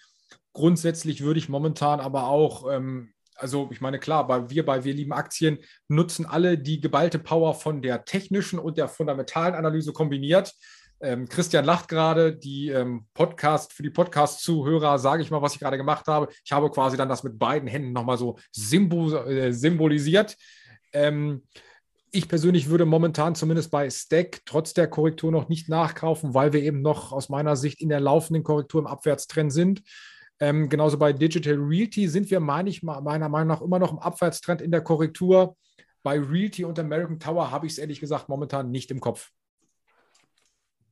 Grundsätzlich 0.53 1.21
würde 1.21 1.37
ich 1.37 1.49
momentan 1.49 1.99
aber 1.99 2.29
auch 2.29 2.67
ähm, 2.73 3.13
also 3.37 3.69
ich 3.71 3.81
meine, 3.81 3.99
klar, 3.99 4.27
bei, 4.27 4.49
wir 4.49 4.65
bei 4.65 4.83
Wir 4.83 4.93
lieben 4.93 5.13
Aktien 5.13 5.59
nutzen 5.87 6.25
alle 6.25 6.57
die 6.57 6.81
geballte 6.81 7.19
Power 7.19 7.53
von 7.53 7.81
der 7.81 8.05
technischen 8.05 8.59
und 8.59 8.77
der 8.77 8.87
fundamentalen 8.87 9.55
Analyse 9.55 9.93
kombiniert. 9.93 10.53
Ähm, 10.99 11.29
Christian 11.29 11.63
lacht 11.63 11.87
gerade, 11.89 12.35
die 12.35 12.69
ähm, 12.69 13.05
Podcast, 13.13 13.71
für 13.73 13.83
die 13.83 13.91
Podcast-Zuhörer 13.91 14.97
sage 14.97 15.21
ich 15.21 15.29
mal, 15.29 15.41
was 15.41 15.53
ich 15.53 15.59
gerade 15.59 15.77
gemacht 15.77 16.07
habe. 16.07 16.27
Ich 16.43 16.51
habe 16.51 16.71
quasi 16.71 16.97
dann 16.97 17.09
das 17.09 17.23
mit 17.23 17.37
beiden 17.37 17.67
Händen 17.67 17.93
nochmal 17.93 18.17
so 18.17 18.37
symbol, 18.51 19.13
äh, 19.27 19.53
symbolisiert. 19.53 20.35
Ähm, 20.93 21.43
ich 22.11 22.27
persönlich 22.27 22.69
würde 22.69 22.85
momentan 22.85 23.35
zumindest 23.35 23.69
bei 23.69 23.89
Stack 23.89 24.41
trotz 24.45 24.73
der 24.73 24.87
Korrektur 24.87 25.31
noch 25.31 25.49
nicht 25.49 25.69
nachkaufen, 25.69 26.33
weil 26.33 26.51
wir 26.53 26.63
eben 26.63 26.81
noch 26.81 27.11
aus 27.11 27.29
meiner 27.29 27.55
Sicht 27.55 27.79
in 27.79 27.89
der 27.89 27.99
laufenden 27.99 28.43
Korrektur 28.43 28.81
im 28.81 28.87
Abwärtstrend 28.87 29.53
sind. 29.53 29.83
Ähm, 30.39 30.69
genauso 30.69 30.97
bei 30.97 31.13
Digital 31.13 31.55
Realty 31.55 32.07
sind 32.07 32.29
wir, 32.29 32.39
meine 32.39 32.69
ich, 32.69 32.83
meiner 32.83 33.29
Meinung 33.29 33.47
nach 33.47 33.61
immer 33.61 33.79
noch 33.79 33.91
im 33.91 33.99
Abwärtstrend 33.99 34.61
in 34.61 34.71
der 34.71 34.81
Korrektur. 34.81 35.57
Bei 36.03 36.19
Realty 36.19 36.63
und 36.63 36.77
American 36.79 37.19
Tower 37.19 37.51
habe 37.51 37.65
ich 37.65 37.73
es 37.73 37.77
ehrlich 37.79 37.99
gesagt 37.99 38.29
momentan 38.29 38.69
nicht 38.69 38.91
im 38.91 38.99
Kopf. 38.99 39.31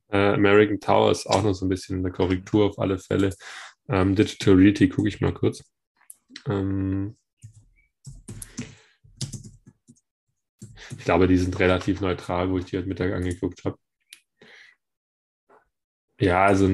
Äh, 0.09 0.33
American 0.33 0.79
Tower 0.79 1.11
ist 1.11 1.27
auch 1.27 1.43
noch 1.43 1.53
so 1.53 1.65
ein 1.65 1.69
bisschen 1.69 1.97
in 1.97 2.03
der 2.03 2.11
Korrektur 2.11 2.65
auf 2.65 2.79
alle 2.79 2.97
Fälle. 2.97 3.35
Ähm, 3.87 4.15
Digital 4.15 4.55
Realty 4.55 4.89
gucke 4.89 5.07
ich 5.07 5.21
mal 5.21 5.33
kurz. 5.33 5.63
Ähm, 6.47 7.17
ich 10.97 11.03
glaube, 11.05 11.27
die 11.27 11.37
sind 11.37 11.57
relativ 11.59 12.01
neutral, 12.01 12.49
wo 12.49 12.57
ich 12.57 12.65
die 12.65 12.77
heute 12.77 12.87
Mittag 12.87 13.13
angeguckt 13.13 13.63
habe. 13.63 13.77
Ja, 16.19 16.45
also 16.45 16.67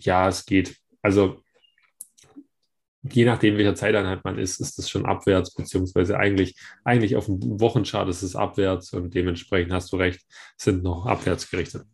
ja, 0.00 0.28
es 0.28 0.46
geht. 0.46 0.76
Also 1.02 1.42
je 3.12 3.24
nachdem, 3.24 3.56
welcher 3.56 3.74
Zeiteinheit 3.74 4.24
man 4.24 4.38
ist, 4.38 4.60
ist 4.60 4.78
es 4.78 4.88
schon 4.88 5.06
abwärts, 5.06 5.54
beziehungsweise 5.54 6.18
eigentlich, 6.18 6.56
eigentlich 6.84 7.16
auf 7.16 7.26
dem 7.26 7.60
Wochenchart 7.60 8.08
ist 8.08 8.22
es 8.22 8.36
abwärts 8.36 8.92
und 8.92 9.14
dementsprechend 9.14 9.72
hast 9.72 9.92
du 9.92 9.96
recht, 9.96 10.22
sind 10.56 10.82
noch 10.82 11.06
abwärts 11.06 11.50
gerichtet. 11.50 11.84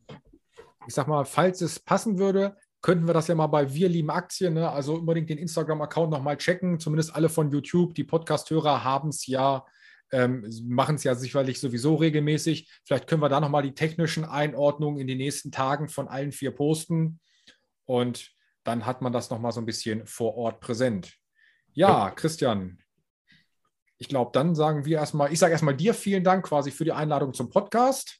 Ich 0.87 0.95
sag 0.95 1.09
mal, 1.09 1.25
falls 1.25 1.61
es 1.61 1.79
passen 1.79 2.19
würde, 2.19 2.57
könnten 2.81 3.07
wir 3.07 3.15
das 3.15 3.29
ja 3.29 3.35
mal 3.35 3.47
bei 3.47 3.73
Wir 3.73 3.89
lieben 3.89 4.11
Aktien, 4.11 4.55
ne? 4.55 4.69
also 4.69 4.95
unbedingt 4.95 5.31
den 5.31 5.39
Instagram-Account 5.39 6.11
nochmal 6.11 6.37
checken, 6.37 6.81
zumindest 6.81 7.15
alle 7.15 7.29
von 7.29 7.51
YouTube. 7.51 7.95
Die 7.95 8.05
Podcast-Hörer 8.05 8.83
haben 8.83 9.11
es 9.11 9.27
ja, 9.27 9.65
ähm, 10.11 10.45
machen 10.65 10.97
es 10.97 11.05
ja 11.05 11.15
sicherlich 11.15 11.61
sowieso 11.61 11.95
regelmäßig. 11.95 12.69
Vielleicht 12.85 13.07
können 13.07 13.23
wir 13.23 13.29
da 13.29 13.41
nochmal 13.41 13.63
die 13.63 13.75
technischen 13.75 14.25
Einordnungen 14.25 15.01
in 15.01 15.07
den 15.07 15.19
nächsten 15.19 15.53
Tagen 15.53 15.89
von 15.89 16.09
allen 16.09 16.33
vier 16.33 16.51
posten. 16.51 17.21
Und 17.85 18.33
dann 18.65 18.87
hat 18.87 19.03
man 19.03 19.13
das 19.13 19.31
nochmal 19.31 19.53
so 19.53 19.61
ein 19.61 19.67
bisschen 19.67 20.07
vor 20.07 20.37
Ort 20.37 20.61
präsent. 20.61 21.15
Ja, 21.73 22.11
Christian, 22.11 22.79
ich 23.99 24.09
glaube, 24.09 24.31
dann 24.35 24.55
sagen 24.55 24.85
wir 24.85 24.99
erstmal, 24.99 25.33
ich 25.33 25.39
sage 25.39 25.53
erstmal 25.53 25.77
dir 25.77 25.95
vielen 25.95 26.25
Dank 26.25 26.47
quasi 26.47 26.71
für 26.71 26.85
die 26.85 26.93
Einladung 26.93 27.33
zum 27.35 27.51
Podcast. 27.51 28.19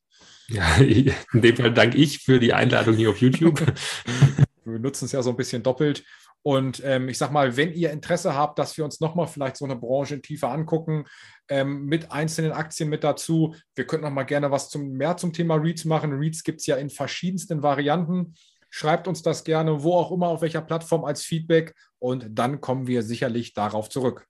Ja, 0.49 0.77
in 0.77 1.15
dem 1.33 1.57
Fall 1.57 1.75
danke 1.75 1.99
ich 1.99 2.21
für 2.21 2.39
die 2.39 2.53
Einladung 2.53 2.95
hier 2.95 3.11
auf 3.11 3.21
YouTube. 3.21 3.61
wir 4.65 4.79
nutzen 4.79 5.07
es 5.07 5.13
ja 5.13 5.23
so 5.23 5.31
ein 5.31 5.37
bisschen 5.37 5.63
doppelt. 5.63 6.05
Und 6.45 6.83
ähm, 6.85 7.09
ich 7.09 7.19
sage 7.19 7.33
mal, 7.33 7.57
wenn 7.57 7.73
ihr 7.73 7.93
Interesse 7.93 8.35
habt, 8.35 8.59
dass 8.59 8.77
wir 8.77 8.85
uns 8.85 9.01
nochmal 9.01 9.29
vielleicht 9.29 9.57
so 9.57 9.65
eine 9.65 9.77
Branche 9.77 10.21
tiefer 10.21 10.51
angucken, 10.51 11.05
ähm, 11.49 11.87
mit 11.87 12.11
einzelnen 12.11 12.53
Aktien 12.53 12.89
mit 12.89 13.05
dazu, 13.05 13.55
wir 13.77 13.87
könnten 13.87 14.07
nochmal 14.07 14.27
gerne 14.27 14.51
was 14.51 14.69
zum, 14.69 14.93
mehr 14.93 15.17
zum 15.17 15.33
Thema 15.33 15.55
REITs 15.57 15.85
machen. 15.85 16.13
REITs 16.13 16.43
gibt 16.43 16.61
es 16.61 16.67
ja 16.67 16.77
in 16.77 16.91
verschiedensten 16.91 17.63
Varianten. 17.63 18.35
Schreibt 18.75 19.07
uns 19.07 19.21
das 19.21 19.45
gerne, 19.45 19.83
wo 19.83 19.97
auch 19.97 20.11
immer, 20.11 20.29
auf 20.29 20.41
welcher 20.41 20.63
Plattform 20.63 21.05
als 21.05 21.23
Feedback 21.23 21.75
und 21.99 22.27
dann 22.31 22.63
kommen 22.63 22.87
wir 22.87 23.03
sicherlich 23.03 23.53
darauf 23.53 23.91
zurück. 23.91 24.27